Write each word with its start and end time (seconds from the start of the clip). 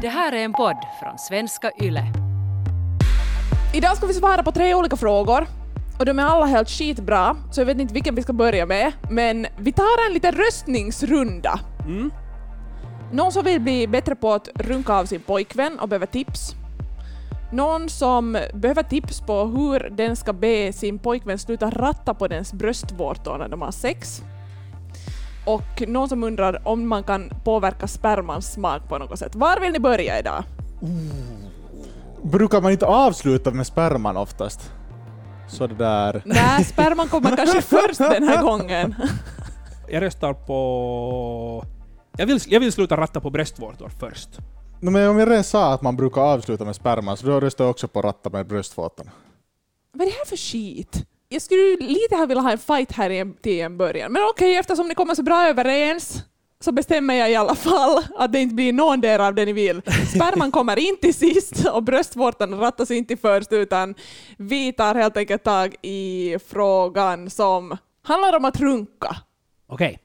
Det 0.00 0.08
här 0.08 0.32
är 0.32 0.44
en 0.44 0.52
podd 0.52 0.76
från 1.00 1.18
svenska 1.18 1.70
YLE. 1.80 2.04
Idag 3.74 3.96
ska 3.96 4.06
vi 4.06 4.14
svara 4.14 4.42
på 4.42 4.52
tre 4.52 4.74
olika 4.74 4.96
frågor 4.96 5.46
och 5.98 6.06
de 6.06 6.18
är 6.18 6.22
alla 6.22 6.46
helt 6.46 6.70
skitbra, 6.70 7.36
så 7.50 7.60
jag 7.60 7.66
vet 7.66 7.80
inte 7.80 7.94
vilken 7.94 8.14
vi 8.14 8.22
ska 8.22 8.32
börja 8.32 8.66
med, 8.66 8.92
men 9.10 9.46
vi 9.58 9.72
tar 9.72 10.06
en 10.08 10.14
liten 10.14 10.32
röstningsrunda. 10.32 11.60
Mm. 11.86 12.10
Någon 13.12 13.32
som 13.32 13.44
vill 13.44 13.60
bli 13.60 13.86
bättre 13.86 14.14
på 14.14 14.32
att 14.32 14.48
runka 14.54 14.94
av 14.94 15.04
sin 15.04 15.20
pojkvän 15.20 15.78
och 15.78 15.88
behöver 15.88 16.06
tips. 16.06 16.54
Någon 17.52 17.88
som 17.88 18.38
behöver 18.54 18.82
tips 18.82 19.20
på 19.20 19.44
hur 19.44 19.90
den 19.90 20.16
ska 20.16 20.32
be 20.32 20.72
sin 20.72 20.98
pojkvän 20.98 21.38
sluta 21.38 21.70
ratta 21.70 22.14
på 22.14 22.28
dens 22.28 22.52
bröstvårtor 22.52 23.38
när 23.38 23.48
de 23.48 23.62
har 23.62 23.72
sex. 23.72 24.22
Och 25.46 25.88
någon 25.88 26.08
som 26.08 26.24
undrar 26.24 26.68
om 26.68 26.88
man 26.88 27.02
kan 27.04 27.30
påverka 27.44 27.86
spermans 27.86 28.52
smak 28.52 28.88
på 28.88 28.98
något 28.98 29.18
sätt. 29.18 29.34
Var 29.34 29.60
vill 29.60 29.72
ni 29.72 29.78
börja 29.78 30.18
idag? 30.18 30.44
Brukar 32.22 32.60
man 32.60 32.72
inte 32.72 32.86
avsluta 32.86 33.50
med 33.50 33.66
sperman 33.66 34.16
oftast? 34.16 34.72
Så 35.48 35.66
det 35.66 35.74
där... 35.74 36.22
Nej, 36.24 36.64
sperman 36.64 37.08
kommer 37.08 37.36
kanske 37.36 37.62
först 37.62 37.98
den 37.98 38.22
här 38.28 38.42
gången. 38.42 38.94
Jag 39.88 40.02
röstar 40.02 40.34
på... 40.34 41.64
Jag 42.16 42.26
vill, 42.26 42.40
jag 42.46 42.60
vill 42.60 42.72
sluta 42.72 42.96
ratta 42.96 43.20
på 43.20 43.30
bröstvårtor 43.30 43.88
först. 44.00 44.28
No, 44.80 44.90
men 44.90 45.08
om 45.08 45.18
jag 45.18 45.30
redan 45.30 45.44
sa 45.44 45.72
att 45.72 45.82
man 45.82 45.96
brukar 45.96 46.20
avsluta 46.20 46.64
med 46.64 46.76
sperman, 46.76 47.16
så 47.16 47.26
då 47.26 47.40
röstar 47.40 47.64
jag 47.64 47.70
också 47.70 47.88
på 47.88 48.02
ratta 48.02 48.30
med 48.30 48.46
bröstvårtorna. 48.46 49.10
Vad 49.92 50.02
är 50.02 50.10
det 50.10 50.16
här 50.18 50.24
för 50.24 50.36
skit? 50.36 51.06
Jag 51.28 51.42
skulle 51.42 51.76
lite 51.80 52.16
här 52.16 52.26
vilja 52.26 52.42
ha 52.42 52.52
en 52.52 52.58
fight 52.58 52.92
här 52.92 53.10
i 53.10 53.18
en, 53.18 53.34
till 53.34 53.60
en 53.60 53.76
början. 53.76 54.12
Men 54.12 54.22
okej, 54.30 54.56
eftersom 54.56 54.88
ni 54.88 54.94
kommer 54.94 55.14
så 55.14 55.22
bra 55.22 55.48
överens 55.48 56.22
så 56.60 56.72
bestämmer 56.72 57.14
jag 57.14 57.30
i 57.30 57.34
alla 57.34 57.54
fall 57.54 58.04
att 58.16 58.32
det 58.32 58.40
inte 58.40 58.54
blir 58.54 58.72
någon 58.72 59.00
del 59.00 59.20
av 59.20 59.34
det 59.34 59.44
ni 59.44 59.52
vill. 59.52 59.82
Sperman 60.14 60.50
kommer 60.50 60.78
in 60.78 60.96
till 60.96 61.14
sist 61.14 61.66
och 61.66 61.82
bröstvårtan 61.82 62.58
rattas 62.58 62.90
inte 62.90 63.16
först 63.16 63.52
utan 63.52 63.94
vi 64.38 64.72
tar 64.72 64.94
helt 64.94 65.16
enkelt 65.16 65.44
tag 65.44 65.74
i 65.82 66.36
frågan 66.46 67.30
som 67.30 67.76
handlar 68.02 68.36
om 68.36 68.44
att 68.44 68.60
runka. 68.60 69.16
Okej. 69.66 69.98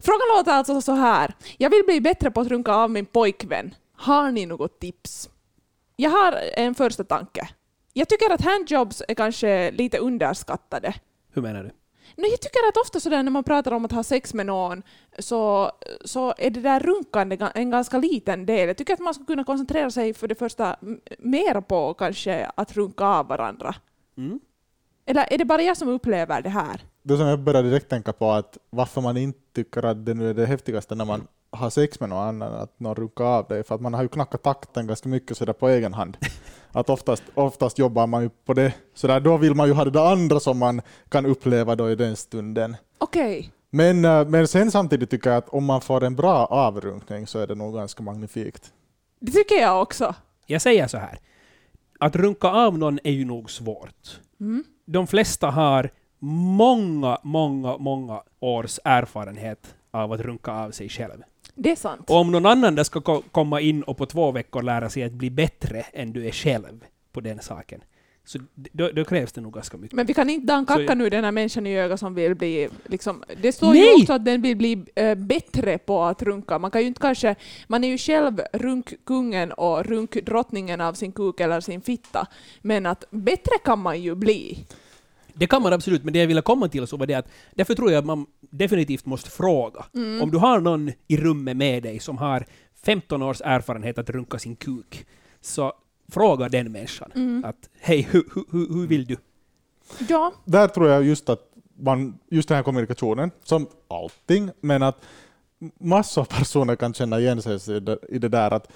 Frågan 0.00 0.36
låter 0.36 0.52
alltså 0.52 0.80
så 0.80 0.92
här. 0.92 1.34
Jag 1.58 1.70
vill 1.70 1.82
bli 1.86 2.00
bättre 2.00 2.30
på 2.30 2.40
att 2.40 2.48
runka 2.48 2.74
av 2.74 2.90
min 2.90 3.06
pojkvän. 3.06 3.74
Har 3.96 4.30
ni 4.30 4.46
något 4.46 4.80
tips? 4.80 5.28
Jag 5.96 6.10
har 6.10 6.32
en 6.56 6.74
första 6.74 7.04
tanke. 7.04 7.48
Jag 7.98 8.08
tycker 8.08 8.32
att 8.32 8.40
handjobs 8.40 9.02
är 9.08 9.14
kanske 9.14 9.70
lite 9.70 9.98
underskattade. 9.98 10.94
Hur 11.32 11.42
menar 11.42 11.62
du? 11.62 11.70
Nej, 12.16 12.30
jag 12.30 12.40
tycker 12.40 12.68
att 12.68 12.76
ofta 12.76 13.00
sådär 13.00 13.22
när 13.22 13.30
man 13.30 13.44
pratar 13.44 13.72
om 13.72 13.84
att 13.84 13.92
ha 13.92 14.02
sex 14.02 14.34
med 14.34 14.46
någon 14.46 14.82
så, 15.18 15.72
så 16.04 16.34
är 16.38 16.50
det 16.50 16.60
där 16.60 16.80
runkande 16.80 17.50
en 17.54 17.70
ganska 17.70 17.98
liten 17.98 18.46
del. 18.46 18.68
Jag 18.68 18.76
tycker 18.76 18.94
att 18.94 19.00
man 19.00 19.14
skulle 19.14 19.26
kunna 19.26 19.44
koncentrera 19.44 19.90
sig 19.90 20.14
för 20.14 20.28
det 20.28 20.34
första 20.34 20.76
mer 21.18 21.60
på 21.60 21.94
kanske 21.94 22.50
att 22.54 22.76
runka 22.76 23.04
av 23.04 23.26
varandra. 23.26 23.74
Mm. 24.16 24.40
Eller 25.06 25.32
är 25.32 25.38
det 25.38 25.44
bara 25.44 25.62
jag 25.62 25.76
som 25.76 25.88
upplever 25.88 26.42
det 26.42 26.48
här? 26.48 26.80
Det 27.02 27.16
som 27.16 27.26
jag 27.26 27.40
började 27.40 27.68
direkt 27.68 27.88
tänka 27.88 28.12
på 28.12 28.30
att 28.30 28.58
varför 28.70 29.00
man 29.00 29.16
inte 29.16 29.40
tycker 29.52 29.82
att 29.82 30.06
det 30.06 30.14
nu 30.14 30.30
är 30.30 30.34
det 30.34 30.46
häftigaste 30.46 30.94
när 30.94 31.04
man 31.04 31.26
har 31.50 31.70
sex 31.70 32.00
med 32.00 32.08
någon 32.08 32.18
annan, 32.18 32.54
att 32.54 32.80
någon 32.80 32.94
runkar 32.94 33.24
av 33.24 33.46
dig, 33.46 33.64
för 33.64 33.74
att 33.74 33.80
man 33.80 33.94
har 33.94 34.02
ju 34.02 34.08
knackat 34.08 34.42
takten 34.42 34.86
ganska 34.86 35.08
mycket 35.08 35.36
sådär 35.36 35.52
på 35.52 35.68
egen 35.68 35.94
hand. 35.94 36.16
Att 36.72 36.90
oftast, 36.90 37.22
oftast 37.34 37.78
jobbar 37.78 38.06
man 38.06 38.22
ju 38.22 38.28
på 38.28 38.54
det, 38.54 38.74
sådär, 38.94 39.20
då 39.20 39.36
vill 39.36 39.54
man 39.54 39.68
ju 39.68 39.74
ha 39.74 39.84
det 39.84 39.90
där 39.90 40.12
andra 40.12 40.40
som 40.40 40.58
man 40.58 40.82
kan 41.08 41.26
uppleva 41.26 41.74
då 41.76 41.90
i 41.90 41.94
den 41.94 42.16
stunden. 42.16 42.76
Okej. 42.98 43.50
Men, 43.70 44.04
eh, 44.04 44.28
men 44.28 44.48
sen 44.48 44.70
samtidigt 44.70 45.10
tycker 45.10 45.30
jag 45.30 45.36
att 45.36 45.48
om 45.48 45.64
man 45.64 45.80
får 45.80 46.04
en 46.04 46.16
bra 46.16 46.46
avrunkning 46.46 47.26
så 47.26 47.38
är 47.38 47.46
det 47.46 47.54
nog 47.54 47.74
ganska 47.74 48.02
magnifikt. 48.02 48.72
Det 49.20 49.32
tycker 49.32 49.54
jag 49.54 49.82
också. 49.82 50.14
Jag 50.46 50.62
säger 50.62 50.86
så 50.86 50.98
här. 50.98 51.18
Att 52.00 52.16
runka 52.16 52.48
av 52.48 52.78
någon 52.78 52.98
är 53.04 53.12
ju 53.12 53.24
nog 53.24 53.50
svårt. 53.50 54.20
Mm. 54.40 54.64
De 54.84 55.06
flesta 55.06 55.50
har 55.50 55.90
många, 56.18 57.18
många, 57.22 57.76
många 57.78 58.22
års 58.40 58.78
erfarenhet 58.84 59.74
av 59.90 60.12
att 60.12 60.20
runka 60.20 60.52
av 60.52 60.70
sig 60.70 60.88
själv. 60.88 61.22
Det 61.60 61.70
är 61.70 61.76
sant. 61.76 62.10
Och 62.10 62.16
om 62.16 62.32
någon 62.32 62.46
annan 62.46 62.74
där 62.74 62.84
ska 62.84 63.00
ko- 63.00 63.22
komma 63.32 63.60
in 63.60 63.82
och 63.82 63.96
på 63.96 64.06
två 64.06 64.30
veckor 64.32 64.62
lära 64.62 64.88
sig 64.90 65.02
att 65.02 65.12
bli 65.12 65.30
bättre 65.30 65.80
än 65.92 66.12
du 66.12 66.26
är 66.26 66.30
själv 66.32 66.84
på 67.12 67.20
den 67.20 67.38
saken, 67.40 67.80
så 68.24 68.38
då, 68.54 68.88
då 68.90 69.04
krävs 69.04 69.32
det 69.32 69.40
nog 69.40 69.54
ganska 69.54 69.76
mycket. 69.76 69.96
Men 69.96 70.06
vi 70.06 70.14
kan 70.14 70.30
inte 70.30 70.46
dankacka 70.46 70.86
Så- 70.86 70.94
nu 70.94 71.10
den 71.10 71.24
här 71.24 71.32
människan 71.32 71.66
i 71.66 71.78
ögat 71.78 72.00
som 72.00 72.14
vill 72.14 72.34
bli... 72.34 72.68
Liksom, 72.86 73.24
det 73.42 73.52
står 73.52 73.72
Nej! 73.72 73.82
ju 73.96 74.02
också 74.02 74.12
att 74.12 74.24
den 74.24 74.42
vill 74.42 74.56
bli 74.56 74.84
eh, 74.94 75.14
bättre 75.14 75.78
på 75.78 76.02
att 76.02 76.22
runka. 76.22 76.58
Man 76.58 76.70
kan 76.70 76.80
ju 76.80 76.86
inte 76.86 77.00
kanske... 77.00 77.34
Man 77.66 77.84
är 77.84 77.88
ju 77.88 77.98
själv 77.98 78.40
runkkungen 78.52 79.52
och 79.52 79.84
runkdrottningen 79.86 80.80
av 80.80 80.92
sin 80.94 81.12
kuk 81.12 81.40
eller 81.40 81.60
sin 81.60 81.80
fitta. 81.80 82.26
Men 82.62 82.86
att 82.86 83.04
bättre 83.10 83.52
kan 83.64 83.78
man 83.78 84.02
ju 84.02 84.14
bli. 84.14 84.58
Det 85.38 85.46
kan 85.46 85.62
man 85.62 85.72
absolut, 85.72 86.04
men 86.04 86.12
det 86.12 86.18
jag 86.18 86.26
ville 86.26 86.42
komma 86.42 86.68
till 86.68 86.86
så 86.86 86.96
var 86.96 87.06
det 87.06 87.14
att 87.14 87.28
därför 87.54 87.74
tror 87.74 87.90
jag 87.90 87.98
att 87.98 88.06
man 88.06 88.26
definitivt 88.40 89.06
måste 89.06 89.30
fråga. 89.30 89.84
Mm. 89.94 90.22
Om 90.22 90.30
du 90.30 90.38
har 90.38 90.60
någon 90.60 90.92
i 91.08 91.16
rummet 91.16 91.56
med 91.56 91.82
dig 91.82 92.00
som 92.00 92.18
har 92.18 92.46
15 92.82 93.22
års 93.22 93.40
erfarenhet 93.44 93.98
att 93.98 94.10
runka 94.10 94.38
sin 94.38 94.56
kuk, 94.56 95.06
så 95.40 95.72
fråga 96.12 96.48
den 96.48 96.72
människan 96.72 97.12
Mm. 97.14 97.44
att 97.44 97.68
hej, 97.80 98.08
hur, 98.10 98.24
hur, 98.34 98.44
hur 98.52 98.74
hur 98.74 98.86
vill 98.86 99.06
du? 99.06 99.16
Ja, 100.08 100.32
Där 100.44 100.68
tror 100.68 100.88
jag 100.88 101.04
just 101.04 101.28
att 101.28 101.40
man, 101.80 102.18
just 102.30 102.48
den 102.48 102.56
här 102.56 102.62
kommunikationen, 102.62 103.30
som 103.44 103.66
allting, 103.88 104.50
men 104.60 104.82
att 104.82 105.04
massor 105.80 106.22
av 106.22 106.24
personer 106.38 106.76
kan 106.76 106.94
känna 106.94 107.20
igen 107.20 107.42
sig 107.42 107.76
i 107.76 107.80
det, 107.80 107.98
i 108.08 108.18
det 108.18 108.28
där 108.28 108.50
att, 108.50 108.72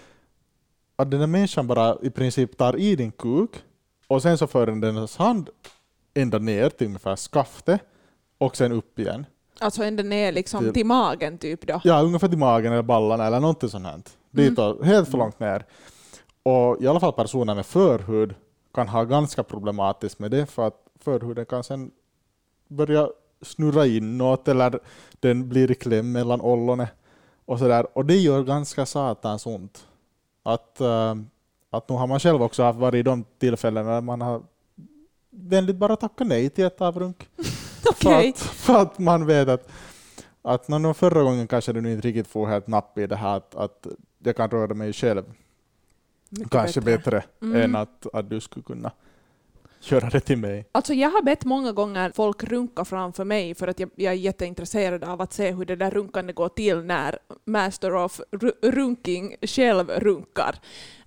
att 0.97 1.11
den 1.11 1.21
där 1.21 1.27
människan 1.27 1.67
bara 1.67 1.97
i 2.03 2.11
princip 2.11 2.57
tar 2.57 2.77
i 2.77 2.97
din 2.97 3.13
kuk 3.13 3.51
och 4.07 4.23
sen 4.23 4.39
så 4.39 4.47
för 4.47 4.67
den 4.67 4.81
dens 4.81 5.17
hand 5.17 5.51
ända 6.15 6.39
ner 6.39 6.71
till 6.71 6.87
ungefär 6.87 7.17
skaftet 7.17 7.81
och 8.39 8.57
sen 8.57 8.73
upp 8.73 8.99
igen. 8.99 9.27
alltså 9.61 9.85
ända 9.85 10.03
ner 10.03 10.33
liksom 10.33 10.65
Till- 10.65 10.73
till 10.73 10.87
magen 10.87 11.39
typ 11.39 11.67
då. 11.67 11.81
Ja, 11.85 12.01
ungefär 12.03 12.29
till 12.29 12.39
magen 12.39 12.73
eller 12.73 12.83
ballarna 12.83 13.27
eller 13.27 13.41
någonting 13.41 13.69
sånt 13.69 13.87
här. 13.87 14.01
Dit 14.31 14.59
och, 14.59 14.85
helt 14.85 15.09
för 15.11 15.19
långt 15.19 15.41
ner. 15.41 15.65
Och 16.43 16.83
i 16.83 16.87
alla 16.87 17.01
fall 17.01 17.13
personer 17.13 17.55
med 17.55 17.67
förhud 17.67 18.35
kan 18.75 18.89
ha 18.89 19.05
ganska 19.05 19.43
problematiskt 19.43 20.19
med 20.19 20.31
det 20.31 20.47
för 20.47 20.67
att 20.67 20.77
förhuden 21.01 21.47
kan 21.47 21.65
sen 21.65 21.91
börja 22.69 23.09
snurra 23.43 23.87
inåt 23.87 24.49
eller 24.49 24.81
den 25.21 25.49
blir 25.49 25.71
i 25.71 25.75
kläm 25.75 26.13
mellan 26.13 26.41
ollonet 26.41 26.89
och 27.45 27.59
sådär. 27.59 27.87
Och 27.99 28.05
det 28.05 28.17
gör 28.17 28.43
ganska 28.43 28.87
satans 28.87 29.47
ont. 29.47 29.87
Att, 30.43 30.81
äh, 30.81 31.15
att 31.71 31.89
nu 31.89 31.95
har 31.97 32.07
man 32.07 32.21
själv 32.21 32.43
också 32.43 32.63
haft 32.63 32.79
varit 32.79 32.95
i 32.95 33.03
de 33.03 33.25
tillfällen 33.39 33.87
när 33.87 34.01
man 34.01 34.21
har 34.21 34.43
vänligt 35.33 35.77
bara 35.77 35.97
tackat 35.97 36.27
nej 36.27 36.51
till 36.51 36.65
ett 36.65 36.81
avrunk. 36.81 37.29
För, 37.83 38.09
Okej. 38.09 38.29
att, 38.29 38.39
för 38.39 38.83
att 38.83 38.99
man 38.99 39.27
vet 39.27 39.49
att, 39.49 39.69
att 40.43 40.69
när 40.69 40.79
någon 40.79 40.95
förra 40.95 41.23
gången 41.23 41.47
kanske 41.47 41.73
du 41.73 41.93
inte 41.93 42.09
riktigt 42.09 42.27
får 42.29 42.47
helt 42.47 42.67
napp 42.67 42.99
i 42.99 43.07
det 43.07 43.17
här 43.17 43.37
att, 43.37 43.55
att 43.55 43.87
jag 44.19 44.37
kan 44.37 44.51
röra 44.51 44.75
mig 44.75 44.93
själv 44.93 45.25
Mycket 46.29 46.51
kanske 46.51 46.81
bättre, 46.81 47.25
Mm. 47.43 47.63
än 47.63 47.77
att, 47.77 48.07
att 48.13 48.31
du 48.31 48.41
skulle 48.41 48.63
kunna 48.63 48.91
köra 49.81 50.09
det 50.11 50.21
till 50.21 50.39
mig. 50.39 50.69
Alltså 50.73 50.95
jag 50.95 51.11
har 51.11 51.23
bett 51.23 51.45
många 51.45 51.73
gånger 51.73 52.13
folk 52.15 52.45
runka 52.45 52.85
framför 52.85 53.25
mig 53.25 53.55
för 53.55 53.69
att 53.69 53.81
jag, 53.81 53.91
jag 53.95 54.13
är 54.13 54.17
jätteintresserad 54.17 55.05
av 55.05 55.21
att 55.21 55.33
se 55.33 55.53
hur 55.53 55.65
det 55.65 55.77
där 55.77 55.91
runkande 55.91 56.33
går 56.33 56.49
till 56.49 56.85
när 56.85 57.19
Master 57.45 57.95
of 57.95 58.21
ru- 58.31 58.71
Runking 58.73 59.37
själv 59.43 59.91
runkar. 59.91 60.59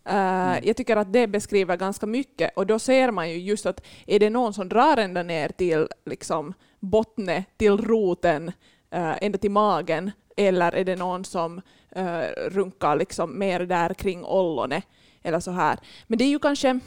Eh, 0.06 0.68
Jag 0.68 0.78
tycker 0.78 0.98
att 0.98 1.14
det 1.14 1.28
beskriver 1.28 1.78
ganska 1.78 2.06
mycket 2.06 2.52
och 2.56 2.68
då 2.68 2.80
ser 2.80 3.12
man 3.12 3.30
ju 3.30 3.38
just 3.38 3.66
att 3.66 3.82
är 4.06 4.20
det 4.20 4.30
någon 4.30 4.54
som 4.54 4.70
drar 4.70 4.98
ända 4.98 5.24
ner 5.24 5.50
till 5.50 5.88
liksom 6.06 6.54
bottne, 6.80 7.44
till 7.58 7.78
roten, 7.78 8.48
uh, 8.96 9.24
ända 9.24 9.38
till 9.38 9.52
magen 9.52 10.12
eller 10.38 10.72
är 10.72 10.84
det 10.84 10.96
någon 10.96 11.26
som 11.26 11.62
eh, 11.92 12.28
runkar 12.48 12.96
liksom 12.96 13.40
mer 13.40 13.60
där 13.60 13.94
kring 13.94 14.26
ollonet 14.26 14.84
eller 15.24 15.40
så 15.40 15.52
här. 15.52 15.80
Men 16.08 16.18
det 16.18 16.24
är 16.26 16.30
ju 16.30 16.40
kanske 16.40 16.80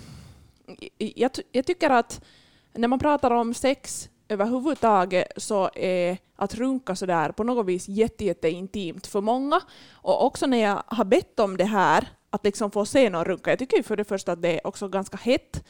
jag, 0.99 1.31
jag 1.53 1.67
tycker 1.67 1.91
att 1.91 2.25
när 2.73 2.89
man 2.89 2.99
pratar 2.99 3.31
om 3.31 3.55
sex 3.55 4.09
överhuvudtaget 4.29 5.33
så 5.37 5.71
är 5.75 6.19
att 6.37 6.55
runka 6.55 6.97
sådär 6.97 7.33
på 7.33 7.45
något 7.45 7.67
vis 7.67 7.89
jätte, 7.89 8.25
jätte 8.25 8.51
intimt 8.51 9.07
för 9.07 9.21
många. 9.21 9.61
Och 9.93 10.25
också 10.27 10.47
när 10.47 10.59
jag 10.59 10.83
har 10.87 11.05
bett 11.05 11.41
om 11.41 11.57
det 11.57 11.65
här, 11.65 12.09
att 12.31 12.45
liksom 12.45 12.71
få 12.71 12.85
se 12.85 13.11
någon 13.11 13.25
runka, 13.25 13.51
jag 13.51 13.59
tycker 13.59 13.77
ju 13.77 13.83
för 13.83 13.97
det 13.97 14.05
första 14.05 14.33
att 14.33 14.43
det 14.43 14.55
är 14.61 14.67
också 14.67 14.89
ganska 14.89 15.17
hett, 15.17 15.65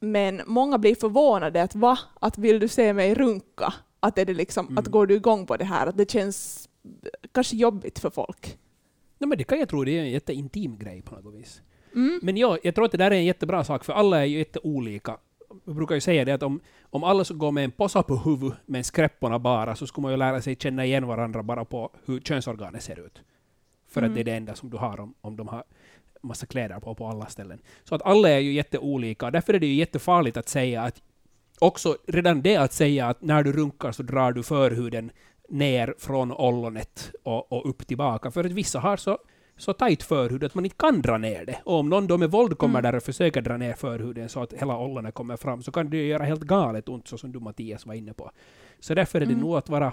men 0.00 0.42
många 0.46 0.78
blir 0.78 0.94
förvånade 0.94 1.62
att 1.62 1.74
va, 1.74 1.98
att 2.20 2.38
vill 2.38 2.58
du 2.58 2.68
se 2.68 2.92
mig 2.92 3.14
runka? 3.14 3.74
Att, 4.00 4.18
är 4.18 4.24
det 4.24 4.34
liksom, 4.34 4.78
att 4.78 4.86
går 4.86 5.06
du 5.06 5.14
igång 5.14 5.46
på 5.46 5.56
det 5.56 5.64
här? 5.64 5.86
Att 5.86 5.96
det 5.96 6.10
känns 6.10 6.68
kanske 7.32 7.56
jobbigt 7.56 7.98
för 7.98 8.10
folk. 8.10 8.58
Nej, 9.18 9.28
men 9.28 9.38
det 9.38 9.44
kan 9.44 9.58
jag 9.58 9.68
tro, 9.68 9.84
det 9.84 9.98
är 9.98 10.00
en 10.02 10.10
jätteintim 10.10 10.78
grej 10.78 11.02
på 11.02 11.14
något 11.14 11.34
vis. 11.34 11.62
Mm. 11.94 12.20
Men 12.22 12.36
ja, 12.36 12.58
jag 12.62 12.74
tror 12.74 12.84
att 12.84 12.92
det 12.92 12.98
där 12.98 13.10
är 13.10 13.14
en 13.14 13.24
jättebra 13.24 13.64
sak, 13.64 13.84
för 13.84 13.92
alla 13.92 14.20
är 14.20 14.24
ju 14.24 14.38
jätteolika. 14.38 15.16
Jag 15.64 15.74
brukar 15.74 15.94
ju 15.94 16.00
säga 16.00 16.24
det 16.24 16.32
att 16.32 16.42
om, 16.42 16.60
om 16.82 17.04
alla 17.04 17.24
skulle 17.24 17.38
gå 17.38 17.50
med 17.50 17.64
en 17.64 17.70
posa 17.70 18.02
på 18.02 18.16
huvudet 18.16 18.58
med 18.66 18.86
skräpporna 18.86 19.38
bara, 19.38 19.76
så 19.76 19.86
skulle 19.86 20.02
man 20.02 20.10
ju 20.10 20.16
lära 20.16 20.42
sig 20.42 20.56
känna 20.56 20.84
igen 20.84 21.06
varandra 21.06 21.42
bara 21.42 21.64
på 21.64 21.90
hur 22.04 22.20
könsorganet 22.20 22.82
ser 22.82 23.06
ut. 23.06 23.22
För 23.88 24.00
att 24.00 24.04
Mm. 24.06 24.14
det 24.14 24.20
är 24.20 24.24
det 24.24 24.32
enda 24.32 24.54
som 24.54 24.70
du 24.70 24.76
har 24.76 25.00
om, 25.00 25.14
om 25.20 25.36
de 25.36 25.48
har 25.48 25.64
massa 26.24 26.46
kläder 26.46 26.80
på 26.80 26.94
på 26.94 27.06
alla 27.06 27.26
ställen. 27.26 27.58
Så 27.84 27.94
att 27.94 28.02
alla 28.02 28.28
är 28.30 28.38
ju 28.38 28.52
jätteolika. 28.52 29.30
Därför 29.30 29.54
är 29.54 29.60
det 29.60 29.66
ju 29.66 29.74
jättefarligt 29.74 30.36
att 30.36 30.48
säga 30.48 30.82
att 30.82 31.02
också 31.58 31.96
redan 32.06 32.42
det 32.42 32.56
att 32.56 32.72
säga 32.72 33.06
att 33.06 33.22
när 33.22 33.42
du 33.42 33.52
runkar 33.52 33.92
så 33.92 34.02
drar 34.02 34.32
du 34.32 34.42
förhuden 34.42 35.10
ner 35.48 35.94
från 35.98 36.32
ollonet 36.32 37.12
och, 37.22 37.52
och 37.52 37.68
upp 37.68 37.86
tillbaka. 37.86 38.30
För 38.30 38.44
att 38.44 38.52
vissa 38.52 38.80
har 38.80 38.96
så, 38.96 39.18
så 39.56 39.72
tajt 39.72 40.02
förhud 40.02 40.44
att 40.44 40.54
man 40.54 40.64
inte 40.64 40.76
kan 40.76 41.02
dra 41.02 41.18
ner 41.18 41.44
det. 41.44 41.58
Och 41.64 41.74
om 41.78 41.88
någon 41.88 42.06
då 42.06 42.18
med 42.18 42.30
våld 42.30 42.58
kommer 42.58 42.78
Mm. 42.78 42.90
där 42.92 42.96
och 42.96 43.02
försöker 43.02 43.42
dra 43.42 43.56
ner 43.56 43.72
förhuden 43.74 44.28
så 44.28 44.42
att 44.42 44.52
hela 44.52 44.78
ollonet 44.78 45.14
kommer 45.14 45.36
fram 45.36 45.62
så 45.62 45.72
kan 45.72 45.90
det 45.90 45.96
ju 45.96 46.06
göra 46.06 46.24
helt 46.24 46.42
galet 46.42 46.88
ont, 46.88 47.08
så 47.08 47.18
som 47.18 47.32
du 47.32 47.40
Mattias 47.40 47.86
var 47.86 47.94
inne 47.94 48.12
på. 48.14 48.30
Så 48.80 48.94
därför 48.94 49.20
är 49.20 49.26
det 49.26 49.32
Mm. 49.32 49.44
nog 49.44 49.56
att 49.56 49.68
vara, 49.68 49.92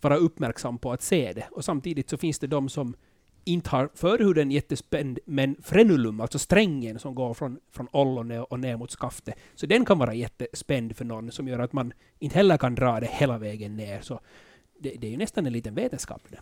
vara 0.00 0.16
uppmärksam 0.16 0.78
på 0.78 0.92
att 0.92 1.02
se 1.02 1.32
det. 1.32 1.46
Och 1.50 1.64
samtidigt 1.64 2.10
så 2.10 2.16
finns 2.16 2.38
det 2.38 2.46
de 2.46 2.68
som 2.68 2.94
inte 3.46 3.70
har 3.70 3.88
förhuden 3.94 4.50
jättespänd, 4.50 5.18
men 5.24 5.56
frenulum, 5.62 6.20
alltså 6.20 6.38
strängen 6.38 6.98
som 6.98 7.14
går 7.14 7.34
från, 7.34 7.58
från 7.72 7.88
ollonet 7.92 8.44
och 8.50 8.60
ner 8.60 8.76
mot 8.76 8.90
skaftet, 8.90 9.34
så 9.54 9.66
den 9.66 9.84
kan 9.84 9.98
vara 9.98 10.14
jättespänd 10.14 10.96
för 10.96 11.04
någon, 11.04 11.30
som 11.32 11.48
gör 11.48 11.58
att 11.58 11.72
man 11.72 11.92
inte 12.18 12.36
heller 12.36 12.56
kan 12.58 12.74
dra 12.74 13.00
det 13.00 13.06
hela 13.06 13.38
vägen 13.38 13.76
ner. 13.76 14.00
Så 14.00 14.20
det, 14.78 14.94
det 14.98 15.06
är 15.06 15.10
ju 15.10 15.16
nästan 15.16 15.46
en 15.46 15.52
liten 15.52 15.74
vetenskap 15.74 16.22
det. 16.28 16.38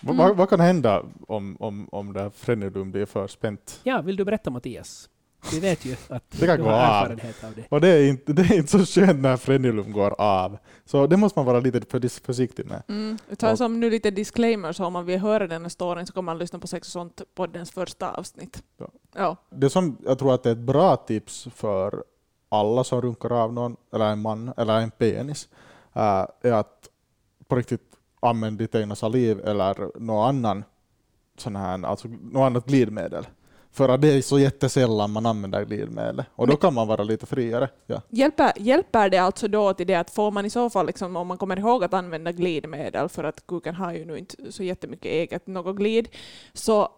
Vad- 0.00 0.14
Mm. 0.14 0.26
Vad, 0.28 0.36
vad 0.36 0.48
kan 0.48 0.60
hända 0.60 1.04
om, 1.28 1.56
om, 1.60 1.88
om 1.92 2.12
det 2.12 2.20
här 2.20 2.30
frenulum 2.30 2.90
blir 2.90 3.06
för 3.06 3.26
spänt? 3.26 3.80
Ja, 3.84 4.02
vill 4.02 4.16
du 4.16 4.24
berätta 4.24 4.50
Mattias? 4.50 5.10
Vi 5.52 5.60
vet 5.60 5.84
ju 5.84 5.96
att 6.08 6.30
Det 6.30 6.46
kan 6.46 6.56
du 6.56 6.62
gå 6.62 6.70
har 6.70 6.76
av. 6.76 7.02
erfarenhet 7.02 7.44
av 7.44 7.54
det. 7.54 7.64
Och 7.68 7.80
det 7.80 7.88
är, 7.88 8.08
inte, 8.08 8.32
det 8.32 8.42
är 8.42 8.54
inte 8.54 8.68
så 8.68 9.00
skönt 9.00 9.20
när 9.20 9.36
frenulum 9.36 9.92
går 9.92 10.20
av. 10.20 10.58
Så 10.84 11.06
det 11.06 11.16
måste 11.16 11.38
man 11.38 11.46
vara 11.46 11.60
lite 11.60 11.80
för, 11.90 12.24
försiktig 12.24 12.66
med. 12.66 12.82
Mm. 12.88 13.18
Jag 13.28 13.38
tar 13.38 13.56
som 13.56 13.80
nu 13.80 13.90
lite 13.90 14.10
disclaimer, 14.10 14.72
så 14.72 14.84
om 14.84 14.92
man 14.92 15.06
vill 15.06 15.18
höra 15.20 15.46
den 15.46 15.62
här 15.62 15.68
storyn 15.68 16.06
så 16.06 16.12
kan 16.12 16.24
man 16.24 16.38
lyssna 16.38 16.58
på 16.58 16.66
Sex 16.66 16.88
och 16.88 16.92
sånt 16.92 17.22
poddens 17.34 17.70
första 17.70 18.10
avsnitt. 18.10 18.62
Ja. 18.78 18.88
Ja. 19.14 19.36
Det 19.50 19.70
som 19.70 19.96
jag 20.04 20.18
tror 20.18 20.34
att 20.34 20.42
det 20.42 20.48
är 20.48 20.52
ett 20.52 20.58
bra 20.58 20.96
tips 20.96 21.48
för 21.54 22.04
alla 22.48 22.84
som 22.84 23.00
runkar 23.02 23.32
av 23.32 23.52
någon, 23.52 23.76
eller 23.94 24.04
en 24.12 24.20
man, 24.22 24.52
eller 24.56 24.80
en 24.80 24.90
penis, 24.90 25.48
äh, 25.92 26.26
är 26.42 26.52
att 26.52 26.88
på 27.48 27.56
riktigt 27.56 27.82
använda 28.20 28.58
ditt 28.62 28.74
egna 28.74 28.94
saliv 28.94 29.40
eller 29.44 29.98
någon 30.00 30.28
annan 30.28 30.64
sån 31.38 31.56
här, 31.56 31.84
alltså 31.86 32.08
något 32.08 32.46
annat 32.46 32.66
glidmedel. 32.66 33.26
För 33.76 33.88
att 33.88 34.00
det 34.02 34.08
är 34.08 34.22
så 34.22 34.38
jättesällan 34.38 35.10
man 35.10 35.26
använder 35.26 35.64
glidmedel. 35.64 36.24
Och 36.34 36.46
då 36.46 36.50
Men- 36.52 36.56
kan 36.56 36.74
man 36.74 36.88
vara 36.88 37.02
lite 37.02 37.26
friare. 37.26 37.68
Ja. 37.86 38.02
Hjälper, 38.10 38.52
hjälper 38.56 39.08
det 39.10 39.18
alltså 39.18 39.48
då 39.48 39.74
till 39.74 39.86
det 39.86 39.94
att 39.94 40.10
får 40.10 40.30
man 40.30 40.44
i 40.46 40.50
så 40.50 40.70
fall, 40.70 40.86
liksom, 40.86 41.16
om 41.16 41.26
man 41.26 41.38
kommer 41.38 41.58
ihåg 41.58 41.84
att 41.84 41.94
använda 41.94 42.32
glidmedel, 42.32 43.08
för 43.08 43.24
att 43.24 43.46
kuken 43.46 43.74
har 43.74 43.92
ju 43.92 44.04
nu 44.04 44.18
inte 44.18 44.52
så 44.52 44.62
jättemycket 44.62 45.06
eget 45.06 45.46
något 45.46 45.76
glid, 45.76 46.08
så 46.52 46.88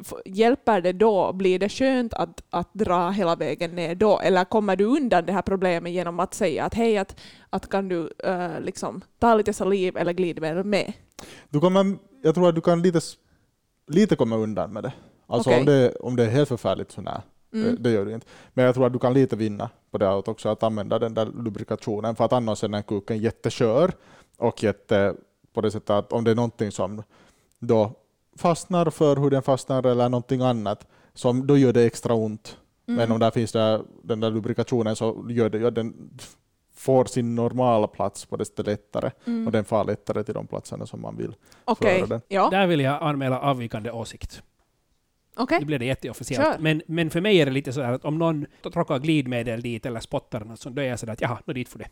f- 0.00 0.12
hjälper 0.24 0.80
det 0.80 0.92
då, 0.92 1.32
blir 1.32 1.58
det 1.58 1.68
skönt 1.68 2.14
att, 2.14 2.42
att 2.50 2.68
dra 2.74 3.10
hela 3.10 3.36
vägen 3.36 3.74
ner 3.74 3.94
då, 3.94 4.20
eller 4.20 4.44
kommer 4.44 4.76
du 4.76 4.84
undan 4.84 5.26
det 5.26 5.32
här 5.32 5.42
problemet 5.42 5.92
genom 5.92 6.20
att 6.20 6.34
säga 6.34 6.64
att 6.64 6.74
hej, 6.74 6.98
att, 6.98 7.20
att 7.50 7.68
kan 7.68 7.88
du 7.88 8.10
eh, 8.24 8.60
liksom, 8.60 9.00
ta 9.18 9.34
lite 9.34 9.52
saliv 9.52 9.96
eller 9.96 10.12
glidmedel 10.12 10.64
med? 10.64 10.92
Du 11.48 11.60
kommer, 11.60 11.96
jag 12.22 12.34
tror 12.34 12.48
att 12.48 12.54
du 12.54 12.60
kan 12.60 12.82
lite, 12.82 13.00
lite 13.88 14.16
komma 14.16 14.36
undan 14.36 14.72
med 14.72 14.82
det. 14.82 14.92
Alltså 15.26 15.50
Okej. 15.50 15.60
om, 15.60 15.66
det, 15.66 15.94
om 16.00 16.16
det 16.16 16.24
är 16.24 16.28
helt 16.30 16.48
förfärligt 16.48 16.92
så 16.92 17.00
nej, 17.00 17.20
Mm. 17.52 17.74
det, 17.74 17.82
det 17.82 17.90
gör 17.90 18.04
du 18.06 18.12
inte. 18.14 18.26
Men 18.54 18.64
jag 18.64 18.74
tror 18.74 18.86
att 18.86 18.92
du 18.92 18.98
kan 18.98 19.14
lite 19.14 19.36
vinna 19.36 19.70
på 19.90 19.98
det 19.98 20.10
att 20.10 20.28
också 20.28 20.48
att 20.48 20.62
använda 20.62 20.98
den 20.98 21.14
där 21.14 21.26
lubrikationen, 21.26 22.16
för 22.16 22.24
att 22.24 22.32
annars 22.32 22.64
är 22.64 22.68
den 22.68 22.74
här 22.74 22.82
kuken 22.82 23.18
jätteskör 23.18 23.92
och 24.36 24.62
jätte, 24.62 25.14
på 25.52 25.60
det 25.60 25.70
sättet 25.70 25.90
att 25.90 26.12
om 26.12 26.24
det 26.24 26.30
är 26.30 26.34
någonting 26.34 26.72
som 26.72 27.02
då 27.58 27.92
fastnar, 28.36 28.90
förhuden 28.90 29.42
fastnar 29.42 29.86
eller 29.86 30.08
någonting 30.08 30.40
annat, 30.42 30.86
som 31.14 31.46
då 31.46 31.56
gör 31.56 31.72
det 31.72 31.82
extra 31.84 32.14
ont. 32.14 32.56
Mm. 32.88 32.98
Men 32.98 33.12
om 33.12 33.18
där 33.20 33.30
finns 33.30 33.52
där, 33.52 33.82
den 34.02 34.20
där 34.20 34.30
lubrikationen 34.30 34.96
så 34.96 35.26
gör 35.28 35.48
det 35.50 35.58
ju 35.58 35.66
att 35.66 35.74
den 35.74 36.10
får 36.74 37.04
sin 37.04 37.34
normala 37.34 37.86
plats 37.86 38.24
på 38.26 38.36
det 38.36 38.58
lättare 38.66 39.10
Mm. 39.26 39.46
och 39.46 39.52
den 39.52 39.64
far 39.64 39.84
lättare 39.84 40.24
till 40.24 40.34
de 40.34 40.46
platserna 40.46 40.86
som 40.86 41.00
man 41.00 41.16
vill. 41.16 41.34
Okej, 41.64 41.98
föra 41.98 42.06
den. 42.06 42.20
ja, 42.28 42.48
Där 42.50 42.66
vill 42.66 42.80
jag 42.80 43.02
anmäla 43.02 43.40
avvikande 43.40 43.90
åsikt. 43.90 44.42
Okej. 45.36 45.58
Nu 45.60 45.66
blir 45.66 45.78
det 45.78 45.84
jätteofficiellt. 45.84 46.44
Kör. 46.44 46.58
Men, 46.58 46.82
men 46.86 47.10
för 47.10 47.20
mig 47.20 47.40
är 47.40 47.46
det 47.46 47.52
lite 47.52 47.72
så 47.72 47.82
här 47.82 47.92
att 47.92 48.04
om 48.04 48.18
någon 48.18 48.46
tråkar 48.72 48.98
glidmedel 48.98 49.60
dit 49.60 49.86
eller 49.86 50.00
spottar 50.00 50.44
något 50.44 50.60
sånt, 50.60 50.76
då 50.76 50.82
är 50.82 50.86
jag 50.86 50.98
sådär 50.98 51.12
att 51.12 51.20
jaha, 51.20 51.38
nå 51.44 51.52
dit 51.52 51.68
för 51.68 51.78
det. 51.78 51.88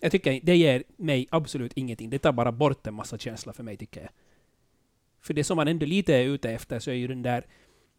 Jag 0.00 0.12
tycker 0.12 0.40
det 0.42 0.56
ger 0.56 0.82
mig 0.96 1.26
absolut 1.30 1.72
ingenting. 1.74 2.10
Det 2.10 2.18
tar 2.18 2.32
bara 2.32 2.52
bort 2.52 2.86
en 2.86 2.94
massa 2.94 3.18
känsla 3.18 3.52
för 3.52 3.62
mig, 3.62 3.76
tycker 3.76 4.00
jag. 4.00 4.10
För 5.20 5.34
det 5.34 5.44
som 5.44 5.56
man 5.56 5.68
ändå 5.68 5.86
lite 5.86 6.14
är 6.14 6.24
ute 6.24 6.50
efter 6.50 6.78
så 6.78 6.90
är 6.90 6.94
ju 6.94 7.08
den 7.08 7.22
där 7.22 7.46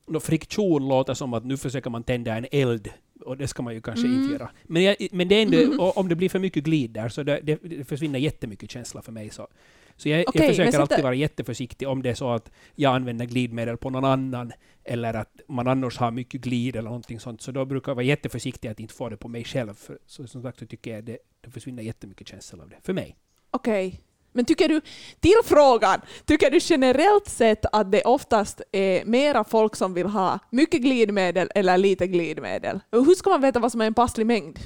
då 0.07 0.19
friktion 0.19 0.87
låter 0.87 1.13
som 1.13 1.33
att 1.33 1.45
nu 1.45 1.57
försöker 1.57 1.89
man 1.89 2.03
tända 2.03 2.35
en 2.35 2.45
eld. 2.51 2.89
Och 3.21 3.37
det 3.37 3.47
ska 3.47 3.63
man 3.63 3.73
ju 3.73 3.81
kanske 3.81 4.07
Mm. 4.07 4.21
inte 4.21 4.33
göra. 4.33 4.49
Men, 4.63 4.83
jag, 4.83 4.95
men 5.11 5.27
det 5.27 5.35
är 5.35 5.41
ändå, 5.41 5.57
Mm. 5.57 5.79
om 5.79 6.09
det 6.09 6.15
blir 6.15 6.29
för 6.29 6.39
mycket 6.39 6.63
glid 6.63 6.91
där 6.91 7.09
så 7.09 7.23
det, 7.23 7.39
det, 7.43 7.59
det 7.63 7.85
försvinner 7.85 8.19
jättemycket 8.19 8.71
känsla 8.71 9.01
för 9.01 9.11
mig. 9.11 9.29
Så, 9.29 9.47
så 9.97 10.09
jag, 10.09 10.23
Okej, 10.27 10.41
jag 10.41 10.55
försöker 10.55 10.79
alltid 10.79 11.03
vara 11.03 11.13
jätteförsiktig 11.13 11.87
om 11.87 12.01
det 12.01 12.09
är 12.09 12.13
så 12.13 12.31
att 12.31 12.51
jag 12.75 12.95
använder 12.95 13.25
glidmedel 13.25 13.77
på 13.77 13.89
någon 13.89 14.05
annan 14.05 14.51
eller 14.83 15.13
att 15.13 15.39
man 15.47 15.67
annars 15.67 15.97
har 15.97 16.11
mycket 16.11 16.41
glid 16.41 16.75
eller 16.75 16.89
någonting 16.89 17.19
sånt. 17.19 17.41
Så 17.41 17.51
då 17.51 17.65
brukar 17.65 17.91
jag 17.91 17.95
vara 17.95 18.05
jätteförsiktig 18.05 18.67
att 18.67 18.79
inte 18.79 18.93
få 18.93 19.09
det 19.09 19.17
på 19.17 19.27
mig 19.27 19.43
själv. 19.43 19.73
För, 19.73 19.99
så 20.05 20.27
som 20.27 20.41
sagt 20.41 20.59
så 20.59 20.65
tycker 20.65 20.95
jag 20.95 21.03
det, 21.03 21.17
det 21.41 21.51
försvinner 21.51 21.83
jättemycket 21.83 22.27
känsla 22.27 22.63
av 22.63 22.69
det. 22.69 22.75
För 22.83 22.93
mig. 22.93 23.15
Okej. 23.51 24.01
Men 24.35 24.45
tycker 24.45 24.69
du, 24.69 24.81
till 25.19 25.41
frågan, 25.45 26.01
tycker 26.25 26.51
du 26.51 26.59
generellt 26.61 27.27
sett 27.27 27.65
att 27.71 27.91
det 27.91 28.01
oftast 28.01 28.61
är 28.71 29.05
mera 29.05 29.43
folk 29.43 29.75
som 29.75 29.93
vill 29.93 30.07
ha 30.07 30.39
mycket 30.49 30.81
glidmedel 30.81 31.49
eller 31.55 31.77
lite 31.77 32.07
glidmedel? 32.07 32.79
Hur 32.91 33.15
ska 33.15 33.29
man 33.29 33.41
veta 33.41 33.59
vad 33.59 33.71
som 33.71 33.81
är 33.81 33.85
en 33.85 33.93
passlig 33.93 34.25
mängd? 34.25 34.59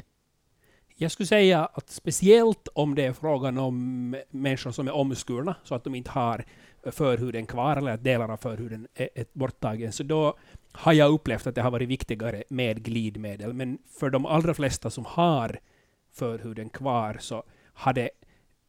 Jag 1.01 1.12
skulle 1.12 1.28
säga 1.28 1.66
att 1.66 1.90
speciellt 1.90 2.68
om 2.74 2.96
det 2.96 3.06
är 3.06 3.13
frågan 3.13 3.57
om 3.57 4.10
människor 4.30 4.72
som 4.72 4.88
är 4.88 4.92
omskurna, 4.92 5.56
så 5.63 5.75
att 5.75 5.84
de 5.84 5.96
inte 5.96 6.12
har 6.12 6.46
förhuden 6.92 7.46
kvar, 7.46 7.78
eller 7.78 7.92
att 7.92 8.04
delar 8.04 8.31
av 8.31 8.38
förhuden 8.38 8.88
är, 8.96 9.10
är 9.16 9.25
borttagen, 9.34 9.92
så 9.92 10.04
då 10.04 10.38
har 10.72 10.94
jag 10.94 11.12
upplevt 11.12 11.48
att 11.48 11.56
det 11.56 11.62
har 11.62 11.72
varit 11.72 11.90
viktigare 11.90 12.44
med 12.50 12.84
glidmedel. 12.84 13.54
Men 13.54 13.78
för 14.00 14.10
de 14.10 14.25
allra 14.25 14.54
flesta 14.54 14.90
som 14.90 15.06
har 15.06 15.60
förhuden 16.13 16.69
kvar 16.69 17.18
så 17.19 17.44
har 17.74 17.94
det 17.94 18.10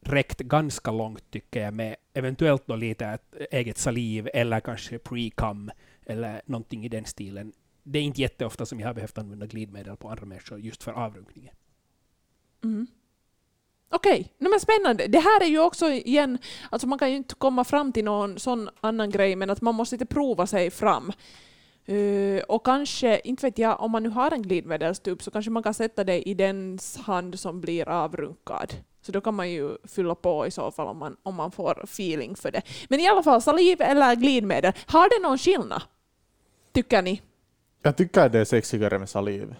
räckt 0.01 0.39
ganska 0.39 0.91
långt, 0.91 1.31
tycker 1.31 1.61
jag, 1.61 1.73
med 1.73 1.95
eventuellt 2.13 2.67
då 2.67 2.75
lite 2.75 3.05
eh, 3.05 3.45
eget 3.51 3.77
saliv 3.77 4.29
eller 4.33 4.59
kanske 4.59 4.97
pre-cum 4.97 5.71
eller 6.05 6.41
någonting 6.45 6.85
i 6.85 6.89
den 6.89 7.05
stilen. 7.05 7.53
Det 7.83 7.99
är 7.99 8.03
inte 8.03 8.21
jätteofta 8.21 8.65
som 8.65 8.79
jag 8.79 8.87
har 8.87 8.93
behövt 8.93 9.17
använda 9.17 9.45
glidmedel 9.45 9.97
på 9.97 10.09
andra 10.09 10.25
människor 10.25 10.59
just 10.59 10.83
för 10.83 10.91
avrunkningen. 10.91 11.55
Mm. 12.63 12.87
Okej, 13.89 14.33
okay. 14.39 14.49
No, 14.49 14.59
spännande. 14.59 15.07
Det 15.07 15.19
här 15.19 15.43
är 15.43 15.47
ju 15.47 15.59
också 15.59 15.89
igen, 15.89 16.37
alltså 16.69 16.87
man 16.87 16.99
kan 16.99 17.09
ju 17.09 17.17
inte 17.17 17.35
komma 17.35 17.63
fram 17.63 17.91
till 17.91 18.05
någon 18.05 18.39
sån 18.39 18.69
annan 18.81 19.09
grej, 19.09 19.35
men 19.35 19.49
att 19.49 19.61
man 19.61 19.75
måste 19.75 19.95
lite 19.95 20.05
prova 20.05 20.47
sig 20.47 20.71
fram. 20.71 21.11
Uh, 21.89 22.41
och 22.41 22.65
kanske, 22.65 23.21
inte 23.23 23.45
vet 23.45 23.57
jag, 23.57 23.81
om 23.81 23.91
man 23.91 24.03
nu 24.03 24.09
har 24.09 24.31
en 24.31 24.41
glidmedelstub 24.41 25.21
så 25.21 25.31
kanske 25.31 25.51
man 25.51 25.63
kan 25.63 25.73
sätta 25.73 26.03
det 26.03 26.29
i 26.29 26.33
dens 26.33 26.97
hand 26.97 27.39
som 27.39 27.61
blir 27.61 27.89
avrunkad. 27.89 28.73
Så 29.01 29.11
då 29.11 29.21
kan 29.21 29.35
man 29.35 29.51
ju 29.51 29.77
fylla 29.83 30.15
på 30.15 30.47
i 30.47 30.51
så 30.51 30.71
fall 30.71 30.87
om 30.87 30.97
man, 30.97 31.17
om 31.23 31.35
man 31.35 31.51
får 31.51 31.83
feeling 31.83 32.35
för 32.35 32.51
det. 32.51 32.61
Men 32.89 32.99
i 32.99 33.07
alla 33.07 33.23
fall, 33.23 33.41
saliv 33.41 33.81
eller 33.81 34.15
glidmedel, 34.15 34.73
har 34.85 35.09
det 35.09 35.27
någon 35.27 35.37
skillnad? 35.37 35.81
Tycker 36.71 37.01
ni? 37.01 37.21
Jag 37.81 37.97
tycker 37.97 38.29
det 38.29 38.39
är 38.39 38.45
sexigare 38.45 38.99
med 38.99 39.09
saliv. 39.09 39.55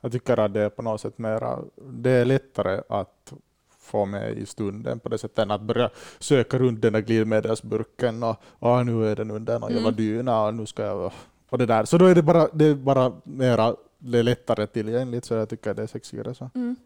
Jag 0.00 0.12
tycker 0.12 0.38
att 0.40 0.54
det 0.54 0.60
är 0.60 0.68
på 0.68 0.82
något 0.82 1.00
sätt 1.00 1.18
mera, 1.18 1.58
det 1.76 2.10
är 2.10 2.24
lättare 2.24 2.80
att 2.88 3.32
få 3.78 4.06
med 4.06 4.38
i 4.38 4.46
stunden 4.46 5.00
på 5.00 5.08
det 5.08 5.18
sättet 5.18 5.38
än 5.38 5.50
att 5.50 5.62
börja 5.62 5.90
söka 6.18 6.58
runt 6.58 6.82
den 6.82 6.92
där 6.92 7.00
glidmedelsburken 7.00 8.22
och 8.22 8.36
ah, 8.58 8.82
nu 8.82 9.06
är 9.06 9.16
den 9.16 9.30
under 9.30 9.58
någon 9.58 9.70
Mm. 9.70 9.84
jävla 9.84 9.96
dyna 9.96 10.44
och 10.44 10.54
nu 10.54 10.66
ska 10.66 10.82
jag... 10.82 11.12
Och 11.50 11.58
det 11.58 11.66
där. 11.66 11.84
Så 11.84 11.98
då 11.98 12.06
är 12.06 12.14
det 12.14 12.22
bara, 12.22 12.48
det 12.52 12.64
är 12.64 12.74
bara 12.74 13.12
mera, 13.24 13.76
det 13.98 14.18
är 14.18 14.22
lättare 14.22 14.66
tillgängligt 14.66 15.24
så 15.24 15.34
jag 15.34 15.48
tycker 15.48 15.70
att 15.70 15.76
det 15.76 15.82
är 15.82 15.86
sexigare 15.86 16.34
så. 16.34 16.50
Mm. 16.54 16.76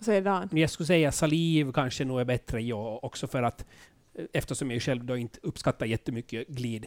Säger 0.00 0.22
Dan. 0.22 0.48
Men 0.50 0.60
jag 0.60 0.70
skulle 0.70 0.86
säga 0.86 1.12
saliv 1.12 1.72
kanske 1.72 2.04
nog 2.04 2.20
är 2.20 2.24
bättre, 2.24 2.62
ja, 2.62 2.98
också 3.02 3.26
för 3.26 3.42
att 3.42 3.66
eh, 4.14 4.24
eftersom 4.32 4.70
jag 4.70 4.82
själv 4.82 5.04
då 5.04 5.16
inte 5.16 5.38
uppskattar 5.42 5.86
jättemycket 5.86 6.48
glid 6.48 6.86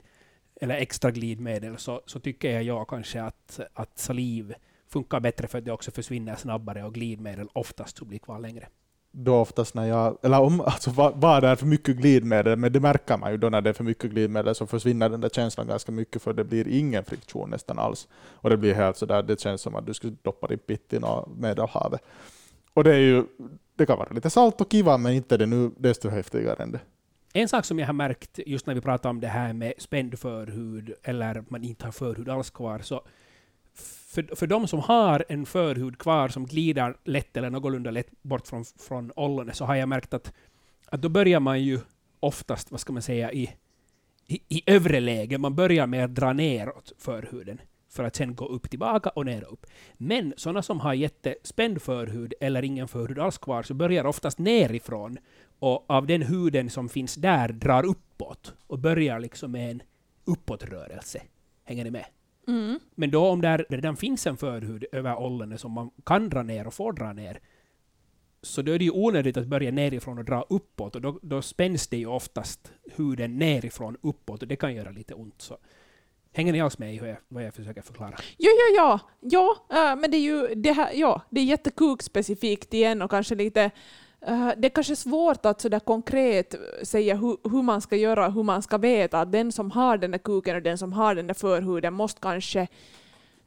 eller 0.61 0.75
extra 0.75 1.11
glidmedel 1.11 1.77
så, 1.77 2.01
så 2.05 2.19
tycker 2.19 2.51
jag 2.51 2.63
ja, 2.63 2.85
kanske 2.85 3.21
att, 3.21 3.59
att 3.73 3.99
saliv 3.99 4.53
funkar 4.89 5.19
bättre 5.19 5.48
för 5.48 5.58
att 5.58 5.65
det 5.65 5.72
också 5.72 5.91
försvinner 5.91 6.36
snabbare 6.36 6.84
och 6.84 6.93
glidmedel 6.93 7.48
oftast 7.53 7.98
så 7.98 8.05
blir 8.05 8.19
kvar 8.19 8.39
längre. 8.39 8.67
Då 9.12 9.36
oftast 9.36 9.75
när 9.75 9.86
jag, 9.86 10.17
eller 10.24 10.39
om, 10.39 10.62
alltså 10.62 10.91
vad, 10.91 11.22
vad 11.22 11.43
det 11.43 11.48
är 11.48 11.55
för 11.55 11.65
mycket 11.65 11.96
glidmedel, 11.98 12.58
men 12.58 12.74
det 12.74 12.79
märker 12.79 13.17
man 13.17 13.31
ju 13.31 13.38
då 13.38 13.50
när 13.50 13.62
det 13.62 13.69
är 13.69 13.74
för 13.74 13.84
mycket 13.84 14.12
glidmedel 14.12 14.55
så 14.55 14.67
försvinner 14.67 15.10
den 15.10 15.22
där 15.22 15.29
känslan 15.29 15.67
ganska 15.67 15.91
mycket 15.91 16.22
för 16.22 16.34
det 16.34 16.43
blir 16.43 16.67
ingen 16.67 17.05
friktion 17.05 17.50
nästan 17.50 17.79
alls. 17.79 18.08
Och 18.13 18.50
det 18.50 18.58
blir 18.58 18.74
helt 18.74 18.98
sådär, 18.98 19.24
det 19.24 19.39
känns 19.39 19.62
som 19.62 19.75
att 19.75 19.86
du 19.86 19.93
skulle 19.93 20.15
doppa 20.22 20.48
din 20.48 20.60
pitt 20.60 20.93
i 20.93 21.00
något 21.00 21.38
medelhavet. 21.38 22.01
Och 22.74 22.84
det 22.84 22.93
är 22.93 23.00
ju, 23.00 23.24
det 23.75 23.86
kan 23.86 23.98
vara 23.98 24.10
lite 24.10 24.29
salt 24.29 24.62
och 24.62 24.72
kiva 24.72 24.98
men 24.98 25.13
inte 25.13 25.38
det 25.38 25.46
nu 25.46 25.72
desto 25.77 26.10
häftigare 26.10 26.63
än 26.63 26.72
det. 26.72 26.79
En 27.34 27.50
sak 27.50 27.65
som 27.65 27.79
jag 27.79 27.86
har 27.86 27.93
märkt 27.93 28.39
just 28.46 28.65
när 28.65 28.75
vi 28.75 28.81
pratar 28.81 29.10
om 29.10 29.19
det 29.19 29.27
här 29.27 29.53
med 29.53 29.74
spänd 29.77 30.19
förhud 30.19 30.93
eller 31.03 31.43
man 31.48 31.63
inte 31.63 31.86
har 31.86 31.91
förhud 31.91 32.29
alls 32.29 32.50
kvar, 32.50 32.79
så 32.79 33.01
för, 34.09 34.35
för 34.35 34.47
de 34.47 34.67
som 34.67 34.79
har 34.79 35.25
en 35.29 35.45
förhud 35.45 35.97
kvar 35.97 36.29
som 36.29 36.45
glider 36.45 36.97
lätt 37.03 37.37
eller 37.37 37.49
någorlunda 37.49 37.91
lätt 37.91 38.21
bort 38.21 38.47
från, 38.47 38.65
från 38.65 39.11
ollonet, 39.15 39.55
så 39.55 39.65
har 39.65 39.75
jag 39.75 39.89
märkt 39.89 40.13
att, 40.13 40.33
att 40.85 41.01
då 41.01 41.09
börjar 41.09 41.39
man 41.39 41.63
ju 41.63 41.79
oftast, 42.19 42.71
vad 42.71 42.79
ska 42.79 42.93
man 42.93 43.01
säga, 43.01 43.31
i, 43.31 43.55
i, 44.27 44.39
i 44.47 44.63
övre 44.65 44.99
läge. 44.99 45.37
Man 45.37 45.55
börjar 45.55 45.87
med 45.87 46.05
att 46.05 46.15
dra 46.15 46.33
neråt 46.33 46.91
förhuden 46.97 47.61
för 47.89 48.03
att 48.03 48.15
sen 48.15 48.35
gå 48.35 48.45
upp 48.45 48.69
tillbaka 48.69 49.09
och 49.09 49.25
ner 49.25 49.43
och 49.43 49.53
upp. 49.53 49.65
Men 49.93 50.33
sådana 50.37 50.61
som 50.61 50.79
har 50.79 50.93
jättespänd 50.93 51.81
förhud 51.81 52.33
eller 52.39 52.63
ingen 52.63 52.87
förhud 52.87 53.19
alls 53.19 53.37
kvar, 53.37 53.63
så 53.63 53.73
börjar 53.73 54.05
oftast 54.05 54.39
nerifrån 54.39 55.17
och 55.59 55.85
av 55.89 56.07
den 56.07 56.21
huden 56.21 56.69
som 56.69 56.89
finns 56.89 57.15
där 57.15 57.49
drar 57.49 57.85
uppåt 57.85 58.53
och 58.67 58.79
börjar 58.79 59.19
liksom 59.19 59.51
med 59.51 59.71
en 59.71 59.81
uppåtrörelse. 60.25 61.21
Hänger 61.63 61.83
ni 61.83 61.91
med? 61.91 62.05
Mm. 62.50 62.79
Men 62.96 63.12
då 63.12 63.27
om 63.27 63.41
där 63.41 63.65
redan 63.70 63.98
finns 63.98 64.27
en 64.27 64.38
förhud 64.38 64.86
över 64.91 65.15
ollonet 65.15 65.62
som 65.62 65.72
man 65.72 65.89
kan 66.06 66.29
dra 66.29 66.44
ner 66.44 66.68
och 66.68 66.74
får 66.74 66.94
dra 66.94 67.13
ner, 67.13 67.39
så 68.41 68.62
då 68.62 68.72
är 68.72 68.79
det 68.79 68.86
ju 68.86 68.91
onödigt 68.91 69.38
att 69.38 69.48
börja 69.48 69.72
nerifrån 69.72 70.18
och 70.18 70.25
dra 70.25 70.46
uppåt, 70.50 70.96
och 70.96 71.01
då, 71.01 71.20
då 71.22 71.41
spänns 71.41 71.88
det 71.88 71.98
ju 71.98 72.06
oftast 72.06 72.72
huden 72.96 73.38
nerifrån 73.38 73.98
uppåt, 74.01 74.41
och 74.41 74.48
det 74.48 74.56
kan 74.56 74.75
göra 74.75 74.91
lite 74.91 75.13
ont. 75.13 75.41
Så. 75.41 75.58
Hänger 76.34 76.53
ni 76.53 76.62
alls 76.62 76.77
med 76.77 76.96
i 76.96 76.98
hur 76.98 77.08
jag, 77.08 77.18
vad 77.27 77.44
jag 77.44 77.53
försöker 77.53 77.82
förklara? 77.82 78.15
Ja, 78.38 78.50
ja, 78.50 78.75
ja. 78.75 79.00
ja 79.70 79.77
äh, 79.91 79.96
men 79.96 80.12
det 80.12 80.18
är 80.18 80.22
ju 80.22 80.56
det 80.56 80.72
här, 80.72 80.91
ja, 80.94 81.22
det 81.29 81.41
är 81.41 81.46
jättekukspecifikt 81.46 82.74
igen 82.74 83.01
och 83.01 83.12
kanske 83.12 83.36
lite 83.36 83.72
Eh, 84.21 84.51
det 84.57 84.67
är 84.67 84.69
kanske 84.69 84.95
svårt 84.95 85.45
att 85.45 85.61
sådär 85.61 85.79
konkret 85.79 86.53
eh, 86.53 86.59
säga 86.83 87.15
hur, 87.15 87.38
hur 87.49 87.61
man 87.61 87.81
ska 87.81 87.95
göra, 87.95 88.29
hur 88.29 88.43
man 88.43 88.61
ska 88.61 88.77
veta 88.77 89.19
att 89.19 89.31
den 89.31 89.51
som 89.51 89.71
har 89.71 89.97
den 89.97 90.11
där 90.11 90.17
kuken 90.17 90.55
och 90.55 90.61
den 90.61 90.77
som 90.77 90.93
har 90.93 91.15
den 91.15 91.27
där 91.27 91.33
förhuden 91.33 91.93
måste 91.93 92.21
kanske 92.21 92.67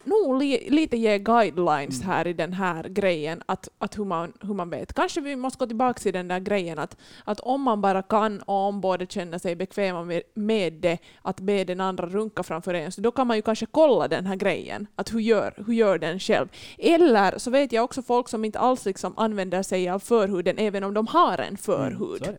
nog 0.04 0.38
li, 0.38 0.70
lite 0.70 0.96
ge 0.96 1.18
guidelines 1.18 2.02
Mm. 2.02 2.10
här 2.10 2.26
i 2.26 2.32
den 2.32 2.52
här 2.52 2.84
grejen, 2.88 3.42
att, 3.46 3.68
att 3.78 3.98
hur, 3.98 4.04
man, 4.04 4.32
hur 4.40 4.54
man 4.54 4.70
vet. 4.70 4.92
Kanske 4.92 5.20
vi 5.20 5.36
måste 5.36 5.58
gå 5.58 5.66
tillbaka 5.66 6.00
till 6.00 6.12
den 6.12 6.28
där 6.28 6.40
grejen 6.40 6.78
att, 6.78 6.96
att 7.24 7.40
om 7.40 7.62
man 7.62 7.80
bara 7.80 8.02
kan 8.02 8.40
och 8.40 8.54
om 8.54 8.80
båda 8.80 9.06
känner 9.06 9.38
sig 9.38 9.56
bekväma 9.56 10.04
med, 10.04 10.22
med 10.34 10.72
det, 10.72 10.98
att 11.22 11.40
be 11.40 11.64
den 11.64 11.80
andra 11.80 12.06
runka 12.06 12.42
framför 12.42 12.74
en, 12.74 12.92
så 12.92 13.00
då 13.00 13.10
kan 13.10 13.26
man 13.26 13.36
ju 13.36 13.42
kanske 13.42 13.66
kolla 13.66 14.08
den 14.08 14.26
här 14.26 14.36
grejen, 14.36 14.86
att 14.96 15.14
hur 15.14 15.20
gör, 15.20 15.54
hur 15.66 15.74
gör 15.74 15.98
den 15.98 16.18
själv? 16.18 16.48
Eller 16.78 17.38
så 17.38 17.50
vet 17.50 17.72
jag 17.72 17.84
också 17.84 18.02
folk 18.02 18.28
som 18.28 18.44
inte 18.44 18.58
alls 18.58 18.84
liksom 18.84 19.14
använder 19.16 19.62
sig 19.62 19.88
av 19.90 19.98
förhuden, 19.98 20.58
även 20.58 20.84
om 20.84 20.94
de 20.94 21.06
har 21.06 21.38
en 21.38 21.56
förhud. 21.56 22.22
Mm, 22.26 22.36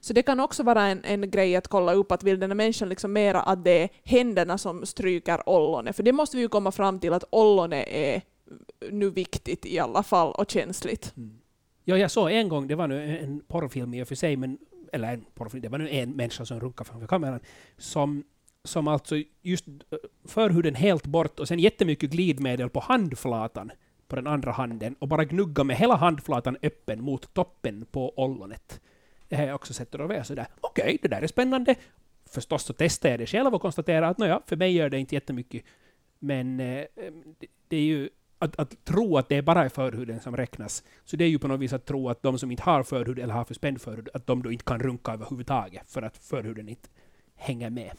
så 0.00 0.12
det. 0.12 0.22
Kan 0.22 0.40
också 0.40 0.62
vara 0.62 0.82
en, 0.82 1.04
en 1.04 1.30
grej 1.30 1.56
att 1.56 1.68
kolla 1.68 1.92
upp 1.92 2.12
att 2.12 2.22
vill 2.22 2.40
den 2.40 2.50
här 2.50 2.56
människan 2.56 2.88
liksom 2.88 3.12
mera 3.12 3.40
att 3.40 3.64
det 3.64 3.82
är 3.82 3.88
händerna 4.04 4.58
som 4.58 4.86
stryker 4.86 5.48
ollonet. 5.48 5.96
För 5.96 6.02
det 6.02 6.12
måste 6.12 6.36
vi 6.36 6.42
ju 6.42 6.48
komma 6.48 6.72
fram 6.72 6.98
till 6.98 7.12
att 7.12 7.24
ollonet 7.30 7.86
är 7.88 8.22
nu 8.90 9.10
viktigt 9.10 9.66
i 9.66 9.78
alla 9.78 10.02
fall 10.02 10.32
och 10.32 10.50
känsligt. 10.50 11.12
Mm. 11.16 11.40
Ja, 11.84 11.98
jag 11.98 12.10
såg 12.10 12.30
en 12.32 12.48
gång, 12.48 12.66
det 12.66 12.74
var 12.74 12.88
nu 12.88 13.18
en 13.18 13.40
porrfilm 13.40 13.94
i 13.94 14.02
och 14.02 14.08
för 14.08 14.14
sig, 14.14 14.36
men, 14.36 14.58
eller 14.92 15.12
en 15.12 15.24
porrfilm, 15.34 15.62
det 15.62 15.68
var 15.68 15.78
nu 15.78 15.90
en 15.90 16.10
människa 16.10 16.44
som 16.44 16.60
runkade 16.60 16.90
framför 16.90 17.06
kameran, 17.06 17.40
som, 17.78 18.24
som 18.64 18.88
alltså 18.88 19.16
just 19.42 19.68
eh, 19.68 19.74
för 19.90 20.28
förhuden 20.28 20.74
helt 20.74 21.06
bort 21.06 21.40
och 21.40 21.48
sen 21.48 21.58
jättemycket 21.58 22.10
glidmedel 22.10 22.70
på 22.70 22.80
handflatan 22.80 23.70
på 24.08 24.16
den 24.16 24.26
andra 24.26 24.52
handen 24.52 24.94
och 24.98 25.08
bara 25.08 25.24
gnugga 25.24 25.64
med 25.64 25.76
hela 25.76 25.96
handflatan 25.96 26.56
öppen 26.62 27.02
mot 27.04 27.34
toppen 27.34 27.86
på 27.90 28.18
ollonet. 28.18 28.80
Det 29.30 29.36
har 29.36 29.44
jag 29.44 29.54
också 29.54 29.74
sett 29.74 29.94
och 29.94 29.98
då 29.98 30.06
var 30.06 30.14
jag 30.14 30.26
sådär, 30.26 30.46
okej, 30.60 30.98
det 31.02 31.08
där 31.08 31.22
är 31.22 31.26
spännande. 31.26 31.74
Förstås 32.30 32.64
så 32.64 32.72
testade 32.72 33.12
jag 33.12 33.20
det 33.20 33.26
själv 33.26 33.54
och 33.54 33.62
konstaterade 33.62 34.06
att 34.06 34.18
nåja, 34.18 34.42
för 34.46 34.56
mig 34.56 34.72
gör 34.72 34.90
det 34.90 34.98
inte 34.98 35.14
jättemycket. 35.14 35.64
Men 36.18 36.60
eh, 36.60 36.84
det, 37.68 37.76
är 37.76 37.82
ju 37.82 38.08
att, 38.38 38.58
att 38.58 38.84
tro 38.84 39.16
att 39.16 39.28
det 39.28 39.36
är 39.36 39.42
bara 39.42 39.70
förhuden 39.70 40.20
som 40.20 40.36
räknas. 40.36 40.84
Så 41.04 41.16
det 41.16 41.24
är 41.24 41.28
ju 41.28 41.38
på 41.38 41.48
något 41.48 41.60
vis 41.60 41.72
att 41.72 41.86
tro 41.86 42.08
att 42.08 42.22
de 42.22 42.38
som 42.38 42.50
inte 42.50 42.62
har 42.62 42.82
förhud 42.82 43.18
eller 43.18 43.34
har 43.34 43.44
för 43.44 43.54
spänd 43.54 43.80
förhud, 43.80 44.08
att 44.14 44.26
de 44.26 44.42
då 44.42 44.52
inte 44.52 44.64
kan 44.64 44.80
runka 44.80 45.12
överhuvudtaget 45.12 45.90
för 45.90 46.02
att 46.02 46.16
förhuden 46.16 46.68
inte 46.68 46.88
hänger 47.36 47.70
med. 47.70 47.92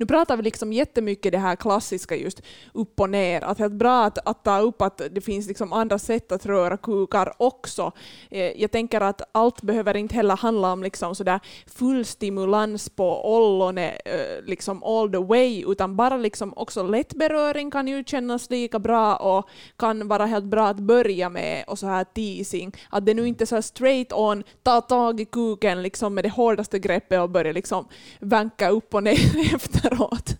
Nu 0.00 0.06
pratar 0.06 0.36
vi 0.36 0.42
liksom 0.42 0.72
jättemycket 0.72 1.32
det 1.32 1.38
här 1.38 1.56
klassiska 1.56 2.16
just 2.16 2.42
upp 2.72 3.00
och 3.00 3.10
ner. 3.10 3.44
Att 3.44 3.58
det 3.58 3.64
är 3.64 3.68
bra 3.68 4.04
att, 4.04 4.18
att 4.28 4.44
ta 4.44 4.58
upp 4.58 4.82
att 4.82 5.02
det 5.10 5.20
finns 5.20 5.48
liksom 5.48 5.72
andra 5.72 5.98
sätt 5.98 6.32
att 6.32 6.46
röra 6.46 6.76
kukar 6.76 7.32
också. 7.36 7.92
Eh, 8.30 8.60
jag 8.60 8.70
tänker 8.70 9.00
att 9.00 9.22
allt 9.32 9.62
behöver 9.62 9.96
inte 9.96 10.14
heller 10.14 10.36
handla 10.36 10.72
om 10.72 10.82
liksom 10.82 11.14
sådär 11.14 11.40
full 11.66 12.04
stimulans 12.04 12.88
på 12.88 13.36
ollonet 13.36 14.00
eh, 14.04 14.44
liksom 14.46 14.82
all 14.82 15.12
the 15.12 15.18
way, 15.18 15.64
utan 15.66 15.96
bara 15.96 16.16
liksom 16.16 16.52
också 16.56 16.82
lätt 16.82 17.14
beröring 17.14 17.70
kan 17.70 17.88
ju 17.88 18.04
kännas 18.04 18.50
lika 18.50 18.78
bra 18.78 19.16
och 19.16 19.48
kan 19.76 20.08
vara 20.08 20.26
helt 20.26 20.44
bra 20.44 20.68
att 20.68 20.80
börja 20.80 21.28
med 21.28 21.64
och 21.66 21.78
så 21.78 21.86
här 21.86 22.04
teasing. 22.04 22.72
Att 22.90 23.06
det 23.06 23.14
nu 23.14 23.28
inte 23.28 23.44
är 23.44 23.46
så 23.46 23.54
här 23.54 23.62
straight 23.62 24.12
on, 24.12 24.42
ta 24.62 24.80
tag 24.80 25.20
i 25.20 25.24
kuken 25.24 25.82
liksom 25.82 26.14
med 26.14 26.24
det 26.24 26.30
hårdaste 26.30 26.78
greppet 26.78 27.20
och 27.20 27.30
börja 27.30 27.52
liksom 27.52 27.88
vanka 28.20 28.68
upp 28.68 28.94
och 28.94 29.02
ner 29.02 29.58
efteråt. 29.92 30.36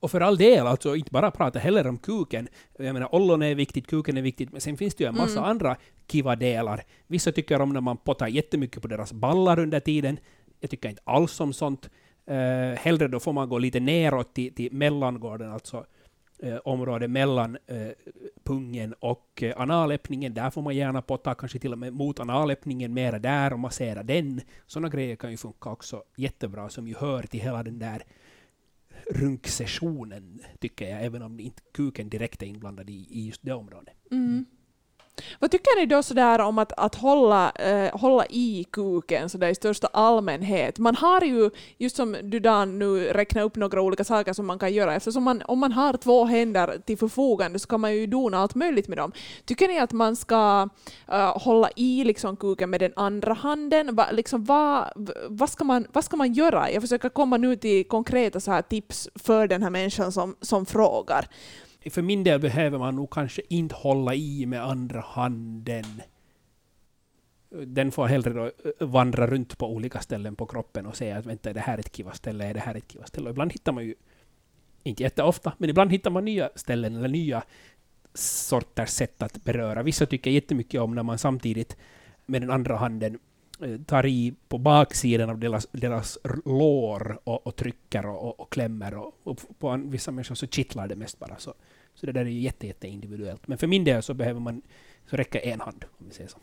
Och 0.00 0.10
för 0.10 0.20
all 0.20 0.36
del, 0.36 0.66
alltså 0.66 0.96
inte 0.96 1.10
bara 1.10 1.30
prata 1.30 1.58
heller 1.58 1.86
om 1.86 1.98
kuken. 1.98 2.48
Jag 2.78 2.92
menar, 2.92 3.14
ollonet 3.14 3.50
är 3.50 3.54
viktigt, 3.54 3.86
kuken 3.86 4.16
är 4.16 4.22
viktigt, 4.22 4.52
men 4.52 4.60
sen 4.60 4.76
finns 4.76 4.94
det 4.94 5.04
ju 5.04 5.08
en 5.08 5.16
massa 5.16 5.38
Mm. 5.38 5.50
andra 5.50 5.76
kiva 6.08 6.36
delar. 6.36 6.82
Vissa 7.06 7.32
tycker 7.32 7.60
om 7.60 7.72
när 7.72 7.80
man 7.80 7.96
pottar 7.96 8.28
jättemycket 8.28 8.82
på 8.82 8.88
deras 8.88 9.12
ballar 9.12 9.58
under 9.58 9.80
tiden. 9.80 10.18
Jag 10.60 10.70
tycker 10.70 10.88
inte 10.88 11.02
alls 11.04 11.40
om 11.40 11.52
sånt. 11.52 11.90
Uh, 12.30 12.76
hellre 12.76 13.08
då 13.08 13.20
får 13.20 13.32
man 13.32 13.48
gå 13.48 13.58
lite 13.58 13.80
neråt 13.80 14.34
till, 14.34 14.54
till 14.54 14.72
mellangården, 14.72 15.52
alltså 15.52 15.84
eh, 16.38 16.56
område 16.64 17.08
mellan 17.08 17.58
eh, 17.66 17.88
pungen 18.44 18.92
och 18.92 19.42
eh, 19.42 19.60
analöppningen. 19.60 20.34
Där 20.34 20.50
får 20.50 20.62
man 20.62 20.76
gärna 20.76 21.02
potta, 21.02 21.34
kanske 21.34 21.58
till 21.58 21.72
och 21.72 21.78
med 21.78 21.92
mot 21.92 22.20
analöppningen, 22.20 22.94
mera 22.94 23.18
där 23.18 23.52
och 23.52 23.58
massera 23.58 24.02
den. 24.02 24.40
Sådana 24.66 24.88
grejer 24.88 25.16
kan 25.16 25.30
ju 25.30 25.36
funka 25.36 25.70
också 25.70 26.02
jättebra, 26.16 26.68
som 26.68 26.88
ju 26.88 26.94
hör 26.98 27.22
till 27.22 27.40
hela 27.40 27.62
den 27.62 27.78
där 27.78 28.02
runksessionen, 29.10 30.40
tycker 30.60 30.88
jag, 30.88 31.04
även 31.04 31.22
om 31.22 31.40
inte 31.40 31.62
kuken 31.72 32.08
direkt 32.08 32.42
är 32.42 32.46
inblandad 32.46 32.90
i, 32.90 33.06
i 33.10 33.26
just 33.26 33.42
det 33.42 33.52
området. 33.52 33.94
Mm. 34.10 34.44
Vad 35.38 35.50
tycker 35.50 35.80
ni 35.80 35.86
då 35.86 36.02
sådär 36.02 36.38
om 36.38 36.58
att, 36.58 36.72
att 36.76 36.94
hålla, 36.94 37.50
eh, 37.50 37.98
hålla 37.98 38.26
i 38.26 38.66
kuken 38.72 39.28
sådär 39.28 39.48
i 39.48 39.54
största 39.54 39.86
allmänhet? 39.86 40.78
Man 40.78 40.96
har 40.96 41.20
ju, 41.20 41.50
just 41.78 41.96
som 41.96 42.16
du 42.22 42.40
Dan 42.40 42.78
nu 42.78 43.04
räknar 43.04 43.42
upp 43.42 43.56
några 43.56 43.82
olika 43.82 44.04
saker 44.04 44.32
som 44.32 44.46
man 44.46 44.58
kan 44.58 44.72
göra, 44.72 44.94
eftersom 44.94 45.22
man, 45.22 45.42
om 45.44 45.58
man 45.58 45.72
har 45.72 45.92
två 45.92 46.24
händer 46.24 46.78
till 46.86 46.98
förfogande 46.98 47.58
så 47.58 47.68
kan 47.68 47.80
man 47.80 47.94
ju 47.94 48.06
dona 48.06 48.38
allt 48.38 48.54
möjligt 48.54 48.88
med 48.88 48.98
dem. 48.98 49.12
Tycker 49.44 49.68
ni 49.68 49.78
att 49.78 49.92
man 49.92 50.16
ska 50.16 50.68
eh, 51.08 51.38
hålla 51.38 51.70
i 51.76 52.04
liksom 52.04 52.36
kuken 52.36 52.70
med 52.70 52.80
den 52.80 52.92
andra 52.96 53.32
handen? 53.32 53.94
Va, 53.94 54.06
liksom, 54.12 54.44
vad, 54.44 54.84
vad, 55.28 55.50
ska 55.50 55.64
man, 55.64 55.86
vad 55.92 56.04
ska 56.04 56.16
man 56.16 56.32
göra? 56.32 56.70
Jag 56.70 56.82
försöker 56.82 57.08
komma 57.08 57.36
nu 57.36 57.56
till 57.56 57.88
konkreta 57.88 58.40
så 58.40 58.50
här 58.50 58.62
tips 58.62 59.08
för 59.14 59.46
den 59.46 59.62
här 59.62 59.70
människan 59.70 60.12
som, 60.12 60.36
som 60.40 60.66
frågar. 60.66 61.28
För 61.90 62.02
min 62.02 62.24
del 62.24 62.40
behöver 62.40 62.78
man 62.78 62.96
nog 62.96 63.10
kanske 63.10 63.42
inte 63.48 63.74
hålla 63.74 64.14
i 64.14 64.46
med 64.46 64.64
andra 64.64 65.00
handen. 65.00 66.02
Den 67.50 67.92
får 67.92 68.06
hellre 68.06 68.32
då 68.32 68.44
eh, 68.44 68.86
vandra 68.86 69.26
runt 69.26 69.58
på 69.58 69.72
olika 69.72 70.00
ställen 70.00 70.36
på 70.36 70.46
kroppen 70.46 70.86
och 70.86 70.96
säga 70.96 71.16
att 71.16 71.26
vänta, 71.26 71.50
är 71.50 71.54
det 71.54 71.60
här 71.60 71.78
ett 71.78 71.96
kiva 71.96 72.12
ställe, 72.12 72.44
är 72.44 72.54
det 72.54 72.60
här 72.60 72.74
ett 72.74 72.92
kiva 72.92 73.06
ställe? 73.06 73.28
Och 73.28 73.30
ibland 73.30 73.52
hittar 73.52 73.72
man 73.72 73.84
ju, 73.84 73.94
inte 74.82 75.02
jätteofta, 75.02 75.52
men 75.58 75.70
ibland 75.70 75.92
hittar 75.92 76.10
man 76.10 76.24
nya 76.24 76.50
ställen 76.54 76.96
eller 76.96 77.08
nya 77.08 77.42
sorters 78.14 78.88
sätt 78.88 79.22
att 79.22 79.44
beröra. 79.44 79.82
Vissa 79.82 80.06
tycker 80.06 80.30
jättemycket 80.30 80.80
om 80.80 80.94
när 80.94 81.02
man 81.02 81.18
samtidigt 81.18 81.76
med 82.26 82.42
den 82.42 82.50
andra 82.50 82.76
handen 82.76 83.18
eh, 83.60 83.80
tar 83.80 84.06
i 84.06 84.34
på 84.48 84.58
baksidan 84.58 85.30
av 85.30 85.38
deras, 85.38 85.66
deras 85.72 86.18
lår 86.44 87.18
och, 87.24 87.46
och 87.46 87.56
trycker 87.56 88.06
och, 88.06 88.24
och, 88.28 88.40
och 88.40 88.52
klämmer. 88.52 88.94
Och, 88.94 89.14
och 89.22 89.40
på 89.58 89.68
en, 89.68 89.90
vissa 89.90 90.10
människor 90.10 90.34
så 90.34 90.46
kittlar 90.46 90.88
det 90.88 90.96
mest 90.96 91.18
bara. 91.18 91.38
Så, 91.38 91.54
så 92.04 92.12
det 92.12 92.20
där 92.20 92.26
är 92.26 92.30
ju 92.30 92.40
jätte, 92.40 92.66
jätte 92.66 92.88
individuellt. 92.88 93.48
Men 93.48 93.58
för 93.58 93.66
min 93.66 93.84
del 93.84 94.02
så 94.02 94.14
behöver 94.14 94.40
man, 94.40 94.62
så 95.10 95.16
räcker 95.16 95.40
en 95.40 95.60
hand, 95.60 95.84
om 95.98 96.06
vi 96.08 96.14
säger 96.14 96.30
så. 96.30 96.38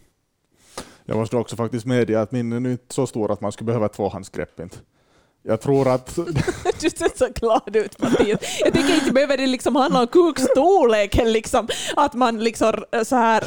Jag 1.06 1.18
måste 1.18 1.38
också 1.38 1.56
faktiskt 1.56 1.86
medge 1.86 2.22
att 2.22 2.32
min 2.32 2.54
är 2.54 2.72
inte 2.72 2.94
så 2.94 3.08
stor 3.08 3.32
att 3.32 3.42
man 3.42 3.52
skulle 3.52 3.66
behöva 3.66 3.86
ett 3.86 3.94
tvåhandsgrepp. 3.94 4.60
Inte. 4.60 4.78
Jag 5.44 5.62
tror 5.62 5.88
att 5.88 6.16
Du 6.82 6.90
ser 6.90 7.18
så 7.18 7.28
glad 7.36 7.76
ut 7.76 8.02
Mattias. 8.02 8.40
Jag 8.60 8.74
tänker 8.74 8.94
inte 8.94 9.12
behöver 9.12 9.38
det 9.38 9.48
liksom 9.48 9.76
handla 9.76 10.00
om 10.00 10.08
kukstorleken, 10.08 11.32
liksom, 11.32 11.68
att 11.96 12.14
man 12.14 12.44
liksom 12.44 12.74
så 13.04 13.16
här, 13.16 13.44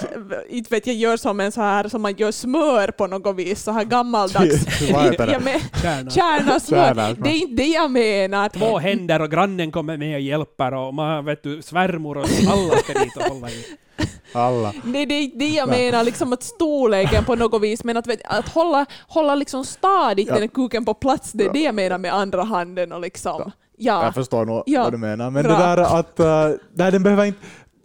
inte 0.49 0.75
vet 0.75 0.87
jag, 0.87 0.97
gör 0.97 1.17
som 1.17 1.41
en 1.41 1.53
så 1.53 1.61
här 1.61 1.89
som 1.89 2.03
man 2.03 2.15
gör 2.17 2.33
smör 2.33 2.89
på 2.89 3.07
något 3.07 3.37
vis, 3.37 3.63
så 3.63 3.71
här 3.71 3.85
gammaldags. 3.85 4.81
Vad 4.93 5.05
heter 5.05 5.27
det? 5.27 5.41
Men, 5.45 5.61
Kärna. 5.83 6.11
Kärnasmör. 6.11 7.17
det 7.25 7.31
är 7.31 7.35
inte 7.35 7.63
det 7.63 7.69
jag 7.69 7.91
menar. 7.91 8.49
Två 8.49 8.79
händer 8.79 9.21
och 9.23 9.31
grannen 9.31 9.73
kommer 9.73 9.97
med 9.97 10.15
och 10.15 10.21
hjälper 10.21 10.75
och 10.75 10.95
man, 10.95 11.25
vet 11.25 11.43
du, 11.43 11.63
svärmor 11.63 12.17
och 12.17 12.27
alla 12.49 12.77
ska 12.77 12.93
dit 12.99 13.17
och 13.17 13.23
hålla 13.23 13.51
i. 13.51 13.65
Alla. 14.33 14.73
Det 14.85 14.99
är 14.99 15.07
det, 15.07 15.31
det 15.35 15.49
jag 15.49 15.69
menar, 15.79 16.05
liksom 16.05 16.33
att 16.33 16.43
storleken 16.43 17.25
på 17.25 17.35
något 17.35 17.63
vis, 17.63 17.85
men 17.85 17.97
att, 17.97 18.07
att 18.25 18.49
hålla, 18.49 18.87
hålla 19.09 19.35
liksom 19.35 19.65
stadigt 19.65 20.29
Ja. 20.29 20.39
den 20.39 20.49
kuken 20.49 20.85
på 20.85 20.95
plats, 20.95 21.33
det 21.33 21.45
är 21.45 21.47
Ja. 21.47 21.53
det 21.53 21.61
jag 21.63 21.75
menar 21.75 21.99
med 21.99 22.15
andra 22.15 22.43
handen 22.43 22.93
och 22.93 23.01
liksom, 23.01 23.53
ja. 23.77 24.05
Jag 24.05 24.15
förstår 24.15 24.45
nog 24.45 24.63
Ja. 24.67 24.83
vad 24.83 24.93
du 24.93 24.99
menar. 24.99 25.31
Men 25.31 25.43
Bra. 25.43 25.53
det 25.53 25.59
där 25.63 25.99
att... 25.99 26.21
Uh, 26.21 26.57
nej, 26.75 26.93
den 26.93 27.03
behöver 27.03 27.25
inte... 27.25 27.39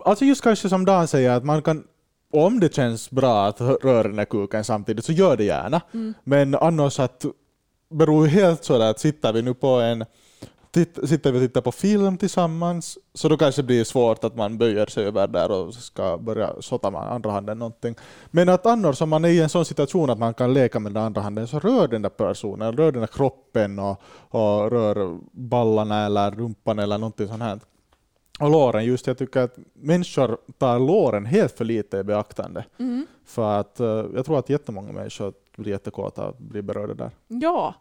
Alltså 0.06 0.26
just 0.26 0.42
kanske 0.42 0.70
som 0.70 0.86
Dan 0.86 1.08
säger, 1.08 1.32
att 1.32 1.46
man 1.46 1.62
kan... 1.62 1.84
Om 2.34 2.60
det 2.60 2.74
känns 2.76 3.10
bra 3.12 3.46
att 3.46 3.62
röra 3.62 4.04
den 4.04 4.18
här 4.18 4.26
kuken 4.26 4.64
samtidigt, 4.64 5.06
så 5.06 5.12
gör 5.12 5.38
det 5.38 5.44
gärna. 5.44 5.82
Mm. 5.94 6.14
Men 6.24 6.56
annars 6.56 7.00
att... 7.00 7.26
beror 7.94 8.28
helt 8.28 8.64
sådär 8.64 8.90
att 8.90 9.00
sitter 9.00 9.34
vi 9.34 9.42
nu 9.42 9.54
på 9.54 9.68
en... 9.68 10.06
Sitter 10.74 11.32
vi 11.32 11.38
och 11.38 11.42
tittar 11.42 11.62
på 11.62 11.72
film 11.72 12.18
tillsammans, 12.18 12.98
så 13.14 13.30
då 13.30 13.38
kanske 13.38 13.62
det 13.62 13.66
blir 13.66 13.84
svårt 13.84 14.24
att 14.24 14.36
man 14.36 14.58
böjer 14.58 14.86
sig 14.86 15.06
över 15.06 15.28
där 15.28 15.52
och 15.52 15.74
ska 15.74 16.18
börja 16.18 16.62
sotta 16.62 16.92
med 16.92 17.02
andra 17.02 17.32
handen 17.32 17.60
någonting. 17.60 17.96
Men 18.32 18.50
att 18.50 18.66
annars 18.66 19.02
om 19.02 19.10
man 19.10 19.26
är 19.26 19.30
i 19.30 19.42
en 19.42 19.50
sån 19.50 19.66
situation 19.66 20.10
att 20.10 20.20
man 20.20 20.34
kan 20.34 20.54
leka 20.54 20.80
med 20.80 20.94
den 20.94 21.04
andra 21.04 21.22
handen, 21.22 21.48
så 21.48 21.60
rör 21.60 21.88
den 21.88 22.02
där 22.02 22.10
personen, 22.10 22.78
rör 22.78 22.92
den 22.92 23.02
där 23.02 23.08
kroppen 23.08 23.80
och, 23.80 24.02
och 24.30 24.72
rör 24.72 25.20
ballarna 25.32 26.06
eller 26.06 26.32
rumpan 26.32 26.80
eller 26.80 26.98
någonting 26.98 27.28
sånt 27.28 27.44
här. 27.44 27.60
Och 28.40 28.50
låren, 28.50 28.86
just 28.86 29.08
jag 29.08 29.18
tycker 29.18 29.40
att 29.40 29.58
människor 29.74 30.38
tar 30.58 30.80
låren 30.80 31.26
helt 31.26 31.58
för 31.58 31.66
lite 31.66 31.98
i 31.98 32.04
beaktande. 32.04 32.66
Mm. 32.80 33.08
För 33.26 33.60
att 33.60 33.80
eh, 33.80 34.06
jag 34.16 34.26
tror 34.26 34.40
att 34.40 34.50
jättemånga 34.50 34.92
människor 34.92 35.34
blir 35.58 35.72
jättekåta 35.72 36.28
och 36.28 36.36
blir 36.40 36.62
berörda 36.62 36.94
där. 36.94 37.12
Ja. 37.28 37.76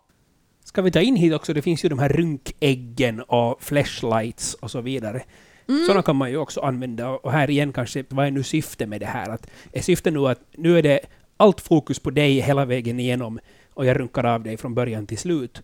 Ska 0.69 0.83
vi 0.83 0.91
ta 0.91 1.01
in 1.01 1.17
hit 1.17 1.33
också, 1.33 1.53
det 1.53 1.63
finns 1.63 1.85
ju 1.85 1.89
de 1.89 1.99
här 1.99 2.09
runkäggen 2.09 3.21
och 3.21 3.63
flashlights 3.63 4.55
och 4.55 4.71
så 4.71 4.81
vidare. 4.81 5.23
Mm. 5.69 5.87
Sådana 5.87 6.03
kan 6.03 6.17
man 6.17 6.31
ju 6.31 6.37
också 6.37 6.61
använda. 6.61 7.09
Och 7.09 7.33
här 7.33 7.51
igen 7.51 7.73
kanske, 7.73 8.05
vad 8.09 8.27
är 8.27 8.31
nu 8.31 8.43
syftet 8.43 8.89
med 8.89 9.01
det 9.01 9.07
här? 9.07 9.31
Att, 9.31 9.51
är 9.73 9.83
syftet 9.83 10.13
nu 10.13 10.29
att 10.29 10.41
nu 10.57 10.79
är 10.79 10.83
det 10.83 11.01
allt 11.37 11.61
fokus 11.61 11.99
på 11.99 12.11
dig 12.11 12.41
hela 12.41 12.65
vägen 12.65 13.01
igenom 13.01 13.39
och 13.75 13.87
jag 13.87 14.01
runkar 14.01 14.25
av 14.25 14.43
dig 14.43 14.57
från 14.57 14.75
början 14.75 15.07
till 15.07 15.19
slut. 15.19 15.63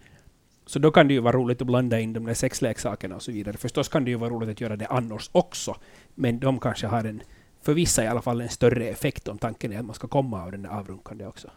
Så 0.66 0.78
då 0.78 0.90
kan 0.90 1.08
det 1.08 1.14
ju 1.14 1.20
vara 1.20 1.36
roligt 1.36 1.60
att 1.60 1.66
blanda 1.66 2.00
in 2.00 2.12
de 2.12 2.26
där 2.26 2.34
sexleksakerna 2.34 3.16
och 3.16 3.22
så 3.22 3.32
vidare. 3.32 3.56
Förstås 3.56 3.88
kan 3.88 4.04
det 4.04 4.10
ju 4.10 4.16
vara 4.16 4.30
roligt 4.30 4.48
att 4.48 4.60
göra 4.60 4.76
det 4.76 4.86
annars 4.86 5.30
också. 5.32 5.76
Men 6.14 6.38
de 6.40 6.60
kanske 6.60 6.86
har 6.86 7.04
en, 7.04 7.22
för 7.62 7.74
vissa 7.74 8.04
i 8.04 8.06
alla 8.06 8.22
fall, 8.22 8.40
en 8.40 8.48
större 8.48 8.88
effekt 8.88 9.28
om 9.28 9.38
tanken 9.38 9.72
är 9.72 9.78
att 9.78 9.84
man 9.84 9.94
ska 9.94 10.08
komma 10.08 10.44
av 10.44 10.52
den 10.52 10.62
där 10.62 10.70
avrunkande 10.70 11.26
också. 11.26 11.50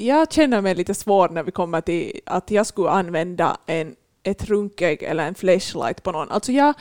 Jag 0.00 0.32
känner 0.32 0.60
mig 0.60 0.74
lite 0.74 0.94
svår 0.94 1.28
när 1.28 1.42
vi 1.42 1.50
kommer 1.50 1.80
till 1.80 2.20
att 2.26 2.50
jag 2.50 2.66
skulle 2.66 2.90
använda 2.90 3.56
en, 3.66 3.94
ett 4.22 4.44
runkägg 4.44 5.02
eller 5.02 5.26
en 5.26 5.34
flashlight 5.34 6.02
på 6.02 6.12
någon. 6.12 6.30
Alltså 6.30 6.52
jag, 6.52 6.74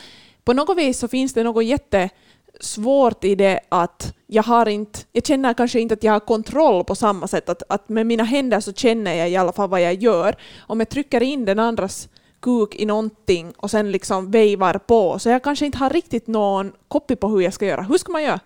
på 0.44 0.54
något 0.54 0.78
vis 0.78 1.00
så 1.00 1.08
finns 1.08 1.34
det 1.34 1.44
något 1.44 1.66
jättesvårt 1.66 3.24
i 3.24 3.36
det 3.36 3.60
att 3.70 4.14
jag 4.28 4.44
har 4.44 4.68
inte, 4.68 5.00
jag 5.12 5.26
känner 5.26 5.54
kanske 5.54 5.80
inte 5.80 5.94
att 5.94 6.04
jag 6.04 6.14
har 6.14 6.20
kontroll 6.20 6.84
på 6.84 6.96
samma 6.96 7.28
sätt. 7.28 7.50
Att, 7.50 7.64
att 7.70 7.90
med 7.90 8.06
mina 8.06 8.24
händer 8.24 8.60
så 8.60 8.74
känner 8.74 9.14
jag 9.14 9.30
i 9.30 9.36
alla 9.36 9.52
fall 9.52 9.70
vad 9.70 9.82
jag 9.82 9.94
gör. 9.94 10.36
Om 10.60 10.80
jag 10.80 10.90
trycker 10.90 11.24
in 11.24 11.46
den 11.46 11.60
andras 11.60 12.10
kuk 12.40 12.76
i 12.76 12.86
någonting 12.86 13.54
och 13.58 13.72
sen 13.72 13.92
liksom 13.92 14.32
vejvar 14.32 14.74
på, 14.74 15.20
så 15.20 15.30
jag 15.30 15.44
kanske 15.44 15.66
inte 15.66 15.78
har 15.78 15.90
riktigt 15.90 16.28
någon 16.28 16.72
koppling 16.88 17.18
på 17.18 17.28
hur 17.28 17.42
jag 17.42 17.54
ska 17.54 17.66
göra. 17.66 17.82
Hur 17.82 17.98
ska 17.98 18.12
man 18.12 18.24
göra? 18.24 18.40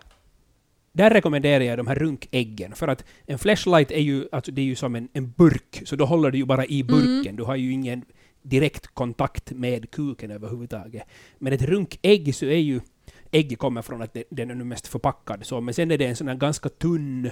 Där 0.93 1.10
rekommenderar 1.10 1.63
jag 1.63 1.77
de 1.77 1.88
här 1.88 1.95
runkäggen, 1.95 2.75
för 2.75 2.88
att 2.88 3.05
en 3.25 3.39
flashlight 3.39 3.91
är 3.91 4.00
ju, 4.00 4.27
alltså 4.31 4.51
det 4.51 4.62
är 4.62 4.65
ju 4.65 4.75
som 4.75 4.95
en, 4.95 5.10
en 5.13 5.31
burk, 5.31 5.81
så 5.86 5.95
då 5.95 6.05
håller 6.05 6.31
du 6.31 6.38
ju 6.38 6.45
bara 6.45 6.65
i 6.65 6.83
burken. 6.83 7.36
Du 7.36 7.43
har 7.43 7.55
ju 7.55 7.71
ingen 7.71 8.05
direkt 8.41 8.88
kontakt 8.88 9.51
med 9.51 9.91
kuken 9.91 10.31
överhuvudtaget. 10.31 11.03
Men 11.39 11.53
ett 11.53 11.62
runkägg 11.62 12.36
så 12.36 12.45
är 12.45 12.57
ju, 12.57 12.79
ägget 13.31 13.60
kommer 13.60 13.81
från 13.81 14.01
att 14.01 14.17
den 14.29 14.50
är 14.50 14.55
nu 14.55 14.63
mest 14.63 14.88
förpackad 14.88 15.45
så, 15.45 15.62
men 15.62 15.74
sen 15.74 15.91
är 15.91 15.98
det 15.98 16.05
en 16.05 16.15
sån 16.15 16.27
här 16.27 16.36
ganska 16.36 16.69
tunn 16.69 17.31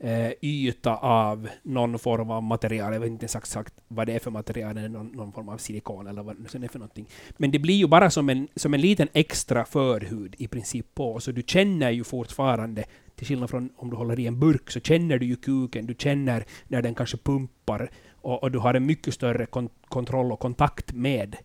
eh, 0.00 0.32
yta 0.42 0.96
av 0.96 1.48
någon 1.62 1.98
form 1.98 2.30
av 2.30 2.42
material. 2.42 2.92
Jag 2.92 3.00
vet 3.00 3.10
inte 3.10 3.24
exakt 3.24 3.46
exakt 3.46 3.74
vad 3.88 4.06
det 4.06 4.12
är 4.12 4.18
för 4.18 4.30
material, 4.30 4.76
är 4.76 4.88
någon, 4.88 5.06
någon 5.06 5.32
form 5.32 5.48
av 5.48 5.58
silikon 5.58 6.06
eller 6.06 6.22
vad 6.22 6.36
det 6.36 6.58
nu 6.58 6.64
är 6.64 6.68
för 6.68 6.78
någonting. 6.78 7.06
Men 7.36 7.50
det 7.50 7.58
blir 7.58 7.74
ju 7.74 7.86
bara 7.86 8.10
som 8.10 8.28
en, 8.28 8.48
som 8.56 8.74
en 8.74 8.80
liten 8.80 9.08
extra 9.12 9.64
förhud 9.64 10.34
i 10.38 10.48
princip 10.48 10.94
på, 10.94 11.20
så 11.20 11.32
du 11.32 11.42
känner 11.46 11.90
ju 11.90 12.04
fortfarande, 12.04 12.84
till 13.16 13.26
skillnad 13.26 13.50
från 13.50 13.70
om 13.76 13.90
du 13.90 13.96
håller 13.96 14.20
i 14.20 14.26
en 14.26 14.40
burk, 14.40 14.70
så 14.70 14.80
känner 14.80 15.18
du 15.18 15.26
ju 15.26 15.36
kuken, 15.36 15.86
du 15.86 15.94
känner 15.98 16.44
när 16.68 16.82
den 16.82 16.94
kanske 16.94 17.16
pumpar, 17.16 17.90
och, 18.12 18.42
och 18.42 18.50
du 18.50 18.58
har 18.58 18.74
en 18.74 18.86
mycket 18.86 19.14
större 19.14 19.46
kon 19.46 19.68
kontroll 19.88 20.32
och 20.32 20.40
kontakt 20.40 20.92
med 20.92 21.36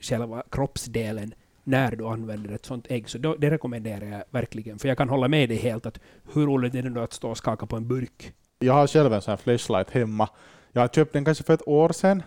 själva 0.00 0.42
kroppsdelen 0.50 1.34
när 1.64 1.96
du 1.96 2.06
använder 2.06 2.54
ett 2.54 2.66
sånt 2.66 2.86
ägg. 2.88 3.08
Så 3.08 3.18
då, 3.18 3.34
det 3.34 3.50
rekommenderar 3.50 4.04
jag 4.04 4.22
verkligen, 4.30 4.78
för 4.78 4.88
jag 4.88 4.98
kan 4.98 5.08
hålla 5.08 5.28
med 5.28 5.48
dig 5.48 5.58
helt 5.58 5.86
att 5.86 6.00
hur 6.34 6.46
roligt 6.46 6.74
är 6.74 6.82
det 6.82 6.90
då 6.90 7.00
att 7.00 7.12
stå 7.12 7.30
och 7.30 7.38
skaka 7.38 7.66
på 7.66 7.76
en 7.76 7.88
burk? 7.88 8.32
Jag 8.58 8.72
har 8.72 8.86
själv 8.86 9.12
en 9.12 9.22
sån 9.22 9.32
här 9.32 9.36
flashlight 9.36 9.90
hemma. 9.90 10.28
Jag 10.72 10.80
har 10.80 10.88
köpt 10.88 11.12
den 11.12 11.24
kanske 11.24 11.44
för 11.44 11.54
ett 11.54 11.68
år 11.68 11.88
sedan. 11.88 12.22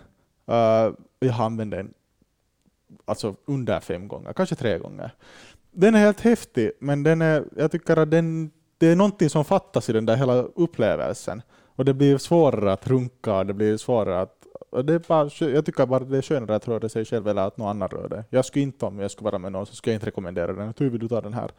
Uh, 0.50 0.94
jag 1.20 1.32
har 1.32 1.44
använt 1.44 1.70
den 1.70 1.94
alltså 3.04 3.34
under 3.44 3.80
fem 3.80 4.08
gånger, 4.08 4.32
kanske 4.32 4.54
tre 4.54 4.78
gånger. 4.78 5.10
Den 5.70 5.94
är 5.94 5.98
helt 5.98 6.20
häftig, 6.20 6.70
men 6.78 7.02
den 7.02 7.22
är, 7.22 7.44
jag 7.56 7.72
tycker 7.72 7.96
att 7.96 8.10
den, 8.10 8.50
det 8.78 8.86
är 8.86 8.96
någonting 8.96 9.30
som 9.30 9.44
fattas 9.44 9.90
i 9.90 9.92
den 9.92 10.06
där 10.06 10.16
hela 10.16 10.34
upplevelsen. 10.34 11.42
Och 11.76 11.84
det 11.84 11.94
blir 11.94 12.18
svårare 12.18 12.72
att 12.72 12.86
runka, 12.86 13.34
och 13.34 13.46
det 13.46 13.54
blir 13.54 13.76
svårare 13.76 14.20
att 14.20 14.46
det 14.82 14.94
är 14.94 14.98
bara, 14.98 15.50
jag 15.52 15.66
tycker 15.66 15.86
bara 15.86 16.04
det 16.04 16.18
är 16.18 16.22
skönare 16.22 16.56
att 16.56 16.68
röra 16.68 16.88
sig 16.88 17.04
själv 17.04 17.28
eller 17.28 17.42
att 17.46 17.56
någon 17.56 17.68
annan 17.68 17.88
rör 17.88 18.08
det. 18.08 18.24
Jag 18.30 18.44
skulle 18.44 18.62
inte, 18.62 18.86
om 18.86 18.98
jag 18.98 19.10
skulle 19.10 19.24
vara 19.24 19.38
med 19.38 19.52
någon, 19.52 19.66
så 19.66 19.74
skulle 19.74 19.92
jag 19.92 19.96
inte 19.96 20.06
rekommendera 20.06 20.52
den. 20.52 20.74
Hur 20.78 20.90
vill 20.90 21.00
du 21.00 21.08
ta 21.08 21.20
den 21.20 21.34
här? 21.34 21.50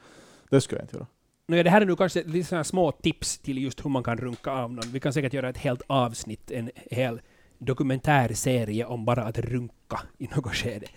Det 0.50 0.62
skulle 0.62 0.80
jag 0.80 0.84
inte 0.84 0.96
göra. 0.96 1.08
Nu, 1.48 1.64
det 1.64 1.70
här 1.70 1.82
är 1.82 1.86
nu 1.86 1.96
kanske 1.96 2.24
lite 2.24 2.48
sådana 2.50 2.64
små 2.64 2.92
tips 2.92 3.38
till 3.38 3.58
just 3.58 3.86
hur 3.86 3.90
man 3.90 4.04
kan 4.04 4.18
runka 4.18 4.52
av 4.52 4.74
någon. 4.74 4.92
Vi 4.92 5.00
kan 5.00 5.14
säkert 5.14 5.34
göra 5.34 5.50
ett 5.50 5.58
helt 5.58 5.82
avsnitt, 5.88 6.52
en 6.52 6.70
hel 6.76 7.22
dokumentärserie 7.58 8.86
om 8.86 9.06
bara 9.06 9.24
att 9.24 9.38
runka 9.38 10.00
i 10.18 10.28
något 10.36 10.56
skede. 10.56 10.88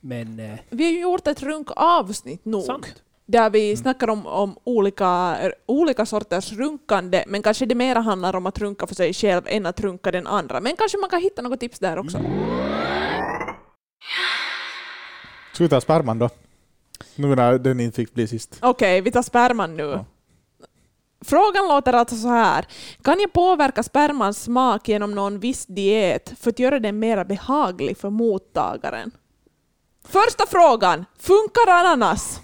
Men... 0.00 0.38
Eh, 0.40 0.58
Vi 0.70 0.84
har 0.84 0.92
ju 0.92 1.00
gjort 1.00 1.26
ett 1.26 1.42
runkavsnitt 1.42 2.44
nog. 2.44 2.62
sant. 2.62 3.02
Där 3.26 3.50
vi 3.50 3.76
snackar 3.76 4.10
om, 4.10 4.26
om 4.26 4.58
olika, 4.64 5.36
olika 5.66 6.06
sorters 6.06 6.52
runkande, 6.52 7.24
men 7.26 7.42
kanske 7.42 7.66
det 7.66 7.74
mera 7.74 8.00
handlar 8.00 8.36
om 8.36 8.46
att 8.46 8.58
runka 8.58 8.86
för 8.86 8.94
sig 8.94 9.12
själv 9.12 9.42
än 9.46 9.66
att 9.66 9.80
runka 9.80 10.10
den 10.10 10.26
andra. 10.26 10.60
Men 10.60 10.76
kanske 10.76 10.98
man 10.98 11.10
kan 11.10 11.20
hitta 11.20 11.42
något 11.42 11.60
tips 11.60 11.78
där 11.78 11.98
också. 11.98 12.18
Ska 15.52 15.64
vi 15.64 15.68
ta 15.68 15.80
sperman 15.80 16.18
då? 16.18 16.30
Nu 17.16 17.34
när 17.34 17.58
den 17.58 17.80
inte 17.80 17.96
fick 17.96 18.14
bli 18.14 18.26
sist. 18.26 18.58
Okej, 18.62 19.00
vi 19.00 19.10
tar 19.10 19.22
sperman 19.22 19.76
nu. 19.76 19.82
Ja. 19.82 20.04
Frågan 21.24 21.68
låter 21.68 21.92
alltså 21.92 22.16
så 22.16 22.28
här. 22.28 22.66
Kan 23.02 23.20
jag 23.20 23.32
påverka 23.32 23.82
spermans 23.82 24.42
smak 24.42 24.88
genom 24.88 25.14
någon 25.14 25.40
viss 25.40 25.66
diet 25.66 26.32
för 26.40 26.50
att 26.50 26.58
göra 26.58 26.78
den 26.78 26.98
mer 26.98 27.24
behaglig 27.24 27.98
för 27.98 28.10
mottagaren? 28.10 29.10
Första 30.04 30.46
frågan. 30.46 31.04
Funkar 31.18 31.68
ananas? 31.68 32.40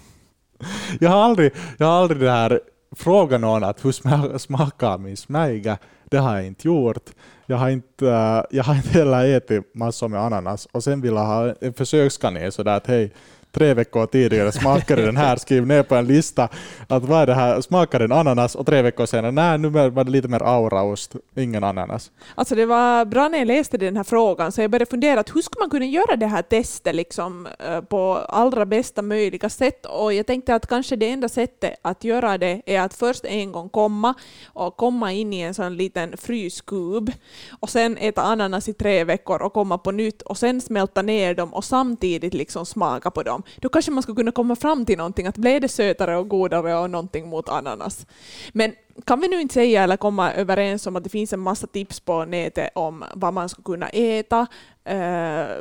Jag 0.99 1.09
har 1.09 1.23
aldrig, 1.23 1.51
jag 1.77 1.87
har 1.87 2.01
aldrig 2.01 2.21
det 2.21 2.31
här 2.31 2.59
frågat 2.95 3.41
någon 3.41 3.63
att 3.63 3.85
hur 3.85 4.37
smakar 4.37 4.97
min 4.97 5.17
smäge. 5.17 5.77
Det 6.05 6.17
har 6.17 6.35
jag 6.35 6.45
inte 6.45 6.67
gjort. 6.67 7.09
Jag 7.45 7.57
har 7.57 7.69
inte, 7.69 8.05
jag 8.51 8.63
har 8.63 8.75
inte 8.75 8.89
heller 8.89 9.35
ätit 9.37 9.75
massor 9.75 10.07
med 10.07 10.21
ananas 10.21 10.67
och 10.71 10.83
sen 10.83 11.01
vill 11.01 11.13
jag 11.13 11.25
ha 11.25 11.53
en 11.61 11.73
försökskanin 11.73 12.51
sådär 12.51 12.77
att 12.77 12.87
hej, 12.87 13.13
tre 13.51 13.73
veckor 13.73 14.05
tidigare 14.05 14.51
smakade 14.51 15.01
den 15.01 15.17
här, 15.17 15.35
skriv 15.35 15.67
ner 15.67 15.83
på 15.83 15.95
en 15.95 16.07
lista 16.07 16.49
att 16.87 17.03
vad 17.03 17.21
är 17.21 17.27
det 17.27 17.33
här, 17.33 17.61
smakar 17.61 17.99
den 17.99 18.11
ananas 18.11 18.55
och 18.55 18.65
tre 18.65 18.81
veckor 18.81 19.05
senare, 19.05 19.31
nej 19.31 19.57
nu 19.57 19.69
var 19.69 20.03
det 20.03 20.11
lite 20.11 20.27
mer 20.27 20.43
auraost, 20.43 21.15
ingen 21.35 21.63
ananas. 21.63 22.11
Alltså 22.35 22.55
det 22.55 22.65
var 22.65 23.05
bra 23.05 23.27
när 23.27 23.37
jag 23.37 23.47
läste 23.47 23.77
den 23.77 23.97
här 23.97 24.03
frågan 24.03 24.51
så 24.51 24.61
jag 24.61 24.71
började 24.71 24.89
fundera 24.89 25.19
att 25.19 25.35
hur 25.35 25.41
skulle 25.41 25.59
man 25.59 25.69
kunna 25.69 25.85
göra 25.85 26.15
det 26.15 26.25
här 26.25 26.41
testet 26.41 26.95
liksom, 26.95 27.47
eh, 27.59 27.81
på 27.81 28.17
allra 28.29 28.65
bästa 28.65 29.01
möjliga 29.01 29.49
sätt 29.49 29.85
och 29.85 30.13
jag 30.13 30.27
tänkte 30.27 30.55
att 30.55 30.67
kanske 30.67 30.95
det 30.95 31.09
enda 31.09 31.29
sättet 31.29 31.73
att 31.81 32.03
göra 32.03 32.37
det 32.37 32.61
är 32.65 32.81
att 32.81 32.93
först 32.93 33.25
en 33.25 33.51
gång 33.51 33.69
komma 33.69 34.13
och 34.45 34.77
komma 34.77 35.11
in 35.11 35.33
i 35.33 35.39
en 35.39 35.53
sån 35.53 35.77
liten 35.77 36.17
fryskub 36.17 37.11
och 37.59 37.69
sen 37.69 37.97
äta 37.97 38.21
ananas 38.21 38.69
i 38.69 38.73
tre 38.73 39.03
veckor 39.03 39.41
och 39.41 39.53
komma 39.53 39.77
på 39.77 39.91
nytt 39.91 40.21
och 40.21 40.37
sen 40.37 40.61
smälta 40.61 41.01
ner 41.01 41.35
dem 41.35 41.53
och 41.53 41.65
samtidigt 41.65 42.33
liksom 42.33 42.65
smaka 42.65 43.11
på 43.11 43.23
dem. 43.23 43.40
Då 43.57 43.69
kanske 43.69 43.91
man 43.91 44.03
skulle 44.03 44.15
kunna 44.15 44.31
komma 44.31 44.55
fram 44.55 44.85
till 44.85 44.97
någonting, 44.97 45.27
att 45.27 45.37
blev 45.37 45.61
det 45.61 45.67
sötare 45.67 46.17
och 46.17 46.29
godare 46.29 46.75
och 46.75 46.89
någonting 46.89 47.29
mot 47.29 47.49
ananas. 47.49 48.05
Men 48.53 48.73
kan 49.05 49.19
vi 49.19 49.27
nu 49.27 49.41
inte 49.41 49.53
säga 49.53 49.83
eller 49.83 49.97
komma 49.97 50.33
överens 50.33 50.87
om 50.87 50.95
att 50.95 51.03
det 51.03 51.09
finns 51.09 51.33
en 51.33 51.39
massa 51.39 51.67
tips 51.67 51.99
på 51.99 52.25
nätet 52.25 52.69
om 52.75 53.03
vad 53.13 53.33
man 53.33 53.49
ska 53.49 53.61
kunna 53.61 53.89
äta? 53.89 54.47
Eh, 54.83 54.95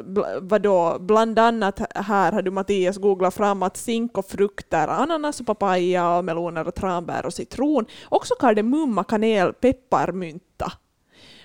bl- 0.02 0.38
vadå? 0.40 0.96
Bland 1.00 1.38
annat 1.38 1.80
här 1.94 2.32
har 2.32 2.42
du 2.42 2.50
Mattias 2.50 2.96
googlat 2.96 3.34
fram 3.34 3.62
att 3.62 3.76
zink 3.76 4.18
och 4.18 4.26
frukter, 4.26 4.88
ananas 4.88 5.40
och 5.40 5.46
papaya 5.46 6.16
och 6.16 6.24
meloner 6.24 6.68
och 6.68 6.74
tranbär 6.74 7.26
och 7.26 7.34
citron, 7.34 7.86
också 8.08 8.34
kardemumma, 8.34 9.04
kanel, 9.04 9.52
peppar, 9.52 10.12
mynta 10.12 10.72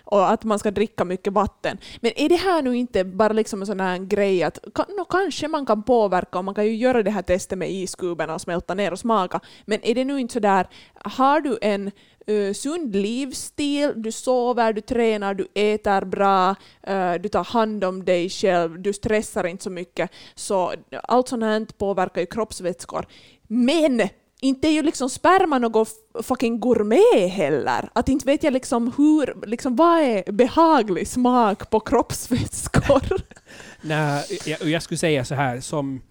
och 0.06 0.32
att 0.32 0.44
man 0.44 0.60
ska 0.60 0.72
dricka 0.72 1.06
mycket 1.06 1.34
vatten. 1.34 1.78
Men 2.02 2.12
är 2.16 2.30
det 2.30 2.36
här 2.36 2.62
nu 2.62 2.78
inte 2.78 3.04
bara 3.04 3.34
liksom 3.34 3.62
en 3.62 3.66
sån 3.66 3.80
här 3.80 3.98
grej 3.98 4.44
att 4.44 4.60
no, 4.98 5.06
kanske 5.10 5.48
man 5.48 5.66
kan 5.66 5.84
påverka 5.84 6.38
och 6.38 6.46
man 6.46 6.56
kan 6.56 6.66
ju 6.66 6.76
göra 6.76 7.04
det 7.04 7.12
här 7.12 7.22
testet 7.22 7.58
med 7.58 7.72
iskuberna 7.72 8.34
och 8.34 8.42
smälta 8.42 8.74
ner 8.74 8.92
och 8.92 9.00
smaka, 9.00 9.40
men 9.66 9.80
är 9.84 9.96
det 9.96 10.06
nu 10.06 10.20
inte 10.20 10.34
så 10.34 10.40
där, 10.40 10.68
har 10.94 11.42
du 11.42 11.58
en 11.62 11.92
uh, 12.30 12.54
sund 12.54 12.96
livsstil, 12.96 13.94
du 13.96 14.12
sover, 14.12 14.74
du 14.74 14.82
tränar, 14.82 15.34
du 15.34 15.48
äter 15.54 16.06
bra, 16.06 16.56
uh, 16.90 17.14
du 17.22 17.30
tar 17.30 17.44
hand 17.44 17.84
om 17.84 18.06
dig 18.06 18.30
själv, 18.30 18.82
du 18.82 18.94
stressar 18.94 19.48
inte 19.48 19.64
så 19.64 19.70
mycket, 19.70 20.12
så 20.36 20.74
allt 21.04 21.28
sånt 21.28 21.44
här 21.44 21.66
påverkar 21.78 22.22
ju 22.22 22.28
kroppsvätskor. 22.28 23.06
Men 23.48 24.02
inte 24.46 24.68
är 24.68 24.72
ju 24.72 24.84
liksom 24.84 25.10
sperma 25.10 25.60
någon 25.60 25.86
fucking 26.24 26.60
gourmet 26.60 27.32
heller. 27.32 27.90
Att 27.94 28.10
inte 28.10 28.26
vet 28.26 28.44
jag 28.44 28.54
liksom 28.54 28.92
hur, 28.98 29.48
liksom 29.48 29.76
vad 29.76 30.00
är 30.02 30.32
behaglig 30.32 31.08
smak 31.08 31.70
på 31.70 31.80
kroppsvätskor? 31.80 33.22
Nej, 33.82 34.24
jag, 34.46 34.62
jag 34.62 34.82
skulle 34.82 34.98
säga 34.98 35.26
så 35.26 35.36
här, 35.36 35.60
som 35.60 36.02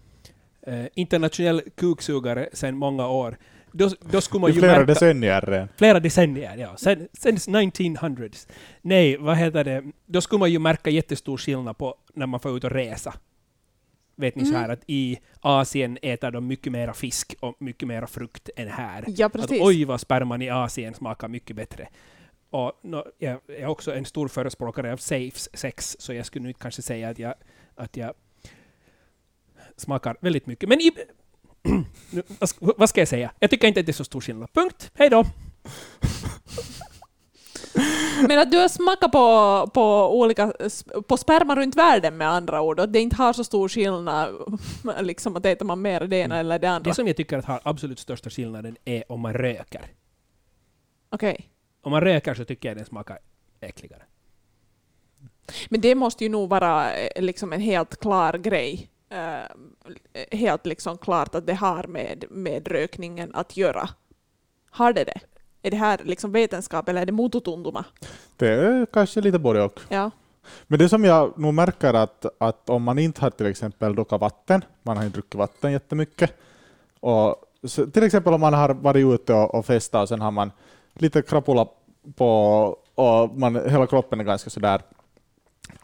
eh, 0.66 0.84
internationell 0.94 1.62
kuksugare 1.76 2.48
sedan 2.52 2.76
många 2.76 3.08
år, 3.08 3.36
då, 3.72 3.90
då 4.00 4.20
skulle 4.20 4.40
man 4.40 4.50
I 4.50 4.54
ju 4.54 4.60
flera 4.60 4.72
märka, 4.72 4.86
decennier. 4.86 5.68
Flera 5.76 6.00
decennier, 6.00 6.56
ja. 6.56 6.76
Sen, 6.76 7.08
sen 7.12 7.36
1900s. 7.36 8.48
Nej, 8.82 9.16
vad 9.16 9.36
heter 9.36 9.64
det? 9.64 9.82
Då 10.06 10.20
skulle 10.20 10.38
man 10.38 10.52
ju 10.52 10.58
märka 10.58 10.90
jättestor 10.90 11.36
skillnad 11.36 11.78
på 11.78 11.94
när 12.14 12.26
man 12.26 12.40
får 12.40 12.56
ut 12.56 12.64
och 12.64 12.70
resa. 12.70 13.14
Vet 14.16 14.35
ni 14.35 14.44
så 14.46 14.55
här 14.55 14.68
att 14.68 14.83
i 14.87 15.18
Asien 15.40 15.98
äter 16.03 16.31
de 16.31 16.46
mycket 16.46 16.72
mera 16.72 16.94
fisk 16.94 17.35
och 17.40 17.57
mycket 17.62 17.88
mera 17.88 18.07
frukt 18.07 18.50
än 18.57 18.68
här. 18.68 19.05
Ja, 19.09 19.27
Att, 19.27 19.33
precis. 19.33 19.61
oj 19.62 19.85
vad 19.85 20.00
sperman 20.00 20.42
i 20.42 20.50
Asien 20.50 20.94
smakar 20.94 21.29
mycket 21.29 21.57
bättre. 21.57 21.88
Och 22.50 22.72
nå, 22.83 23.07
jag 23.18 23.40
är 23.48 23.66
också 23.66 23.94
en 23.94 24.05
stor 24.05 24.29
förespråkare 24.29 24.92
av 24.92 24.96
safe 24.96 25.38
sex, 25.55 25.96
så 26.00 26.12
jag 26.14 26.27
skulle 26.27 26.42
nu 26.42 26.48
inte 26.48 26.61
kanske 26.61 26.83
säga 26.83 27.09
att 27.09 27.18
jag, 27.18 27.35
att 27.74 27.96
jag 27.96 28.14
smakar 29.77 30.16
väldigt 30.20 30.46
mycket. 30.46 30.68
Men 30.68 30.81
i, 30.81 30.90
nu, 32.11 32.22
vad 32.40 32.48
ska- 32.48 32.72
vad 32.77 32.88
ska 32.88 33.00
jag 33.00 33.09
säga? 33.09 33.33
Jag 33.38 33.50
tycker 33.50 33.68
inte 33.68 33.81
att 33.81 33.87
det 33.87 33.90
är 33.90 33.94
så 33.94 34.05
stor 34.05 34.20
skillnad. 34.20 34.53
Punkt. 34.53 34.90
Hej 34.94 35.11
då! 35.11 35.24
Men 38.28 38.38
att 38.38 38.50
du 38.50 38.58
har 38.58 38.68
smakat 38.68 39.12
på, 39.12 39.70
på, 39.74 40.18
olika, 40.20 40.52
på 41.08 41.16
sperma 41.16 41.56
runt 41.56 41.76
världen 41.76 42.16
med 42.16 42.28
andra 42.28 42.62
ord, 42.62 42.80
och 42.80 42.88
det 42.88 43.00
inte 43.00 43.16
har 43.16 43.32
så 43.32 43.44
stor 43.44 43.68
skillnad 43.68 44.34
liksom 45.00 45.37
att 45.37 45.46
äter 45.46 45.66
man 45.66 45.82
mer 45.82 46.00
det 46.00 46.16
ena 46.16 46.38
eller 46.38 46.58
det 46.58 46.66
andra. 46.66 46.90
Det 46.90 46.94
som 46.94 47.06
jag 47.06 47.16
tycker 47.16 47.38
att 47.38 47.44
har 47.44 47.60
absolut 47.64 47.98
största 47.98 48.30
skillnaden 48.30 48.76
är 48.84 49.12
om 49.12 49.20
man 49.20 49.32
röker. 49.32 49.90
Okej. 51.10 51.50
Om 51.82 51.90
man 51.90 52.00
röker 52.00 52.34
så 52.34 52.44
tycker 52.44 52.68
jag 52.68 52.76
den 52.76 52.87
smakar 52.87 53.18
äckligare. 53.60 54.02
Men 55.68 55.80
det 55.80 55.94
måste 55.94 56.24
ju 56.24 56.30
nog 56.30 56.48
vara 56.48 56.94
eh, 56.94 57.22
liksom 57.22 57.52
en 57.52 57.60
helt 57.60 58.00
klar 58.00 58.32
grej. 58.32 58.90
Eh, 59.08 60.38
helt 60.38 60.66
liksom 60.66 60.98
klart 60.98 61.34
att 61.34 61.46
det 61.46 61.54
har 61.54 61.84
med, 61.87 62.24
med 62.30 62.68
rökningen 62.68 63.34
att 63.34 63.56
göra. 63.56 63.88
Har 64.70 64.92
det 64.92 65.04
det? 65.04 65.20
Är 65.66 65.70
det 65.70 65.77
här 65.77 66.00
liksom 66.05 66.33
vetenskap 66.33 66.88
eller 66.88 67.03
är 67.03 67.07
det 67.07 67.12
mototunduma? 67.12 67.85
Det 68.37 68.48
är 68.48 68.87
kanske 68.87 69.20
lite 69.20 69.38
både 69.38 69.62
och. 69.62 69.81
Ja. 69.88 70.11
Men 70.66 70.79
det 70.79 70.88
som 70.88 71.05
jag 71.05 71.38
nog 71.38 71.55
märker 71.55 71.94
att, 71.94 72.27
att 72.38 72.70
om 72.70 72.83
man 72.83 72.98
inte 72.98 73.20
har 73.20 73.31
till 73.31 73.46
exempel 73.46 73.94
druckit 73.94 74.20
vatten, 74.20 74.64
man 74.83 74.96
har 74.96 75.05
inte 75.05 75.16
druckit 75.16 75.35
vatten 75.35 75.72
jättemycket, 75.72 76.33
och 77.00 77.37
så, 77.64 77.87
till 77.87 78.03
exempel 78.03 78.35
om 78.35 78.40
man 78.40 78.55
har 78.55 78.74
varit 78.74 79.14
ute 79.14 79.35
och, 79.35 79.55
och 79.55 79.66
festat 79.66 80.03
och 80.03 80.09
sen 80.09 80.20
har 80.20 80.31
man 80.31 80.50
lite 80.94 81.22
krapula 81.22 81.66
på 82.16 82.29
och 82.94 83.38
man, 83.38 83.70
hela 83.70 83.87
kroppen 83.87 84.20
är 84.20 84.24
ganska 84.24 84.50
sådär 84.50 84.83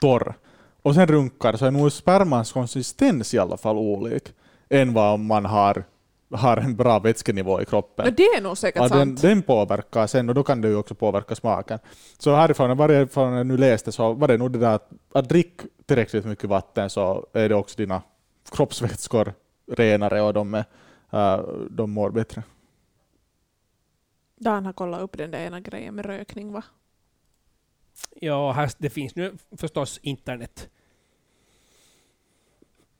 torr, 0.00 0.34
och 0.82 0.94
sen 0.94 1.06
runkar, 1.06 1.56
så 1.56 1.66
är 1.66 1.70
nog 1.70 1.92
spermans 1.92 2.52
konsistens 2.52 3.34
i 3.34 3.38
alla 3.38 3.56
fall 3.56 3.76
olik 3.76 4.32
än 4.68 4.92
vad 4.92 5.20
man 5.20 5.44
har, 5.44 5.84
har 6.30 6.56
en 6.56 6.76
bra 6.76 6.98
vätskenivå 6.98 7.62
i 7.62 7.64
kroppen. 7.64 8.04
Men 8.04 8.14
det 8.14 8.22
är 8.22 8.40
nog 8.40 8.58
säkert 8.58 8.82
Ja, 8.82 8.88
den, 8.88 8.98
sant. 9.08 9.22
den 9.22 9.42
påverkar 9.42 10.06
sen 10.06 10.28
och 10.28 10.34
då 10.34 10.42
kan 10.42 10.60
det 10.60 10.68
ju 10.68 10.76
också 10.76 10.94
påverka 10.94 11.34
smaken. 11.34 11.78
Så 12.18 12.34
härifrån, 12.34 12.76
varifrån 12.76 13.32
jag 13.32 13.46
nu 13.46 13.56
läste 13.56 13.92
så 13.92 14.12
var 14.12 14.28
det 14.28 14.36
nog 14.36 14.52
det 14.52 14.58
där 14.58 14.74
att, 14.74 14.90
att 15.12 15.28
drick 15.28 15.60
tillräckligt 15.86 16.24
mycket 16.24 16.50
vatten 16.50 16.90
så 16.90 17.26
är 17.32 17.48
det 17.48 17.54
också 17.54 17.76
dina 17.76 18.02
kroppsvätskor 18.50 19.32
renare 19.72 20.22
och 20.22 20.34
de, 20.34 20.54
är, 20.54 20.64
äh, 21.10 21.44
de 21.70 21.90
mår 21.90 22.10
bättre. 22.10 22.42
Dan 24.36 24.66
har 24.66 24.72
kollat 24.72 25.00
upp 25.00 25.18
den 25.18 25.30
där 25.30 25.38
ena 25.38 25.60
grejen 25.60 25.94
med 25.94 26.06
rökning 26.06 26.52
va? 26.52 26.62
Ja, 28.20 28.52
här, 28.52 28.70
det 28.78 28.90
finns 28.90 29.14
nu 29.14 29.36
förstås 29.56 30.00
internet. 30.02 30.68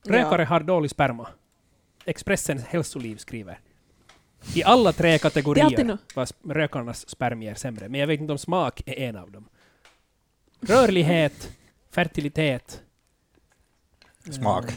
Rökare 0.03 0.43
har 0.43 0.59
dålig 0.59 0.91
sperma. 0.91 1.27
Expressens 2.05 2.63
hälsoliv 2.63 3.17
skriver. 3.17 3.59
I 4.55 4.63
alla 4.63 4.93
tre 4.93 5.17
kategorier 5.17 5.97
var 6.15 6.53
rökarnas 6.53 7.09
spermier 7.09 7.55
sämre, 7.55 7.89
men 7.89 7.99
jag 7.99 8.07
vet 8.07 8.19
inte 8.21 8.31
om 8.31 8.37
smak 8.37 8.81
är 8.85 8.99
en 8.99 9.15
av 9.15 9.31
dem. 9.31 9.45
Rörlighet, 10.61 11.51
fertilitet, 11.91 12.81
Smak. 14.31 14.65
eh, 14.69 14.73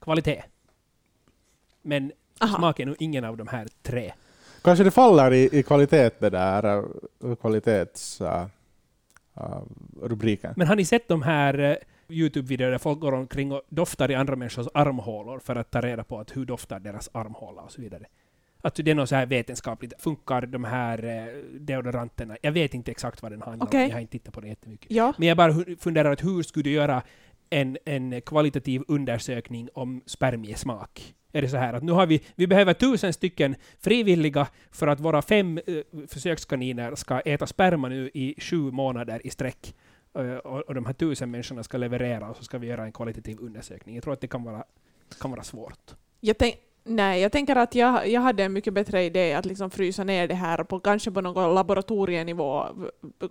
kvalitet. 0.00 0.42
Men 1.82 2.12
Aha. 2.40 2.56
smak 2.58 2.80
är 2.80 2.86
nog 2.86 2.96
ingen 2.98 3.24
av 3.24 3.36
de 3.36 3.48
här 3.48 3.68
tre. 3.82 4.12
Kanske 4.62 4.84
det 4.84 4.90
faller 4.90 5.32
i, 5.32 5.58
i 5.58 5.62
kvalitet 5.62 6.10
det 6.18 6.30
där 6.30 6.84
äh, 7.24 7.34
kvalitets 7.36 8.20
äh, 8.20 8.46
äh, 9.36 9.60
rubriken. 10.02 10.54
Men 10.56 10.66
har 10.66 10.76
ni 10.76 10.84
sett 10.84 11.08
de 11.08 11.22
här 11.22 11.58
eh, 11.58 11.76
Youtube-videor 12.08 12.70
där 12.70 12.78
folk 12.78 13.00
går 13.00 13.12
omkring 13.12 13.52
och 13.52 13.62
doftar 13.68 14.10
i 14.10 14.14
andra 14.14 14.36
människors 14.36 14.66
armhålor 14.74 15.38
för 15.38 15.56
att 15.56 15.70
ta 15.70 15.80
reda 15.80 16.04
på 16.04 16.18
att 16.18 16.36
hur 16.36 16.44
doftar 16.44 16.80
deras 16.80 17.10
armhåla 17.12 17.62
och 17.62 17.72
så 17.72 17.82
vidare? 17.82 18.06
Att 18.62 18.74
det 18.74 18.90
är 18.90 18.94
något 18.94 19.08
så 19.08 19.14
här 19.14 19.26
vetenskapligt. 19.26 19.92
Funkar 19.98 20.46
de 20.46 20.64
här 20.64 21.04
eh, 21.04 21.42
deodoranterna? 21.60 22.36
Jag 22.42 22.52
vet 22.52 22.74
inte 22.74 22.90
exakt 22.90 23.22
vad 23.22 23.32
den 23.32 23.42
handlar 23.42 23.66
Okej. 23.66 23.82
om. 23.82 23.88
Jag 23.88 23.96
har 23.96 24.00
inte 24.00 24.12
tittat 24.12 24.34
på 24.34 24.40
det 24.40 24.48
jättemycket. 24.48 24.90
Ja. 24.90 25.14
Men 25.18 25.28
jag 25.28 25.36
bara 25.36 25.54
funderar 25.78 26.12
att 26.12 26.24
hur 26.24 26.42
skulle 26.42 26.62
du 26.62 26.70
göra 26.70 27.02
en, 27.50 27.78
en 27.84 28.20
kvalitativ 28.20 28.82
undersökning 28.88 29.68
om 29.74 30.02
spermiesmak? 30.06 31.14
Är 31.32 31.42
det 31.42 31.48
så 31.48 31.56
här 31.56 31.74
att 31.74 31.82
nu 31.82 31.92
har 31.92 32.06
vi, 32.06 32.20
vi 32.34 32.46
behöver 32.46 32.74
tusen 32.74 33.12
stycken 33.12 33.54
frivilliga 33.80 34.46
för 34.70 34.86
att 34.86 35.00
våra 35.00 35.22
fem 35.22 35.58
eh, 35.66 36.06
försökskaniner 36.08 36.94
ska 36.94 37.20
äta 37.20 37.46
sperma 37.46 37.88
nu 37.88 38.10
i 38.14 38.34
sju 38.38 38.56
månader 38.56 39.26
i 39.26 39.30
sträck. 39.30 39.74
Eh, 40.16 40.36
och, 40.36 40.60
och 40.60 40.74
de 40.74 40.86
här 40.86 40.92
tusen 40.92 41.30
människorna 41.30 41.62
ska 41.62 41.78
leverera 41.78 42.30
och 42.30 42.36
så 42.36 42.44
ska 42.44 42.58
vi 42.58 42.66
göra 42.66 42.84
en 42.84 42.92
kvalitativ 42.92 43.38
undersökning. 43.40 43.94
Jag 43.94 44.04
tror 44.04 44.12
att 44.14 44.20
det 44.20 44.28
kan 44.28 44.44
vara, 44.44 44.64
kan 45.20 45.30
vara 45.30 45.42
svårt. 45.42 45.94
Jag 46.20 46.38
tänk, 46.38 46.54
nej, 46.84 47.20
jag 47.22 47.32
tänker 47.32 47.56
att 47.56 47.74
jag, 47.74 48.08
jag 48.08 48.20
hade 48.20 48.44
en 48.44 48.52
mycket 48.52 48.74
bättre 48.74 49.04
idé 49.04 49.34
att 49.34 49.44
liksom 49.46 49.70
frysa 49.70 50.04
ner 50.04 50.28
det 50.28 50.34
här 50.34 50.64
på 50.64 50.80
kanske 50.80 51.10
på 51.10 51.20
någon 51.20 51.54
laboratorienivå, 51.54 52.66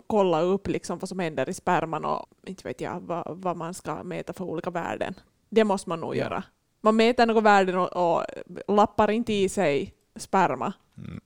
kolla 0.08 0.42
upp 0.42 0.68
liksom 0.68 1.00
vad 1.00 1.10
som 1.10 1.20
händer 1.20 1.50
i 1.50 1.54
sperman 1.54 2.06
och 2.06 2.26
inte 2.46 2.68
vet 2.68 2.82
jag 2.82 3.00
vad, 3.00 3.24
vad 3.28 3.58
man 3.58 3.74
ska 3.74 4.04
mäta 4.04 4.34
för 4.34 4.46
olika 4.46 4.70
värden. 4.70 5.14
Det 5.50 5.64
måste 5.64 5.90
man 5.90 6.00
nog 6.00 6.16
Ja. 6.16 6.20
göra. 6.24 6.44
Man 6.82 6.96
mäter 6.96 7.26
några 7.26 7.42
värden 7.42 7.78
och, 7.78 8.16
och 8.18 8.26
lappar 8.68 9.12
inte 9.12 9.34
i 9.34 9.50
sig 9.50 9.94
sperma. 10.16 10.74
Mm. 10.98 11.20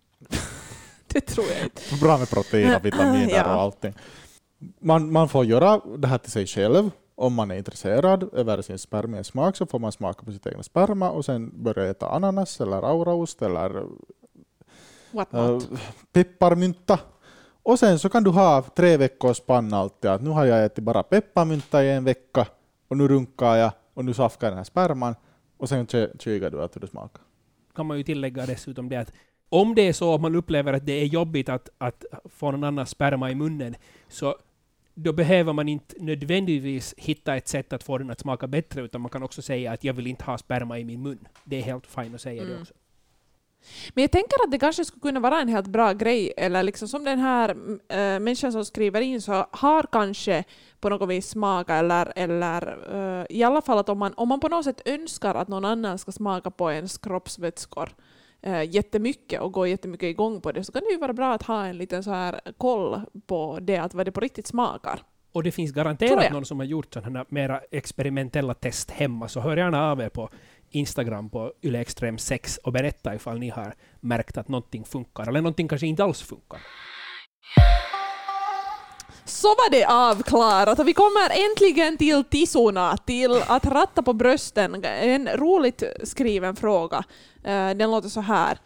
det 1.07 1.21
tror 1.21 1.45
jag 1.55 1.63
inte. 1.63 1.81
Bra 2.01 2.17
med 2.17 2.29
protein 2.29 2.75
och 2.75 2.85
vitaminer 2.85 3.29
Ja. 3.35 3.55
och 3.55 3.61
allting. 3.61 3.93
Man, 4.79 5.11
man 5.11 5.29
får 5.29 5.45
göra 5.45 5.81
det 5.97 6.07
här 6.07 6.17
till 6.17 6.31
sig 6.31 6.47
själv. 6.47 6.91
Om 7.15 7.33
man 7.33 7.51
är 7.51 7.55
intresserad 7.55 8.29
över 8.33 8.61
sin 8.61 8.79
spermiesmak 8.79 9.55
så 9.55 9.65
får 9.65 9.79
man 9.79 9.91
smaka 9.91 10.25
på 10.25 10.31
sitt 10.31 10.47
egna 10.47 10.63
sperma 10.63 11.09
och 11.09 11.25
sen 11.25 11.63
börja 11.63 11.89
äta 11.89 12.09
ananas 12.09 12.61
eller 12.61 12.81
auraost 12.83 13.41
eller 13.41 13.83
äh, 15.13 15.59
pepparmynta. 16.13 16.99
Och 17.63 17.79
sen 17.79 17.99
så 17.99 18.09
kan 18.09 18.23
du 18.23 18.29
ha 18.29 18.61
tre 18.75 18.97
veckors 18.97 19.37
spann 19.37 19.73
alltid. 19.73 20.11
Att 20.11 20.21
nu 20.21 20.29
har 20.29 20.45
jag 20.45 20.65
ätit 20.65 20.83
bara 20.83 21.03
pepparmynta 21.03 21.83
i 21.83 21.91
en 21.91 22.03
vecka 22.03 22.47
och 22.87 22.97
nu 22.97 23.07
runkar 23.07 23.55
jag 23.55 23.71
och 23.93 24.05
nu 24.05 24.13
safkar 24.13 24.47
jag 24.47 24.51
den 24.51 24.57
här 24.57 24.63
sperman 24.63 25.15
och 25.57 25.69
sen 25.69 25.87
kikar 26.19 26.49
du 26.49 26.63
att 26.63 26.75
hur 26.75 26.81
det 26.81 26.87
smakar. 26.87 27.21
kan 27.75 27.85
man 27.85 27.97
ju 27.97 28.03
tillägga 28.03 28.45
dessutom 28.45 28.89
det 28.89 28.95
att 28.95 29.13
om 29.49 29.75
det 29.75 29.87
är 29.87 29.93
så 29.93 30.15
att 30.15 30.21
man 30.21 30.35
upplever 30.35 30.73
att 30.73 30.85
det 30.85 31.01
är 31.01 31.05
jobbigt 31.05 31.49
att, 31.49 31.69
att 31.77 32.05
få 32.25 32.51
någon 32.51 32.63
annans 32.63 32.89
sperma 32.89 33.31
i 33.31 33.35
munnen, 33.35 33.75
så 34.07 34.35
då 35.03 35.13
behöver 35.13 35.53
man 35.53 35.69
inte 35.69 35.95
nödvändigtvis 35.99 36.93
hitta 36.97 37.35
ett 37.35 37.47
sätt 37.47 37.73
att 37.73 37.83
få 37.83 37.97
den 37.97 38.09
att 38.09 38.19
smaka 38.19 38.47
bättre, 38.47 38.81
utan 38.81 39.01
man 39.01 39.09
kan 39.09 39.23
också 39.23 39.41
säga 39.41 39.71
att 39.71 39.83
jag 39.83 39.93
vill 39.93 40.07
inte 40.07 40.23
ha 40.23 40.37
sperma 40.37 40.79
i 40.79 40.85
min 40.85 41.01
mun. 41.01 41.27
Det 41.43 41.57
är 41.57 41.61
helt 41.61 41.87
fint 41.87 42.15
att 42.15 42.21
säga 42.21 42.43
det 42.43 42.49
Mm. 42.49 42.61
också. 42.61 42.73
Men 43.93 44.01
jag 44.01 44.11
tänker 44.11 44.43
att 44.45 44.51
det 44.51 44.59
kanske 44.59 44.85
skulle 44.85 45.01
kunna 45.01 45.19
vara 45.19 45.41
en 45.41 45.47
helt 45.47 45.67
bra 45.67 45.93
grej, 45.93 46.33
eller 46.37 46.63
liksom 46.63 46.87
som 46.87 47.03
den 47.03 47.19
här 47.19 47.49
äh, 47.89 48.19
människan 48.19 48.51
som 48.51 48.65
skriver 48.65 49.01
in 49.01 49.21
så 49.21 49.45
har 49.51 49.83
kanske 49.91 50.43
på 50.79 50.89
något 50.89 51.09
vis 51.09 51.29
smaka 51.29 51.75
eller, 51.75 52.13
eller 52.15 52.61
äh, 53.19 53.25
i 53.29 53.43
alla 53.43 53.61
fall 53.61 53.77
att 53.77 53.89
om 53.89 53.99
man, 53.99 54.13
om 54.17 54.29
man 54.29 54.39
på 54.39 54.47
något 54.47 54.65
sätt 54.65 54.81
önskar 54.85 55.35
att 55.35 55.47
någon 55.47 55.65
annan 55.65 55.97
ska 55.97 56.11
smaka 56.11 56.51
på 56.51 56.71
ens 56.71 56.97
kroppsvätskor 56.97 57.89
eh, 58.41 58.63
jättemycket 58.63 59.41
och 59.41 59.51
går 59.51 59.67
jättemycket 59.67 60.07
igång 60.07 60.41
på 60.41 60.51
det 60.51 60.63
så 60.63 60.71
kan 60.71 60.81
det 60.81 60.91
ju 60.91 60.97
vara 60.97 61.13
bra 61.13 61.33
att 61.33 61.43
ha 61.43 61.65
en 61.65 61.77
liten 61.77 62.03
så 62.03 62.11
här 62.11 62.39
koll 62.57 63.01
på 63.27 63.59
det, 63.61 63.77
att 63.77 63.93
vad 63.93 64.05
det 64.05 64.11
på 64.11 64.19
riktigt 64.19 64.47
smakar. 64.47 65.01
Och 65.31 65.43
det 65.43 65.51
finns 65.51 65.71
garanterat 65.71 66.31
någon 66.31 66.45
som 66.45 66.59
har 66.59 66.65
gjort 66.65 66.93
sådana 66.93 67.19
här 67.19 67.25
mera 67.29 67.61
experimentella 67.71 68.53
test 68.53 68.91
hemma, 68.91 69.27
så 69.27 69.39
hör 69.39 69.57
gärna 69.57 69.91
av 69.91 70.01
er 70.01 70.09
på 70.09 70.29
Instagram 70.69 71.29
på 71.29 71.53
ylextrem6 71.61 72.59
och 72.63 72.71
berätta 72.73 73.15
ifall 73.15 73.39
ni 73.39 73.49
har 73.49 73.75
märkt 73.99 74.37
att 74.37 74.47
någonting 74.47 74.85
funkar, 74.85 75.27
eller 75.27 75.41
någonting 75.41 75.67
kanske 75.67 75.87
inte 75.87 76.03
alls 76.03 76.21
funkar. 76.21 76.59
Så 79.41 79.47
var 79.47 79.69
det 79.71 79.85
avklarat 79.85 80.79
och 80.79 80.87
vi 80.87 80.93
kommer 80.93 81.49
äntligen 81.49 81.97
till 81.97 82.23
tissorna, 82.23 82.97
till 82.97 83.41
att 83.47 83.65
ratta 83.65 84.03
på 84.03 84.13
brösten. 84.13 84.83
En 84.85 85.27
roligt 85.27 85.83
skriven 86.03 86.55
fråga. 86.55 87.03
Eh, 87.43 87.69
den 87.69 87.91
låter 87.91 88.09
så 88.09 88.21
här. 88.21 88.59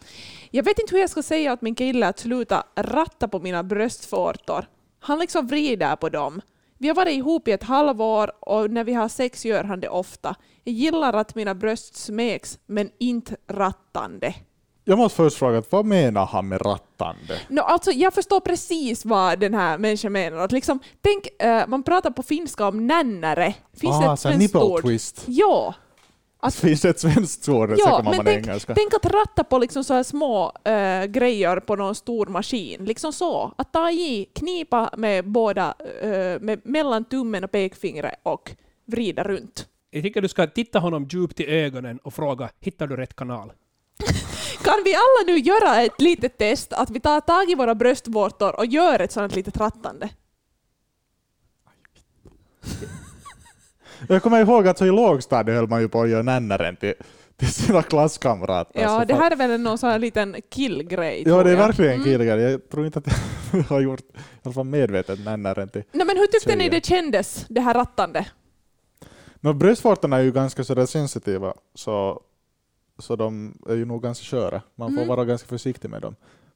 Jag 0.52 0.64
vet 0.64 0.80
inte 0.80 0.96
hur 0.96 1.02
jag 1.02 1.10
ska 1.10 1.24
säga 1.24 1.54
åt 1.54 1.62
min 1.62 1.76
kille 1.76 2.08
att 2.08 2.20
sluta 2.20 2.64
ratta 2.76 3.28
på 3.28 3.40
mina 3.40 3.64
bröstvårtor. 3.64 4.66
Han 5.00 5.20
liksom 5.20 5.48
vrider 5.48 5.96
på 5.96 6.10
dem. 6.10 6.42
Vi 6.78 6.88
har 6.88 6.96
varit 6.96 7.14
ihop 7.14 7.48
i 7.48 7.52
ett 7.52 7.64
halvår 7.64 8.32
och 8.40 8.72
när 8.72 8.84
vi 8.84 8.94
har 8.94 9.10
sex 9.10 9.46
gör 9.46 9.64
han 9.64 9.80
det 9.80 9.90
ofta. 9.90 10.36
Jag 10.64 10.74
gillar 10.74 11.14
att 11.14 11.36
mina 11.36 11.56
bröst 11.56 11.96
smeks, 11.96 12.60
men 12.66 12.90
inte 13.00 13.36
rattande. 13.48 14.34
Jag 14.86 14.98
måste 14.98 15.16
först 15.16 15.38
fråga, 15.38 15.64
vad 15.70 15.86
menar 15.86 16.26
han 16.26 16.48
med 16.48 16.66
rattande? 16.66 17.40
No, 17.48 17.60
alltså, 17.60 17.92
jag 17.92 18.14
förstår 18.14 18.40
precis 18.40 19.06
vad 19.06 19.40
den 19.40 19.54
här 19.54 19.78
människan 19.78 20.12
menar. 20.12 20.38
Att 20.38 20.52
liksom, 20.52 20.80
tänk, 21.02 21.42
eh, 21.42 21.68
man 21.68 21.84
pratar 21.84 22.12
på 22.12 22.24
finska 22.24 22.68
om 22.68 22.88
nännare. 22.88 23.54
Finns 23.74 24.00
det 24.00 24.10
ah, 24.10 24.14
ett 24.14 24.20
svenskt 24.20 24.40
nipple 24.40 24.62
ord? 24.62 24.82
twist. 24.82 25.24
Ja. 25.28 25.76
Att, 26.40 26.56
Finns 26.56 26.82
det 26.82 26.90
ett 26.90 27.00
svenskt 27.00 27.50
ord? 27.50 27.76
Ja, 27.78 27.90
så 27.90 28.04
men 28.04 28.16
man 28.16 28.26
tänk, 28.26 28.48
engelska. 28.48 28.76
tänk 28.76 28.94
att 28.94 29.06
ratta 29.06 29.44
på 29.44 29.58
liksom 29.58 29.84
så 29.84 29.94
här 29.94 30.04
små 30.04 30.52
eh, 30.64 31.06
grejer 31.06 31.60
på 31.60 31.76
någon 31.76 31.96
stor 31.96 32.26
maskin. 32.26 32.86
Liksom 32.86 33.14
så. 33.14 33.54
Att 33.58 33.74
ta 33.74 33.92
i, 33.92 34.30
knipa 34.36 34.90
med 34.98 35.28
båda, 35.28 35.74
eh, 36.02 36.10
med, 36.42 36.62
mellan 36.64 37.06
tummen 37.06 37.44
och 37.44 37.52
pekfingret 37.52 38.20
och 38.24 38.52
vrida 38.86 39.24
runt. 39.24 39.68
Jag 39.90 40.04
tycker 40.04 40.22
du 40.22 40.28
ska 40.28 40.48
titta 40.48 40.80
honom 40.80 41.08
djupt 41.10 41.40
i 41.40 41.46
ögonen 41.46 41.98
och 41.98 42.14
fråga, 42.14 42.50
hittar 42.60 42.88
du 42.88 42.96
rätt 42.96 43.16
kanal? 43.16 43.52
Kan 44.64 44.82
vi 44.86 44.94
alla 44.96 45.26
nu 45.34 45.38
göra 45.40 45.82
ett 45.82 46.02
litet 46.02 46.38
test, 46.38 46.74
att 46.74 46.90
vi 46.90 47.00
tar 47.00 47.20
tag 47.22 47.50
i 47.52 47.56
våra 47.56 47.76
bröstvårtor 47.76 48.56
och 48.56 48.66
gör 48.66 49.00
ett 49.00 49.12
sådant 49.12 49.36
litet 49.36 49.58
rattande? 49.58 50.10
Jag 54.08 54.24
kommer 54.24 54.42
ihåg 54.42 54.68
att 54.68 54.78
så 54.78 54.86
i 54.86 54.92
lågstadiet 54.92 55.56
höll 55.58 55.68
man 55.68 55.82
ju 55.82 55.90
på 55.90 56.02
att 56.02 56.10
göra 56.10 56.22
nännaren 56.22 56.76
till, 56.76 56.94
till 57.38 57.54
sina 57.54 57.82
klasskamrater. 57.84 58.82
Ja, 58.82 59.06
det 59.06 59.14
här 59.16 59.32
är 59.32 59.36
väl 59.36 59.62
någon 59.62 59.78
sån 59.78 59.90
här 59.90 60.00
liten 60.00 60.36
killgrej. 60.50 61.24
Ja, 61.26 61.44
det 61.44 61.52
är 61.52 61.56
verkligen 61.56 61.94
Mm. 61.94 62.04
killigare. 62.06 62.42
Jag 62.42 62.70
tror 62.70 62.86
inte 62.86 63.00
att 63.00 63.06
jag 63.54 63.64
har 63.64 63.80
gjort 63.82 64.00
i 64.00 64.04
alla 64.44 64.54
fall 64.54 64.64
medvetet 64.66 65.20
nännaren 65.26 65.70
till... 65.70 65.84
Nej, 65.92 66.06
men 66.08 66.18
hur 66.18 66.28
tyckte 66.28 66.56
ni 66.56 66.58
Tjejer. 66.58 66.72
det 66.72 66.86
kändes, 66.86 67.46
det 67.50 67.62
här 67.62 67.74
rattande? 67.74 68.26
No, 69.40 69.54
bröstvårtorna 69.54 70.18
är 70.18 70.22
ju 70.22 70.32
ganska 70.32 70.64
sådär 70.64 70.86
sensitiva, 70.86 71.54
så, 71.76 72.22
så 73.00 73.16
de 73.16 73.58
är 73.70 73.76
ju 73.76 73.86
nog 73.86 74.04
ganska 74.04 74.26
sköra. 74.26 74.62
Man 74.76 74.90
får 74.90 74.98
Mm. 74.98 75.08
vara 75.08 75.26
ganska 75.26 75.48
försiktig 75.48 75.90
med 75.90 76.02
dem. 76.02 76.16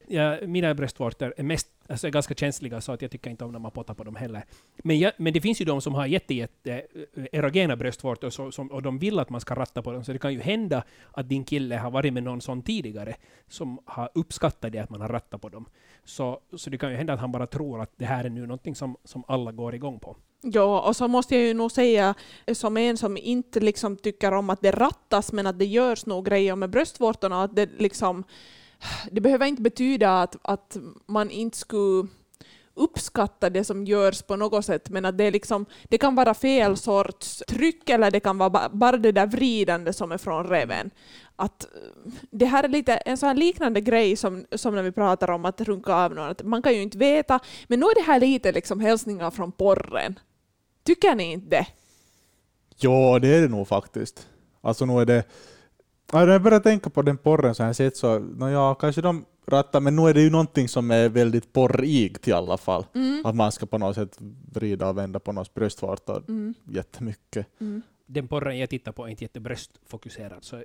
Ja, 0.10 0.38
mina 0.48 0.74
bröstvårtor 0.74 1.34
är 1.38 1.44
mest 1.44 1.68
alltså, 1.88 2.08
är 2.08 2.12
ganska 2.12 2.34
känsliga 2.34 2.82
så 2.82 2.92
att 2.92 3.02
jag 3.02 3.12
tycker 3.12 3.30
inte 3.30 3.46
om 3.46 3.52
när 3.52 3.60
man 3.60 3.72
pottar 3.72 3.94
på 3.94 4.04
dem 4.04 4.16
heller. 4.16 4.46
Men, 4.84 5.00
jag, 5.00 5.14
men 5.18 5.34
det 5.34 5.42
finns 5.42 5.62
ju 5.62 5.66
de 5.66 5.82
som 5.82 5.94
har 5.96 6.06
jätte, 6.06 6.34
jätte 6.34 6.74
eh, 7.16 7.26
erogena 7.32 7.76
bröstvårtor 7.76 8.30
så, 8.30 8.52
som, 8.52 8.72
och 8.72 8.82
de 8.82 9.00
vill 9.00 9.20
att 9.20 9.30
man 9.30 9.42
ska 9.42 9.56
ratta 9.56 9.82
på 9.82 9.92
dem. 9.92 10.04
Så 10.04 10.14
det 10.14 10.20
kan 10.20 10.34
ju 10.34 10.40
hända 10.40 10.84
att 11.12 11.30
din 11.30 11.44
kille 11.44 11.76
har 11.78 11.92
varit 11.92 12.14
med 12.14 12.24
någon 12.24 12.42
sån 12.42 12.62
tidigare 12.62 13.16
som 13.48 13.80
har 13.86 14.10
uppskattat 14.14 14.72
det 14.72 14.80
att 14.80 14.90
man 14.90 15.02
har 15.02 15.10
rattat 15.10 15.42
på 15.42 15.50
dem. 15.50 15.66
Så, 16.04 16.40
så 16.58 16.70
det 16.70 16.78
kan 16.78 16.92
ju 16.92 16.96
hända 16.98 17.14
att 17.14 17.20
han 17.20 17.32
bara 17.32 17.48
tror 17.48 17.82
att 17.82 17.92
det 17.96 18.06
här 18.06 18.24
är 18.24 18.30
nu 18.30 18.42
någonting 18.42 18.76
som, 18.76 18.98
som 19.04 19.24
alla 19.28 19.52
går 19.52 19.76
igång 19.76 20.00
på. 20.00 20.18
Ja, 20.42 20.82
och 20.82 20.96
så 20.96 21.08
måste 21.08 21.36
jag 21.36 21.44
ju 21.44 21.54
nog 21.54 21.72
säga 21.72 22.16
eh, 22.46 22.54
som 22.54 22.78
en 22.78 22.98
som 22.98 23.18
inte 23.18 23.60
liksom 23.60 23.98
tycker 23.98 24.32
om 24.32 24.50
att 24.50 24.62
det 24.62 24.72
rattas 24.72 25.32
men 25.32 25.48
att 25.48 25.60
det 25.60 25.66
görs 25.66 26.06
nog 26.06 26.26
grejer 26.26 26.56
med 26.56 26.70
bröstvårtorna 26.70 27.44
att 27.44 27.56
det 27.56 27.70
liksom 27.80 28.24
det 29.12 29.22
behöver 29.22 29.46
inte 29.46 29.62
betyda 29.62 30.22
att, 30.22 30.36
att 30.42 30.78
man 31.06 31.32
inte 31.32 31.58
skulle 31.58 32.08
uppskatta 32.78 33.50
det 33.50 33.64
som 33.64 33.86
görs 33.86 34.22
på 34.22 34.36
något 34.36 34.66
sätt, 34.66 34.90
men 34.90 35.06
att 35.06 35.18
det, 35.18 35.24
är 35.24 35.32
liksom, 35.32 35.66
det 35.84 35.98
kan 35.98 36.16
vara 36.16 36.34
fel 36.34 36.78
sorts 36.78 37.44
tryck 37.48 37.90
eller 37.90 38.12
det 38.12 38.20
kan 38.20 38.38
vara 38.38 38.70
bara 38.70 38.98
det 38.98 39.12
där 39.12 39.28
vridande 39.28 39.94
som 39.94 40.12
är 40.12 40.18
från 40.18 40.48
reven. 40.48 40.92
Att 41.36 41.64
eh, 41.64 42.12
det 42.32 42.46
här 42.46 42.64
är 42.64 42.68
lite 42.68 42.94
en 42.94 43.18
sån 43.18 43.28
här 43.28 43.36
liknande 43.36 43.82
grej 43.82 44.16
som, 44.16 44.46
som 44.52 44.76
när 44.76 44.84
vi 44.84 44.92
pratar 44.92 45.30
om 45.30 45.46
att 45.46 45.62
runka 45.62 45.94
av 45.94 46.16
någon. 46.16 46.30
Att 46.30 46.44
man 46.44 46.62
kan 46.62 46.74
ju 46.74 46.82
inte 46.82 46.98
veta, 46.98 47.40
men 47.68 47.80
nu 47.80 47.86
är 47.86 47.96
det 47.96 48.12
här 48.12 48.20
lite 48.20 48.52
liksom 48.52 48.80
hälsningar 48.80 49.32
från 49.32 49.52
porren. 49.52 50.20
Tycker 50.84 51.16
ni 51.16 51.32
inte 51.32 51.50
det? 51.50 51.68
Ja, 52.78 53.20
det 53.20 53.28
är 53.28 53.42
det 53.42 53.48
nog 53.48 53.68
faktiskt. 53.68 54.28
Alltså 54.62 54.86
nu 54.86 55.02
är 55.02 55.06
det... 55.06 55.24
När 56.14 56.28
jag 56.28 56.42
börjar 56.42 56.60
tänka 56.60 56.90
på 56.90 57.02
den 57.02 57.18
porren 57.18 57.56
så 57.56 57.64
här 57.64 57.74
sett 57.74 57.98
så, 57.98 58.20
no, 58.20 58.50
ja, 58.50 58.76
kanske 58.76 59.02
de 59.02 59.26
rattar, 59.48 59.80
men 59.82 59.96
nu 59.96 60.02
är 60.02 60.14
det 60.14 60.22
ju 60.22 60.30
någonting 60.30 60.68
som 60.68 60.92
är 60.92 61.10
väldigt 61.10 61.54
porrigt 61.54 62.28
i 62.28 62.32
alla 62.32 62.58
fall. 62.58 62.86
Mm. 62.96 63.26
Att 63.26 63.36
man 63.36 63.52
ska 63.52 63.66
på 63.66 63.78
något 63.78 63.96
sätt 63.96 64.18
vrida 64.52 64.90
och 64.90 64.98
vända 64.98 65.20
på 65.20 65.32
någons 65.32 65.54
bröstvårtor 65.54 66.24
Mm. 66.28 66.54
jättemycket. 66.70 67.48
Mm. 67.62 67.82
Den 68.06 68.28
porren 68.28 68.58
jag 68.60 68.70
tittar 68.70 68.92
på 68.92 69.06
är 69.06 69.10
inte 69.10 69.24
jättebröstfokuserad, 69.24 70.44
så 70.44 70.64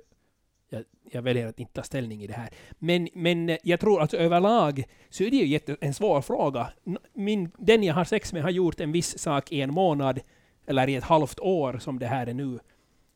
jag, 0.69 0.83
jag 1.11 1.21
väljer 1.21 1.47
att 1.47 1.59
inte 1.59 1.73
ta 1.73 1.83
ställning 1.83 2.23
i 2.23 2.27
det 2.27 2.33
här. 2.33 2.49
Men, 2.79 3.09
men 3.13 3.49
eh, 3.49 3.57
jag 3.63 3.79
tror 3.79 4.01
att 4.01 4.13
överlag 4.13 4.83
så 5.09 5.23
är 5.23 5.31
det 5.31 5.37
ju 5.37 5.47
jätte, 5.47 5.77
en 5.81 5.93
svår 5.93 6.21
fråga. 6.21 6.69
Min, 7.13 7.51
den 7.57 7.83
jag 7.83 7.93
har 7.93 8.05
sex 8.05 8.33
med 8.33 8.43
har 8.43 8.49
gjort 8.49 8.79
en 8.79 8.91
viss 8.91 9.19
sak 9.19 9.51
i 9.51 9.61
en 9.61 9.73
månad, 9.73 10.19
eller 10.65 10.89
i 10.89 10.95
ett 10.95 11.03
halvt 11.03 11.39
år 11.39 11.77
som 11.77 11.99
det 11.99 12.07
här 12.07 12.27
är 12.27 12.33
nu. 12.33 12.59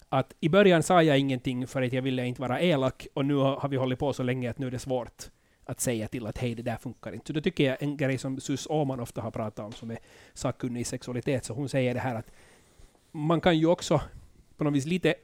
Att 0.09 0.33
i 0.39 0.49
början 0.49 0.83
sa 0.83 1.03
jag 1.03 1.19
ingenting 1.19 1.67
för 1.67 1.81
att 1.81 1.93
jag 1.93 2.01
ville 2.01 2.25
inte 2.25 2.41
vara 2.41 2.61
elak, 2.61 3.07
och 3.13 3.25
nu 3.25 3.35
har 3.35 3.55
har 3.55 3.69
vi 3.69 3.77
hållit 3.77 3.99
på 3.99 4.13
så 4.13 4.23
länge 4.23 4.49
att 4.49 4.59
nu 4.59 4.67
är 4.67 4.71
det 4.71 4.79
svårt 4.79 5.29
att 5.67 5.79
säga 5.79 6.07
till 6.07 6.27
att 6.27 6.37
hej, 6.37 6.55
det 6.55 6.61
där 6.63 6.77
funkar 6.77 7.13
inte. 7.13 7.27
Så 7.27 7.33
då 7.33 7.41
tycker 7.41 7.63
jag 7.63 7.83
en 7.83 7.97
grej 7.97 8.17
som 8.17 8.39
Sus 8.39 8.67
Åman 8.69 8.99
ofta 8.99 9.21
har 9.21 9.31
pratat 9.31 9.65
om, 9.65 9.71
som 9.71 9.91
är 9.91 9.97
sakkunnig 10.33 10.81
i 10.81 10.83
sexualitet, 10.83 11.45
så 11.45 11.53
hon 11.53 11.69
säger 11.69 11.93
det 11.93 11.99
här 11.99 12.15
att 12.15 12.31
man 13.11 13.41
kan 13.41 13.57
ju 13.57 13.67
också 13.67 14.01
på 14.57 14.63
något 14.63 14.73
vis 14.73 14.85
lite, 14.85 15.15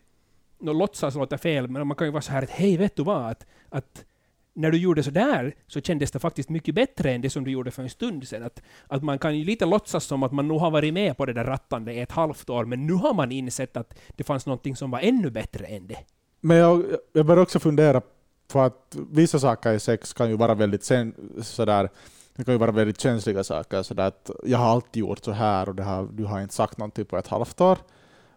no, 0.59 0.73
låtsas 0.73 1.15
låta 1.15 1.37
fel, 1.37 1.67
men 1.67 1.87
man 1.87 1.97
kan 1.97 2.07
ju 2.07 2.11
vara 2.11 2.21
så 2.21 2.31
här 2.31 2.41
att 2.41 2.49
hej, 2.49 2.77
vet 2.77 2.95
du 2.95 3.03
vad? 3.03 3.31
Att, 3.31 3.45
att 3.69 4.05
när 4.53 4.71
du 4.71 4.77
gjorde 4.77 5.03
så 5.03 5.11
där 5.11 5.55
så 5.67 5.81
kändes 5.81 6.11
det 6.11 6.19
faktiskt 6.19 6.49
mycket 6.49 6.75
bättre 6.75 7.11
än 7.11 7.21
det 7.21 7.29
som 7.29 7.43
du 7.43 7.51
gjorde 7.51 7.71
för 7.71 7.83
en 7.83 7.89
stund 7.89 8.27
sedan. 8.27 8.43
Att, 8.43 8.61
att 8.87 9.03
man 9.03 9.19
kan 9.19 9.37
ju 9.37 9.45
lite 9.45 9.65
låtsas 9.65 10.03
som 10.03 10.23
att 10.23 10.31
man 10.31 10.47
nog 10.47 10.59
har 10.59 10.71
varit 10.71 10.93
med 10.93 11.17
på 11.17 11.25
det 11.25 11.33
där 11.33 11.43
rattande 11.43 11.93
i 11.93 11.99
ett 11.99 12.11
halvt 12.11 12.49
år, 12.49 12.65
men 12.65 12.87
nu 12.87 12.93
har 12.93 13.13
man 13.13 13.31
insett 13.31 13.77
att 13.77 13.99
det 14.15 14.23
fanns 14.23 14.45
någonting 14.45 14.75
som 14.75 14.91
var 14.91 14.99
ännu 14.99 15.29
bättre 15.29 15.65
än 15.65 15.87
det. 15.87 15.97
Men 16.39 16.57
jag, 16.57 16.85
jag 17.13 17.25
börjar 17.25 17.43
också 17.43 17.59
fundera 17.59 18.01
för 18.53 18.65
att 18.65 18.95
vissa 19.11 19.39
saker 19.39 19.73
i 19.73 19.79
sex 19.79 20.13
kan 20.13 20.29
ju 20.29 20.37
vara 20.37 20.53
väldigt 20.55 20.83
sen, 20.83 21.15
sådär, 21.41 21.89
det 22.35 22.43
kan 22.43 22.53
ju 22.53 22.57
vara 22.57 22.71
väldigt 22.71 22.99
känsliga 22.99 23.43
saker. 23.43 23.83
Sådär 23.83 24.07
att 24.07 24.31
jag 24.43 24.57
har 24.57 24.65
alltid 24.65 24.99
gjort 24.99 25.23
så 25.23 25.31
här 25.31 25.69
och 25.69 25.75
det 25.75 25.83
har, 25.83 26.07
du 26.11 26.25
har 26.25 26.41
inte 26.41 26.53
sagt 26.53 26.77
någonting 26.77 27.05
på 27.05 27.17
ett 27.17 27.27
halvt 27.27 27.61
år. 27.61 27.77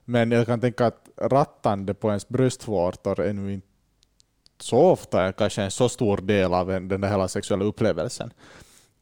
Men 0.05 0.31
jag 0.31 0.47
kan 0.47 0.61
tänka 0.61 0.87
att 0.87 1.09
rattande 1.17 1.95
på 1.95 2.09
ens 2.09 2.29
bröstvårtor 2.29 3.21
är 3.21 3.33
nu 3.33 3.53
inte 3.53 3.67
så 4.61 4.79
ofta 4.79 5.33
kanske 5.33 5.63
en 5.63 5.71
så 5.71 5.89
stor 5.89 6.17
del 6.17 6.55
av 6.55 6.71
en, 6.71 6.89
den 6.89 7.01
där 7.01 7.09
hela 7.09 7.29
sexuella 7.29 7.65
upplevelsen. 7.65 8.33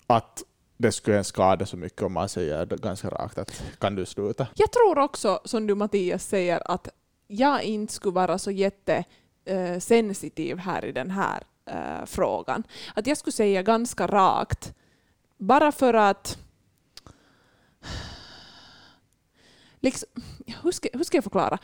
Att 0.07 0.43
det 0.77 0.93
skulle 0.93 1.19
en 1.19 1.25
skada 1.25 1.67
så 1.67 1.77
mycket 1.77 2.03
om 2.03 2.13
man 2.13 2.29
säger 2.29 2.67
det 2.67 2.77
ganska 2.77 3.09
rakt 3.09 3.39
att 3.39 3.63
kan 3.79 3.95
du 3.95 4.07
sluta. 4.07 4.47
Jag 4.55 4.73
tror 4.73 4.99
också, 4.99 5.41
som 5.45 5.67
du 5.67 5.75
Mattias 5.75 6.27
säger, 6.27 6.63
att 6.71 6.89
jag 7.27 7.63
inte 7.63 7.93
skulle 7.93 8.15
vara 8.15 8.39
så 8.39 8.51
jätte... 8.51 9.05
Eh, 9.47 9.79
sensitiv 9.79 10.59
här 10.59 10.85
i 10.85 10.93
den 10.93 11.11
här 11.11 11.43
eh, 11.67 12.07
frågan. 12.07 12.63
Att 12.95 13.07
jag 13.07 13.17
skulle 13.17 13.33
säga 13.33 13.63
ganska 13.63 14.07
rakt, 14.07 14.75
bara 15.39 15.73
för 15.73 15.95
att... 15.95 16.39
Liksom, 19.81 20.09
hur, 20.63 20.71
ska, 20.73 20.89
hur 20.93 21.05
ska 21.05 21.17
jag 21.17 21.25
förklara? 21.25 21.59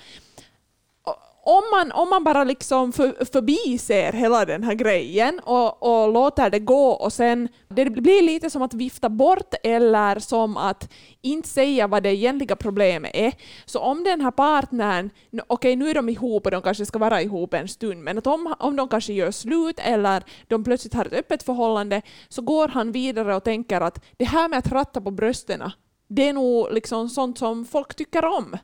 Om 1.43 1.63
man, 1.73 1.93
om 1.93 2.11
man 2.11 2.25
bara 2.25 2.45
liksom 2.45 2.93
för, 2.93 3.25
förbiser 3.33 4.13
hela 4.13 4.45
den 4.45 4.63
här 4.63 4.75
grejen 4.75 5.41
och, 5.45 5.83
och 5.83 6.13
låter 6.13 6.51
det 6.51 6.59
gå 6.59 6.91
och 6.91 7.13
sen 7.13 7.49
det 7.69 7.85
blir 7.91 8.23
lite 8.23 8.51
som 8.51 8.63
att 8.63 8.75
vifta 8.75 9.09
bort 9.09 9.55
eller 9.63 10.19
som 10.19 10.57
att 10.57 10.93
inte 11.23 11.49
säga 11.49 11.87
vad 11.87 12.03
det 12.03 12.15
egentliga 12.15 12.57
problemet 12.57 13.11
är. 13.15 13.33
Så 13.65 13.81
om 13.81 14.05
den 14.05 14.21
här 14.21 14.31
partnern, 14.31 15.11
okej 15.49 15.71
okej 15.71 15.77
nu 15.77 15.91
är 15.91 15.95
de 15.95 16.09
ihop 16.09 16.47
och 16.47 16.51
de 16.51 16.63
kanske 16.63 16.87
ska 16.87 16.99
vara 16.99 17.23
ihop 17.23 17.55
en 17.55 17.69
stund, 17.69 18.03
men 18.03 18.19
att 18.19 18.27
om, 18.27 18.55
om 18.59 18.77
de 18.77 18.89
kanske 18.89 19.13
gör 19.13 19.31
slut 19.31 19.79
eller 19.79 20.23
de 20.49 20.65
plötsligt 20.65 20.95
har 20.95 21.05
ett 21.05 21.13
öppet 21.13 21.43
förhållande 21.43 22.03
så 22.29 22.43
går 22.43 22.69
han 22.69 22.93
vidare 22.93 23.37
och 23.37 23.45
tänker 23.45 23.81
att 23.81 24.05
det 24.17 24.25
här 24.25 24.49
med 24.49 24.59
att 24.59 24.73
ratta 24.73 25.01
på 25.01 25.11
bröstena, 25.11 25.73
det 26.09 26.29
är 26.29 26.33
nog 26.33 26.73
liksom 26.73 27.09
sånt 27.09 27.39
som 27.39 27.65
folk 27.65 27.95
tycker 27.95 28.25
om 28.25 28.57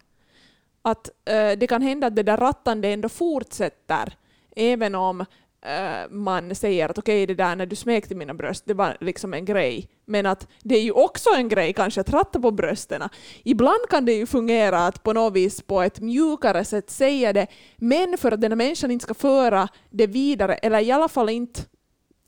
att 0.87 1.11
eh, 1.25 1.59
det 1.59 1.66
kan 1.66 1.83
hända 1.83 2.07
att 2.07 2.16
det 2.16 2.22
där 2.22 2.37
rattande 2.37 2.88
ändå 2.88 3.09
fortsätter 3.09 4.16
även 4.57 4.94
om 4.94 5.20
eh, 5.61 6.11
man 6.11 6.55
säger 6.55 6.88
att 6.88 6.99
okej, 6.99 7.27
det 7.27 7.35
där 7.35 7.57
när 7.57 7.66
du 7.66 7.77
smekte 7.77 8.14
mina 8.14 8.35
bröst, 8.35 8.64
det 8.66 8.75
var 8.75 8.96
liksom 9.01 9.35
en 9.35 9.44
grej. 9.44 9.90
Men 10.05 10.27
att 10.27 10.49
det 10.62 10.77
är 10.77 10.83
ju 10.83 10.90
också 10.90 11.31
en 11.37 11.49
grej 11.49 11.72
kanske 11.72 12.01
att 12.01 12.11
ratta 12.11 12.40
på 12.40 12.51
brösten. 12.51 13.03
Ibland 13.44 13.88
kan 13.90 14.05
det 14.05 14.12
ju 14.12 14.27
fungera 14.27 14.87
att 14.87 15.03
på 15.03 15.12
något 15.12 15.33
vis 15.33 15.62
på 15.62 15.83
ett 15.83 16.01
mjukare 16.01 16.64
sätt 16.64 16.90
säga 16.90 17.33
det, 17.33 17.46
men 17.77 18.18
för 18.18 18.33
att 18.33 18.40
den 18.40 18.53
här 18.53 18.57
människan 18.57 18.90
inte 18.90 19.03
ska 19.03 19.14
föra 19.14 19.68
det 19.90 20.07
vidare, 20.07 20.55
eller 20.55 20.81
i 20.81 20.92
alla 20.92 21.09
fall 21.09 21.29
inte, 21.29 21.61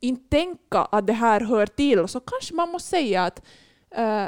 inte 0.00 0.36
tänka 0.36 0.78
att 0.78 1.06
det 1.06 1.12
här 1.12 1.40
hör 1.40 1.66
till, 1.66 2.08
så 2.08 2.20
kanske 2.20 2.54
man 2.54 2.68
måste 2.68 2.88
säga 2.88 3.24
att, 3.24 3.42
eh, 3.90 4.26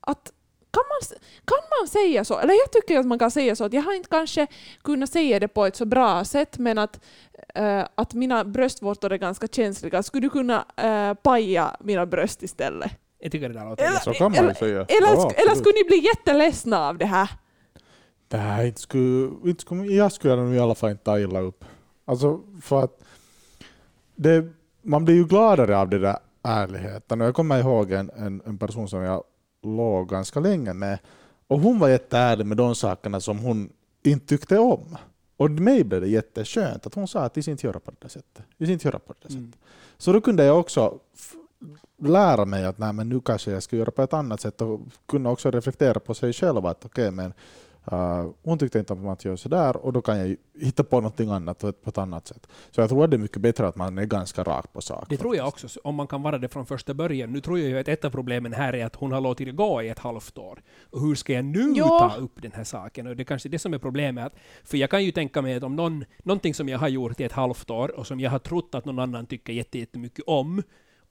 att 0.00 0.32
kan 0.72 0.84
man, 0.88 1.18
kan 1.44 1.58
man 1.80 1.88
säga 1.88 2.24
så? 2.24 2.38
Eller 2.38 2.54
jag 2.54 2.72
tycker 2.72 2.98
att 2.98 3.06
man 3.06 3.18
kan 3.18 3.30
säga 3.30 3.56
så 3.56 3.64
att 3.64 3.72
jag 3.72 3.82
har 3.82 3.94
inte 3.94 4.08
kanske 4.08 4.46
kunnat 4.82 5.10
säga 5.10 5.40
det 5.40 5.48
på 5.48 5.66
ett 5.66 5.76
så 5.76 5.84
bra 5.84 6.24
sätt 6.24 6.58
men 6.58 6.78
att, 6.78 7.00
uh, 7.58 7.84
att 7.94 8.14
mina 8.14 8.44
bröstvårtor 8.44 9.12
är 9.12 9.16
ganska 9.16 9.46
känsliga. 9.46 10.02
Skulle 10.02 10.26
du 10.26 10.30
kunna 10.30 10.64
uh, 10.84 11.14
paja 11.14 11.76
mina 11.80 12.06
bröst 12.06 12.42
istället? 12.42 12.92
Jag 13.18 13.32
tycker 13.32 13.48
det 13.48 13.54
där 13.54 13.64
låter 13.64 13.84
Eller- 13.84 13.98
Så 13.98 14.12
kan 14.12 14.32
man 14.32 14.48
ju 14.48 14.54
säga. 14.54 14.70
Eller, 14.70 14.86
Ja, 14.88 15.12
eller 15.12 15.26
absolut. 15.26 15.58
skulle 15.58 15.74
ni 15.74 15.84
bli 15.84 15.96
jätteledsna 16.06 16.88
av 16.88 16.98
det 16.98 17.06
här? 17.06 17.28
Nej, 18.28 18.66
inte 18.68 18.80
skulle, 18.80 19.30
inte 19.44 19.60
skulle, 19.62 19.84
jag 19.84 20.12
skulle 20.12 20.36
nog 20.36 20.54
i 20.54 20.58
alla 20.58 20.74
fall 20.74 20.90
inte 20.90 21.04
ta 21.04 21.18
illa 21.18 21.40
upp. 21.40 21.64
Alltså 22.04 22.40
för 22.62 22.82
att 22.84 23.00
det, 24.16 24.44
man 24.82 25.04
blir 25.04 25.14
ju 25.14 25.24
gladare 25.24 25.78
av 25.78 25.88
det 25.88 25.98
där 25.98 26.16
ärligheten. 26.42 27.20
Och 27.20 27.26
jag 27.26 27.34
kommer 27.34 27.60
ihåg 27.60 27.92
en, 27.92 28.10
en, 28.16 28.42
en 28.46 28.58
person 28.58 28.88
som 28.88 29.02
jag 29.02 29.24
låg 29.62 30.08
ganska 30.08 30.40
länge 30.40 30.72
med 30.72 30.98
och 31.52 31.60
hon 31.60 31.78
var 31.78 31.88
jätteärlig 31.88 32.46
med 32.46 32.56
de 32.56 32.74
sakerna 32.74 33.20
som 33.20 33.38
hon 33.38 33.72
inte 34.02 34.26
tyckte 34.26 34.58
om. 34.58 34.96
Och 35.36 35.50
mig 35.50 35.84
blev 35.84 36.00
det 36.00 36.08
jätteskönt 36.08 36.86
att 36.86 36.94
hon 36.94 37.08
sa 37.08 37.20
att 37.20 37.36
vi 37.36 37.42
ska 37.42 37.50
inte 37.50 37.66
göra 37.66 37.80
på 37.80 37.90
det 37.90 37.96
där 38.00 38.08
sättet. 38.08 38.44
Vi 38.56 38.66
ska 38.66 38.72
inte 38.72 38.88
göra 38.88 38.98
på 38.98 39.14
det 39.18 39.28
där. 39.28 39.34
Mm. 39.34 39.52
Så 39.98 40.12
då 40.12 40.20
kunde 40.20 40.44
jag 40.44 40.60
också 40.60 40.98
lära 42.02 42.44
mig 42.44 42.64
att 42.64 42.78
nej, 42.78 42.92
men 42.92 43.08
nu 43.08 43.20
kanske 43.20 43.50
jag 43.50 43.62
ska 43.62 43.76
göra 43.76 43.90
på 43.90 44.02
ett 44.02 44.12
annat 44.12 44.40
sätt 44.40 44.60
och 44.60 44.80
kunna 45.06 45.30
också 45.30 45.50
reflektera 45.50 46.00
på 46.00 46.14
sig 46.14 46.32
själv 46.32 46.66
att 46.66 46.84
okej, 46.84 47.10
men 47.10 47.32
uh, 47.92 48.30
hon 48.42 48.58
tyckte 48.58 48.78
inte 48.78 48.92
om 48.92 49.08
att 49.08 49.24
göra 49.24 49.36
sådär 49.36 49.76
och 49.76 49.92
då 49.92 50.02
kan 50.02 50.18
jag 50.18 50.36
hitta 50.60 50.84
på 50.84 50.96
någonting 50.96 51.30
annat 51.30 51.58
på 51.58 51.68
ett, 51.86 51.98
annat 51.98 52.26
sätt. 52.26 52.48
Så 52.70 52.80
jag 52.80 52.88
tror 52.90 53.04
att 53.04 53.10
det 53.10 53.16
är 53.16 53.18
mycket 53.18 53.40
bättre 53.40 53.66
att 53.68 53.76
man 53.76 53.98
är 53.98 54.04
ganska 54.04 54.42
rak 54.42 54.72
på 54.72 54.80
sak. 54.80 55.06
Det 55.08 55.16
tror 55.16 55.36
jag 55.36 55.48
också, 55.48 55.80
om 55.84 55.94
man 55.94 56.06
kan 56.06 56.22
vara 56.22 56.38
det 56.38 56.48
från 56.48 56.66
första 56.66 56.94
början. 56.94 57.32
Nu 57.32 57.40
tror 57.40 57.58
jag 57.58 57.68
ju 57.68 57.78
att 57.78 57.88
ett 57.88 58.04
av 58.04 58.10
problemen 58.10 58.52
här 58.52 58.72
är 58.72 58.86
att 58.86 58.96
hon 58.96 59.12
har 59.12 59.20
låtit 59.20 59.46
det 59.46 59.52
gå 59.52 59.82
i 59.82 59.88
ett 59.88 59.98
halvt 59.98 60.38
år. 60.38 60.62
Och 60.90 61.00
hur 61.00 61.14
ska 61.14 61.32
jag 61.32 61.44
nu 61.44 61.72
Ja. 61.76 62.10
ta 62.14 62.20
upp 62.22 62.42
den 62.42 62.52
här 62.52 62.64
saken? 62.64 63.06
Och 63.06 63.16
det 63.16 63.22
är 63.22 63.24
kanske 63.24 63.48
är 63.48 63.50
det 63.50 63.58
som 63.58 63.74
är 63.74 63.78
problemet. 63.78 64.26
Att, 64.26 64.32
för 64.64 64.76
jag 64.78 64.90
kan 64.90 65.04
ju 65.04 65.12
tänka 65.12 65.42
mig 65.42 65.54
att 65.54 65.62
om 65.62 65.76
någon, 65.76 66.04
någonting 66.22 66.54
som 66.54 66.68
jag 66.68 66.78
har 66.78 66.88
gjort 66.88 67.20
i 67.20 67.24
ett 67.24 67.32
halvt 67.32 67.70
år 67.70 67.98
och 67.98 68.06
som 68.06 68.20
jag 68.20 68.30
har 68.30 68.38
trott 68.38 68.74
att 68.74 68.84
någon 68.84 68.98
annan 68.98 69.26
tycker 69.26 69.52
jätte- 69.52 69.78
jättemycket 69.78 70.24
om 70.26 70.62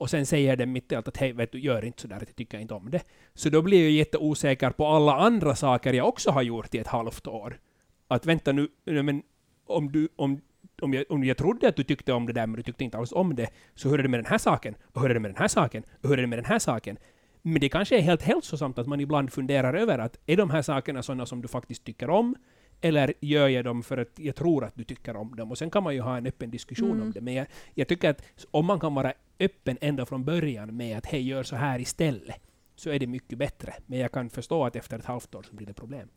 och 0.02 0.10
sen 0.10 0.26
säger 0.26 0.56
den 0.56 0.72
mitt 0.72 0.92
i 0.92 0.96
allt 0.96 1.08
att 1.08 1.18
hej, 1.18 1.34
vet 1.34 1.52
du, 1.52 1.60
gör 1.60 1.86
inte 1.86 2.02
sådär, 2.02 2.18
jag 2.20 2.36
tycker 2.36 2.60
inte 2.60 2.74
om 2.74 2.90
det. 2.92 3.04
Så 3.34 3.50
då 3.50 3.62
blir 3.62 3.82
jag 3.82 3.92
jätteosäker 3.92 4.70
på 4.70 4.88
alla 4.88 5.16
andra 5.16 5.56
saker 5.56 5.94
jag 5.94 6.08
också 6.08 6.32
har 6.32 6.42
gjort 6.42 6.76
i 6.76 6.78
ett 6.78 6.88
halvt 6.88 7.28
år. 7.28 7.60
Att 8.08 8.26
vänta 8.26 8.52
nu, 8.52 8.68
men 8.86 9.24
om 9.66 9.92
du, 9.92 10.10
om, 10.16 10.42
om 10.82 10.94
jag, 10.94 11.06
om 11.10 11.24
jag 11.24 11.38
trodde 11.38 11.68
att 11.68 11.76
du 11.76 11.84
tyckte 11.84 12.14
om 12.14 12.26
det 12.28 12.34
där 12.34 12.48
men 12.48 12.56
du 12.56 12.64
tyckte 12.64 12.84
inte 12.84 12.98
alls 12.98 13.12
om 13.12 13.36
det, 13.36 13.50
så 13.76 13.90
hur 13.90 14.00
är 14.00 14.04
det 14.04 14.10
med 14.10 14.20
den 14.20 14.26
här 14.26 14.38
saken? 14.38 14.76
Och 14.94 15.02
hur 15.02 15.10
är 15.10 15.14
det 15.14 15.20
med 15.20 15.30
den 15.30 15.38
här 15.38 15.48
saken? 15.48 15.84
Och 16.04 16.10
hur 16.10 16.18
är 16.18 16.22
det 16.22 16.28
med 16.28 16.38
den 16.38 16.46
här 16.46 16.60
saken? 16.60 16.98
Men 17.42 17.60
det 17.60 17.70
kanske 17.70 17.98
är 17.98 18.02
helt 18.02 18.22
hälsosamt 18.22 18.78
att 18.80 18.88
man 18.88 19.00
ibland 19.00 19.34
funderar 19.34 19.74
över 19.74 20.00
att 20.00 20.18
är 20.26 20.38
de 20.38 20.50
här 20.50 20.62
sakerna 20.62 21.04
sådana 21.04 21.26
som 21.26 21.42
du 21.42 21.48
faktiskt 21.48 21.84
tycker 21.84 22.10
om? 22.10 22.36
Eller 22.82 23.14
gör 23.20 23.48
jag 23.48 23.66
dem 23.66 23.84
för 23.84 23.98
att 23.98 24.20
jag 24.20 24.36
tror 24.36 24.66
att 24.66 24.76
du 24.76 24.84
tycker 24.84 25.16
om 25.16 25.36
dem? 25.36 25.52
Och 25.52 25.58
sen 25.58 25.70
kan 25.70 25.84
man 25.84 25.96
ju 25.96 26.02
ha 26.02 26.18
en 26.18 26.26
öppen 26.26 26.52
diskussion 26.52 26.92
Mm. 26.92 27.02
om 27.02 27.12
det. 27.12 27.22
Men 27.22 27.34
jag, 27.34 27.48
jag 27.74 27.88
tycker 27.88 28.10
att 28.10 28.22
om 28.52 28.66
man 28.66 28.80
kan 28.80 28.94
vara 28.96 29.14
öppen 29.42 29.78
ända 29.82 30.06
från 30.06 30.24
början 30.24 30.78
med 30.78 30.98
att 30.98 31.06
hej, 31.06 31.28
gör 31.28 31.44
så 31.44 31.56
här 31.56 31.80
istället, 31.80 32.42
så 32.76 32.90
är 32.90 33.00
det 33.00 33.08
mycket 33.08 33.38
bättre. 33.38 33.74
Men 33.86 34.00
jag 34.00 34.12
kan 34.12 34.30
förstå 34.30 34.66
att 34.66 34.76
efter 34.76 35.00
ett 35.00 35.06
halvt 35.06 35.36
år 35.36 35.44
så 35.44 35.56
blir 35.56 35.68
det 35.68 35.74
problem. 35.74 36.08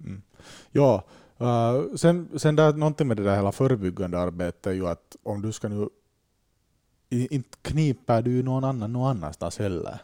Mm. 0.00 0.22
Ja, 0.70 1.04
uh, 1.40 1.94
sen, 1.96 2.28
sen 2.38 2.56
där, 2.56 2.72
någonting 2.72 3.08
med 3.08 3.16
det 3.16 3.22
där 3.22 3.36
hela 3.36 3.52
förebyggande 3.52 4.18
arbetet 4.18 4.66
är 4.66 4.72
ju 4.72 4.86
att 4.88 5.16
om 5.22 5.42
du 5.42 5.52
ska 5.52 5.68
nu 5.68 5.88
inte 7.10 7.58
kniper 7.62 8.22
du 8.22 8.42
någon 8.42 8.64
annan 8.64 8.92
någon 8.92 9.10
annanstans 9.10 9.58
heller 9.58 10.00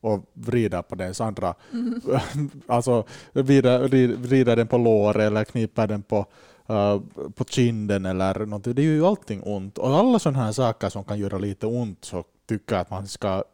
och 0.00 0.30
vrider 0.32 0.82
på 0.82 0.94
dens 0.94 1.20
andra, 1.20 1.54
alltså 2.66 3.04
vrider, 3.32 3.88
vrider, 3.88 4.16
vrider 4.16 4.56
den 4.56 4.66
på 4.66 4.78
låret 4.78 5.22
eller 5.22 5.44
kniper 5.44 5.86
den 5.86 6.02
på, 6.02 6.26
uh, 6.70 7.00
på 7.34 7.44
kinden 7.44 8.06
eller 8.06 8.38
någonting. 8.38 8.74
Det 8.74 8.82
är 8.82 8.84
ju 8.84 9.06
allting 9.06 9.42
ont. 9.42 9.78
Och 9.78 9.96
alla 9.96 10.18
sådana 10.18 10.44
här 10.44 10.52
saker 10.52 10.88
som 10.88 11.04
kan 11.04 11.18
göra 11.18 11.38
lite 11.38 11.66
ont 11.66 12.04
så 12.04 12.24
tycker 12.46 12.74
jag 12.74 12.82
att 12.82 12.90
man 12.90 13.06
ska 13.06 13.44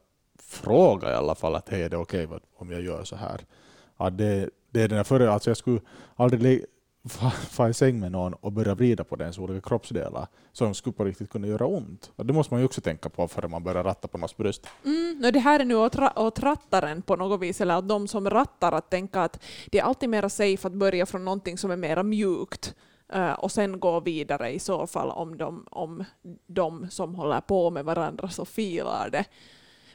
fråga 0.43 1.11
i 1.11 1.15
alla 1.15 1.35
fall 1.35 1.55
att 1.55 1.69
hej, 1.69 1.83
är 1.83 1.89
det 1.89 1.97
okej 1.97 2.27
okay 2.27 2.39
om 2.57 2.71
jag 2.71 2.83
gör 2.83 3.05
så 3.05 3.17
här? 3.17 3.41
Ja, 3.99 4.11
det, 4.11 4.51
det 4.71 4.83
är 4.83 4.89
den 4.89 5.05
här 5.11 5.27
alltså 5.27 5.51
jag 5.51 5.57
skulle 5.57 5.81
aldrig 6.17 6.65
fara 7.49 7.69
i 7.69 7.75
säng 7.75 8.01
med 8.01 8.13
någon 8.13 8.35
och 8.35 8.53
börja 8.53 8.75
vrida 8.75 9.05
på 9.05 9.17
dens 9.17 9.39
olika 9.39 9.69
kroppsdelar 9.69 10.27
som 10.53 10.75
skulle 10.75 10.93
på 10.93 11.05
riktigt 11.05 11.31
kunna 11.31 11.47
göra 11.47 11.67
ont. 11.67 12.11
Och 12.17 12.27
det 12.27 12.33
måste 12.33 12.55
man 12.55 12.61
ju 12.61 12.67
också 12.67 12.81
tänka 12.81 13.09
på 13.09 13.29
före 13.29 13.49
man 13.49 13.63
börjar 13.63 13.85
ratta 13.85 14.09
på 14.09 14.19
någons 14.19 14.37
bröst. 14.37 14.67
Mm, 14.85 15.19
no, 15.19 15.31
det 15.31 15.39
här 15.39 15.61
är 15.61 15.65
nu 15.65 15.75
åt, 15.75 15.97
ra- 15.97 16.19
åt 16.19 16.39
rattaren 16.39 17.03
på 17.03 17.17
något 17.17 17.41
vis, 17.41 17.61
eller 17.61 17.75
att 17.75 17.89
de 17.89 18.09
som 18.09 18.31
rattar 18.31 18.73
att 18.73 18.91
tänka 18.91 19.23
att 19.23 19.43
det 19.71 19.79
är 19.79 19.83
alltid 19.83 20.09
mer 20.09 20.29
safe 20.29 20.67
att 20.69 20.75
börja 20.75 21.07
från 21.07 21.25
någonting 21.25 21.59
som 21.59 21.71
är 21.71 21.77
mer 21.77 22.03
mjukt 22.03 22.75
Eh, 23.13 23.33
och 23.33 23.53
sen 23.53 23.81
gå 23.81 24.01
vidare 24.01 24.51
i 24.51 24.59
så 24.59 24.87
fall 24.87 25.11
om 25.11 25.37
de, 25.37 25.67
om 25.71 26.05
de 26.47 26.91
som 26.91 27.15
håller 27.15 27.41
på 27.41 27.71
med 27.71 27.85
varandra 27.85 28.29
så 28.29 28.45
filar 28.45 29.11
det. 29.11 29.25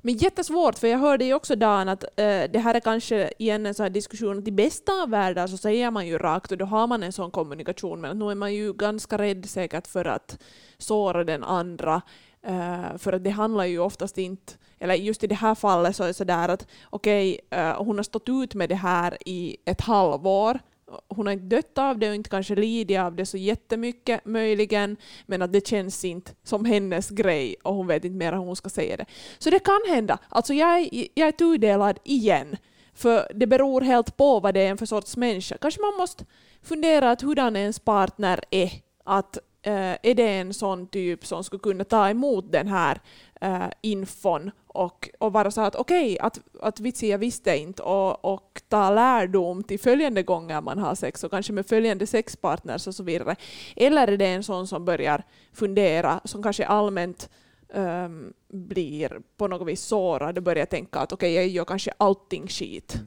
Men 0.01 0.17
jättesvårt, 0.17 0.77
för 0.77 0.87
jag 0.87 0.97
hörde 0.97 1.25
ju 1.25 1.33
också 1.33 1.55
Dan 1.55 1.89
att 1.89 2.03
eh, 2.03 2.43
det 2.51 2.59
här 2.63 2.75
är 2.75 2.79
kanske 2.79 3.31
igen 3.39 3.65
en 3.65 3.73
sån 3.73 3.83
här 3.83 3.89
diskussion 3.89 4.39
att 4.39 4.47
i 4.47 4.51
bästa 4.51 4.91
av 5.01 5.09
världar 5.09 5.47
så 5.47 5.57
säger 5.57 5.91
man 5.91 6.07
ju 6.07 6.17
rakt 6.17 6.51
och 6.51 6.57
då 6.57 6.65
har 6.65 6.87
man 6.87 7.03
en 7.03 7.13
sån 7.13 7.31
kommunikation 7.31 8.01
men 8.01 8.19
nu 8.19 8.31
är 8.31 8.35
man 8.35 8.53
ju 8.53 8.73
ganska 8.73 9.17
rädd 9.17 9.49
säkert 9.49 9.87
för 9.87 10.05
att 10.05 10.39
såra 10.77 11.23
den 11.23 11.43
andra 11.43 12.01
eh, 12.41 12.97
för 12.97 13.13
att 13.13 13.23
det 13.23 13.29
handlar 13.29 13.65
ju 13.65 13.79
oftast 13.79 14.17
inte, 14.17 14.53
eller 14.79 14.95
just 14.95 15.23
i 15.23 15.27
det 15.27 15.35
här 15.35 15.55
fallet 15.55 15.95
så 15.95 16.03
är 16.03 16.07
det 16.07 16.13
sådär 16.13 16.49
att 16.49 16.67
okej, 16.89 17.39
eh, 17.49 17.83
hon 17.83 17.95
har 17.95 18.03
stått 18.03 18.29
ut 18.29 18.53
med 18.53 18.69
det 18.69 18.75
här 18.75 19.17
i 19.25 19.57
ett 19.65 19.81
halvår 19.81 20.59
hon 21.07 21.25
har 21.25 21.33
inte 21.33 21.55
dött 21.55 21.77
av 21.77 21.99
det 21.99 22.09
och 22.09 22.15
inte 22.15 22.29
kanske 22.29 22.55
lidit 22.55 22.99
av 22.99 23.15
det 23.15 23.25
så 23.25 23.37
jättemycket 23.37 24.25
möjligen, 24.25 24.97
men 25.25 25.41
att 25.41 25.53
det 25.53 25.67
känns 25.67 26.05
inte 26.05 26.31
som 26.43 26.65
hennes 26.65 27.09
grej 27.09 27.55
och 27.63 27.75
hon 27.75 27.87
vet 27.87 28.05
inte 28.05 28.17
mer 28.17 28.31
hur 28.31 28.39
hon 28.39 28.55
ska 28.55 28.69
säga 28.69 28.97
det. 28.97 29.05
Så 29.39 29.49
det 29.49 29.59
kan 29.59 29.81
hända. 29.87 30.17
Alltså 30.29 30.53
jag 30.53 30.79
är, 30.79 31.07
jag 31.13 31.27
är 31.27 31.31
tudelad 31.31 31.99
igen. 32.03 32.57
För 32.93 33.31
det 33.35 33.47
beror 33.47 33.81
helt 33.81 34.17
på 34.17 34.39
vad 34.39 34.53
det 34.53 34.61
är 34.61 34.75
för 34.75 34.85
sorts 34.85 35.17
människa. 35.17 35.57
Kanske 35.61 35.81
man 35.81 35.97
måste 35.97 36.25
fundera 36.63 37.11
att 37.11 37.21
hurdan 37.21 37.55
ens 37.55 37.79
partner 37.79 38.39
är. 38.51 38.71
Att 39.03 39.37
eh, 39.61 39.97
är 40.03 40.15
det 40.15 40.37
en 40.37 40.53
sån 40.53 40.87
typ 40.87 41.25
som 41.25 41.43
skulle 41.43 41.59
kunna 41.59 41.83
ta 41.83 42.09
emot 42.09 42.51
den 42.51 42.67
här 42.67 43.01
eh, 43.41 43.67
infon 43.81 44.51
och, 44.75 45.09
och 45.19 45.33
vara 45.33 45.51
så 45.51 45.61
att 45.61 45.75
okej, 45.75 46.19
att, 46.19 46.39
att 46.61 46.79
vitsi 46.79 47.09
jag 47.09 47.17
visste 47.17 47.57
inte 47.57 47.83
och, 47.83 48.25
och 48.33 48.61
ta 48.69 48.89
lärdom 48.89 49.63
till 49.63 49.79
följande 49.79 50.23
gånger 50.23 50.61
man 50.61 50.77
har 50.77 50.95
sex 50.95 51.23
och 51.23 51.31
kanske 51.31 51.53
med 51.53 51.65
följande 51.65 52.07
sexpartners 52.07 52.87
och 52.87 52.95
så 52.95 53.03
vidare. 53.03 53.35
Eller 53.75 54.07
är 54.07 54.17
det 54.17 54.25
en 54.25 54.43
sån 54.43 54.67
som 54.67 54.85
börjar 54.85 55.23
fundera, 55.53 56.21
som 56.23 56.43
kanske 56.43 56.65
allmänt 56.65 57.29
ehm, 57.73 58.33
blir 58.49 59.21
på 59.37 59.47
något 59.47 59.67
vis 59.67 59.81
sårad 59.81 60.37
och 60.37 60.43
börjar 60.43 60.65
tänka 60.65 60.99
att 60.99 61.11
okej, 61.13 61.33
jag 61.33 61.47
gör 61.47 61.65
kanske 61.65 61.91
allting 61.97 62.47
skit. 62.47 62.97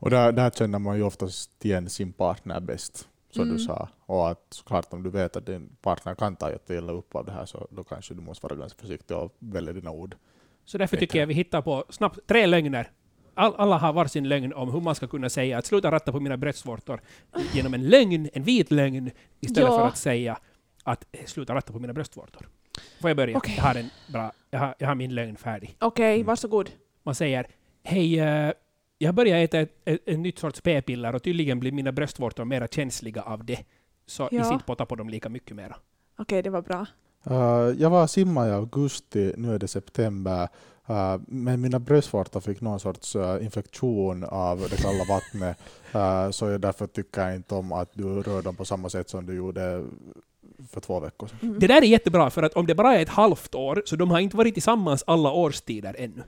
Och 0.00 0.10
där, 0.10 0.32
där 0.32 0.50
känner 0.50 0.78
man 0.78 0.96
ju 0.96 1.02
oftast 1.02 1.64
igen 1.64 1.88
sin 1.90 2.12
partner 2.12 2.60
bäst, 2.60 3.08
som 3.30 3.42
Mm. 3.42 3.56
du 3.56 3.62
sa. 3.62 3.88
Och 4.06 4.28
att 4.28 4.46
såklart 4.50 4.92
om 4.92 5.02
du 5.02 5.10
vet 5.10 5.36
att 5.36 5.46
din 5.46 5.76
partner 5.82 6.14
kan 6.14 6.36
ta 6.36 6.50
jätteilla 6.50 6.92
upp 6.92 7.14
av 7.14 7.24
det 7.24 7.32
här 7.32 7.46
så 7.46 7.66
då 7.70 7.84
kanske 7.84 8.14
du 8.14 8.20
måste 8.20 8.46
vara 8.46 8.56
ganska 8.56 8.80
försiktig 8.80 9.16
och 9.16 9.36
välja 9.38 9.72
dina 9.72 9.90
ord. 9.90 10.16
Så 10.68 10.78
därför 10.78 10.96
tycker 10.96 11.18
jag 11.18 11.26
vi 11.26 11.34
hittar 11.34 11.62
på 11.62 11.84
snabbt 11.90 12.18
tre 12.26 12.46
lögner. 12.46 12.90
All, 13.34 13.54
alla 13.58 13.78
har 13.78 13.92
varsin 13.92 14.28
lögn 14.28 14.52
om 14.52 14.72
hur 14.72 14.80
man 14.80 14.94
ska 14.94 15.06
kunna 15.06 15.28
säga 15.28 15.58
att 15.58 15.66
sluta 15.66 15.90
ratta 15.90 16.12
på 16.12 16.20
mina 16.20 16.36
bröstvårtor 16.36 17.00
genom 17.54 17.74
en 17.74 17.88
lögn, 17.88 18.28
en 18.32 18.42
vit 18.42 18.70
lögn, 18.70 19.10
istället 19.40 19.68
Ja. 19.70 19.78
för 19.78 19.86
att 19.86 19.96
säga 19.96 20.38
att 20.84 21.04
eh, 21.12 21.24
sluta 21.24 21.54
ratta 21.54 21.72
på 21.72 21.78
mina 21.78 21.92
bröstvårtor. 21.92 22.48
Får 23.00 23.10
jag 23.10 23.16
börja? 23.16 23.36
Okej. 23.36 23.54
Jag, 23.56 23.64
har 23.64 23.74
en 23.74 23.90
bra, 24.12 24.32
jag, 24.50 24.58
har, 24.58 24.74
jag 24.78 24.88
har 24.88 24.94
min 24.94 25.14
lögn 25.14 25.36
färdig. 25.36 25.76
Okej, 25.80 26.14
Mm. 26.14 26.26
varsågod. 26.26 26.70
Man 27.02 27.14
säger 27.14 27.46
hej, 27.82 28.20
eh, 28.20 28.52
jag 28.98 29.14
börjar 29.14 29.38
äta 29.38 29.60
ett, 29.60 29.72
ett, 29.84 30.08
ett 30.08 30.18
nytt 30.18 30.38
sorts 30.38 30.60
p-piller 30.60 31.14
och 31.14 31.22
tydligen 31.22 31.60
blir 31.60 31.72
mina 31.72 31.92
bröstvårtor 31.92 32.44
mera 32.44 32.66
känsliga 32.68 33.22
av 33.22 33.44
det. 33.44 33.64
Så 34.06 34.28
Ja. 34.32 34.52
inte 34.52 34.64
potta 34.64 34.86
på 34.86 34.94
dem 34.96 35.08
lika 35.08 35.28
mycket 35.28 35.56
mera. 35.56 35.76
Okej, 36.18 36.42
det 36.42 36.50
var 36.50 36.62
bra. 36.62 36.86
Uh, 37.30 37.74
jag 37.78 37.90
var 37.90 38.06
simma 38.06 38.48
i 38.48 38.50
augusti, 38.50 39.32
nu 39.36 39.54
är 39.54 39.58
det 39.58 39.68
september, 39.68 40.48
uh, 40.90 41.16
men 41.26 41.60
mina 41.60 41.78
bröstvårtor 41.78 42.40
fick 42.40 42.60
någon 42.60 42.80
sorts 42.80 43.16
uh, 43.16 43.44
infektion 43.44 44.24
av 44.24 44.58
det 44.70 44.76
kalla 44.76 45.04
vattnet, 45.08 45.58
uh, 45.94 46.30
så 46.30 46.46
jag 46.48 46.60
därför 46.60 46.86
tycker 46.86 47.26
jag 47.26 47.36
inte 47.36 47.54
om 47.54 47.72
att 47.72 47.90
du 47.92 48.22
rör 48.22 48.42
dem 48.42 48.56
på 48.56 48.64
samma 48.64 48.88
sätt 48.88 49.10
som 49.10 49.26
du 49.26 49.34
gjorde 49.34 49.84
för 50.70 50.80
två 50.80 51.00
veckor 51.00 51.26
sedan. 51.26 51.58
Det 51.58 51.66
där 51.66 51.82
är 51.82 51.86
jättebra, 51.86 52.30
för 52.30 52.42
att 52.42 52.54
om 52.54 52.66
det 52.66 52.74
bara 52.74 52.94
är 52.94 53.02
ett 53.02 53.08
halvt 53.08 53.54
år, 53.54 53.82
så 53.84 53.96
de 53.96 54.10
har 54.10 54.18
inte 54.18 54.36
varit 54.36 54.54
tillsammans 54.54 55.04
alla 55.06 55.32
årstider 55.32 55.96
ännu. 55.98 56.22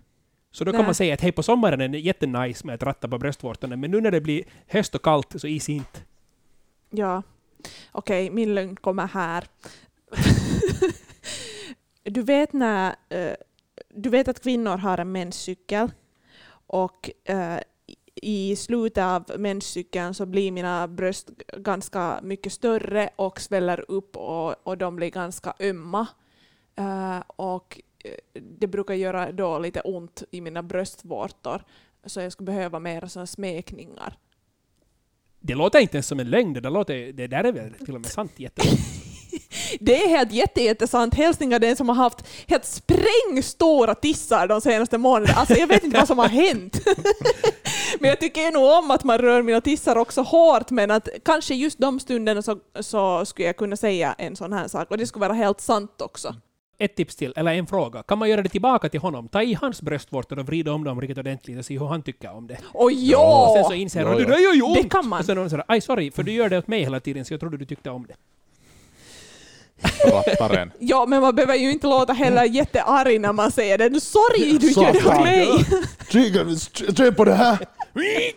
Så 0.53 0.65
då 0.65 0.73
kan 0.73 0.79
Nej. 0.79 0.87
man 0.87 0.95
säga 0.95 1.15
att 1.15 1.21
hej, 1.21 1.33
på 1.33 1.43
sommaren 1.43 1.81
är 1.81 1.89
det 1.89 1.99
jättenice 1.99 2.67
med 2.67 2.75
att 2.75 2.83
ratta 2.83 3.09
på 3.09 3.19
bröstvårtorna, 3.19 3.77
men 3.77 3.91
nu 3.91 4.01
när 4.01 4.11
det 4.11 4.21
blir 4.21 4.45
höst 4.67 4.95
och 4.95 5.03
kallt 5.03 5.41
så 5.41 5.47
is 5.47 5.69
inte. 5.69 6.01
Ja. 6.91 7.23
Okej, 7.93 8.31
min 8.31 8.55
lögn 8.55 8.77
kommer 8.77 9.07
här 9.07 9.45
du 12.11 12.23
vet 12.23 12.53
när 12.53 12.95
eh, 13.09 13.35
du 13.89 14.11
vet 14.11 14.29
att 14.29 14.43
kvinnor 14.43 14.77
har 14.77 14.99
en 14.99 15.13
menscykel 15.13 15.91
och 16.67 17.11
eh, 17.25 17.61
i 18.15 18.57
slutet 18.57 19.05
av 19.05 19.25
menscykeln 19.39 20.15
så 20.15 20.27
blir 20.27 20.53
mina 20.53 20.89
bröst 20.89 21.31
ganska 21.57 22.21
mycket 22.23 22.53
större 22.53 23.11
och 23.17 23.41
sväller 23.41 23.85
upp 23.89 24.17
och, 24.17 24.67
och 24.67 24.79
de 24.79 24.97
blir 24.97 25.11
ganska 25.11 25.55
ömma. 25.61 26.07
Eh, 26.77 27.19
och 27.27 27.81
det 28.33 28.67
brukar 28.67 28.95
göra 28.95 29.33
då 29.33 29.59
lite 29.59 29.81
ont 29.81 30.23
i 30.31 30.41
mina 30.41 30.63
bröstvårtor 30.63 31.65
så 32.05 32.21
jag 32.21 32.33
skulle 32.33 32.47
behöva 32.47 32.79
mer 32.79 33.07
såna 33.07 33.27
smekningar. 33.27 34.19
Det 35.41 35.55
låter 35.55 35.79
inte 35.79 35.97
ens 35.97 36.07
som 36.07 36.21
en 36.21 36.31
lögn, 36.31 36.53
det, 36.53 36.61
där 36.61 36.71
låter, 36.71 37.13
det 37.13 37.27
där 37.27 37.45
är 37.45 37.53
väl 37.53 37.75
till 37.75 37.95
och 37.95 38.01
med 38.01 38.11
sant 38.11 38.33
jättebra. 38.37 38.73
Det 39.81 40.05
är 40.05 40.09
helt 40.09 40.33
jätte, 40.33 40.63
jättesant. 40.63 41.15
Hälsningar 41.15 41.59
den 41.59 41.77
som 41.77 41.89
har 41.89 41.97
haft 41.97 42.27
helt 42.47 42.65
sprängstora 42.65 43.95
tissar 43.95 44.47
de 44.49 44.61
senaste 44.61 44.99
månaderna. 44.99 45.39
Alltså 45.41 45.55
jag 45.55 45.67
vet 45.67 45.85
inte 45.85 45.99
vad 45.99 46.07
som 46.07 46.19
har 46.19 46.29
hänt. 46.29 46.81
men 48.01 48.09
jag 48.09 48.21
tycker 48.21 48.53
nog 48.53 48.79
om 48.79 48.91
att 48.91 49.05
man 49.05 49.19
rör 49.19 49.43
mina 49.43 49.61
tissar 49.61 49.97
också 49.97 50.23
hårt, 50.23 50.71
men 50.71 50.91
att 50.91 51.09
kanske 51.25 51.55
just 51.55 51.79
de 51.79 52.01
stunderna 52.01 52.43
så, 52.43 52.59
så 52.81 53.25
skulle 53.25 53.47
jag 53.47 53.57
kunna 53.57 53.77
säga 53.77 54.15
en 54.19 54.37
sån 54.37 54.53
här 54.53 54.69
sak, 54.69 54.91
och 54.91 54.99
det 54.99 55.07
skulle 55.07 55.21
vara 55.21 55.33
helt 55.33 55.61
sant 55.61 56.01
också. 56.03 56.35
Ett 56.79 56.97
tips 56.97 57.17
till, 57.17 57.33
eller 57.37 57.53
en 57.53 57.67
fråga. 57.67 58.03
Kan 58.03 58.19
man 58.19 58.29
göra 58.31 58.43
det 58.43 58.49
tillbaka 58.49 58.89
till 58.89 59.01
honom? 59.01 59.29
Ta 59.29 59.43
i 59.43 59.55
hans 59.55 59.83
bröstvårtor 59.83 60.39
och 60.39 60.47
vrida 60.47 60.73
om 60.73 60.85
dem 60.85 61.01
riktigt 61.01 61.19
ordentligt 61.19 61.59
och 61.59 61.65
se 61.65 61.79
hur 61.79 61.87
han 61.87 62.03
tycker 62.03 62.31
om 62.33 62.47
det. 62.47 62.59
Och 62.65 62.85
Och 62.85 62.91
sen 62.91 63.07
ja! 63.09 63.65
så 63.69 63.75
inser 63.75 64.01
Ja, 64.01 64.07
han 64.07 64.13
att 64.17 64.19
det 64.19 64.31
ja. 64.33 64.37
där 64.37 64.43
gör 64.43 64.55
ju 64.55 64.63
ont! 64.63 64.83
Det 64.83 64.89
kan 64.89 65.09
man. 65.09 65.19
Och 65.19 65.25
sen 65.25 65.37
någon 65.37 65.51
sådär, 65.51 65.65
aj 65.69 65.81
sorry, 65.81 66.11
för 66.11 66.23
du 66.23 66.33
gör 66.33 66.49
det 66.49 66.59
åt 66.59 66.67
mig 66.69 66.81
hela 66.81 67.01
tiden 67.01 67.25
så 67.25 67.33
jag 67.33 67.41
trodde 67.41 67.57
du 67.57 67.65
tyckte 67.65 67.91
om 67.91 68.07
det. 68.07 68.15
Rattaren. 70.05 70.73
Ja, 70.79 71.07
men 71.07 71.21
man 71.21 71.35
behöver 71.35 71.55
ju 71.55 71.73
inte 71.73 71.87
låta 71.87 72.13
heller 72.13 72.45
jättearg 72.45 73.21
när 73.21 73.33
man 73.33 73.51
säger 73.51 73.79
det. 73.79 74.01
Sorry, 74.01 74.59
du 74.59 74.71
gör 74.71 74.93
det 74.93 75.07
åt 75.07 75.23
mig! 75.23 75.49
Tryck 76.95 77.17
på 77.17 77.25
det 77.25 77.35
här! 77.35 77.59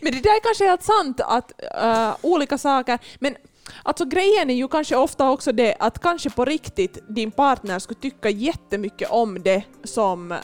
Men 0.00 0.12
det 0.12 0.20
där 0.20 0.36
är 0.36 0.40
kanske 0.40 0.66
helt 0.66 0.82
sant 0.82 1.20
att 1.20 1.52
äh, 1.82 2.10
olika 2.20 2.58
saker, 2.58 2.98
men 3.18 3.36
alltså 3.82 4.04
grejen 4.04 4.50
är 4.50 4.54
ju 4.54 4.68
kanske 4.68 4.96
ofta 4.96 5.30
också 5.30 5.52
det 5.52 5.76
att 5.78 6.02
kanske 6.02 6.30
på 6.30 6.44
riktigt 6.44 6.98
din 7.08 7.30
partner 7.30 7.78
skulle 7.78 8.00
tycka 8.00 8.30
jättemycket 8.30 9.10
om 9.10 9.42
det 9.42 9.62
som 9.84 10.32
äh, 10.32 10.38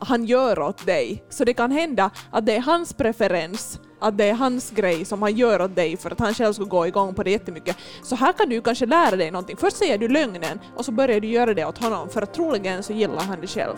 han 0.00 0.24
gör 0.24 0.58
åt 0.58 0.86
dig. 0.86 1.24
Så 1.30 1.44
det 1.44 1.54
kan 1.54 1.70
hända 1.70 2.10
att 2.30 2.46
det 2.46 2.56
är 2.56 2.60
hans 2.60 2.92
preferens, 2.92 3.78
att 4.04 4.18
det 4.18 4.24
är 4.24 4.34
hans 4.34 4.70
grej 4.70 5.04
som 5.04 5.22
han 5.22 5.36
gör 5.36 5.62
åt 5.62 5.76
dig 5.76 5.96
för 5.96 6.10
att 6.10 6.20
han 6.20 6.34
själv 6.34 6.52
skulle 6.52 6.68
gå 6.68 6.86
igång 6.86 7.14
på 7.14 7.22
det 7.22 7.30
jättemycket. 7.30 7.76
Så 8.02 8.16
här 8.16 8.32
kan 8.32 8.48
du 8.48 8.60
kanske 8.60 8.86
lära 8.86 9.16
dig 9.16 9.30
någonting. 9.30 9.56
Först 9.56 9.76
säger 9.76 9.98
du 9.98 10.08
lögnen 10.08 10.60
och 10.76 10.84
så 10.84 10.92
börjar 10.92 11.20
du 11.20 11.28
göra 11.28 11.54
det 11.54 11.64
åt 11.64 11.78
honom 11.78 12.08
för 12.08 12.22
att 12.22 12.34
troligen 12.34 12.82
så 12.82 12.92
gillar 12.92 13.22
han 13.22 13.40
det 13.40 13.46
själv. 13.46 13.74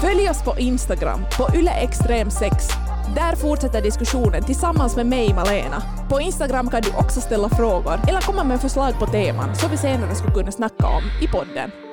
Följ 0.00 0.28
oss 0.30 0.44
på 0.44 0.58
Instagram, 0.58 1.20
på 1.38 1.44
yleextrem6. 1.44 2.50
Där 3.14 3.36
fortsätter 3.36 3.82
diskussionen 3.82 4.42
tillsammans 4.44 4.96
med 4.96 5.06
mig, 5.06 5.34
Malena. 5.34 5.82
På 6.10 6.20
Instagram 6.20 6.70
kan 6.70 6.82
du 6.82 6.90
också 6.90 7.20
ställa 7.20 7.48
frågor 7.48 8.00
eller 8.08 8.20
komma 8.20 8.44
med 8.44 8.60
förslag 8.60 8.98
på 8.98 9.06
teman 9.06 9.54
som 9.54 9.70
vi 9.70 9.76
senare 9.76 10.14
skulle 10.14 10.34
kunna 10.34 10.52
snacka 10.52 10.86
om 10.86 11.02
i 11.22 11.28
podden. 11.28 11.91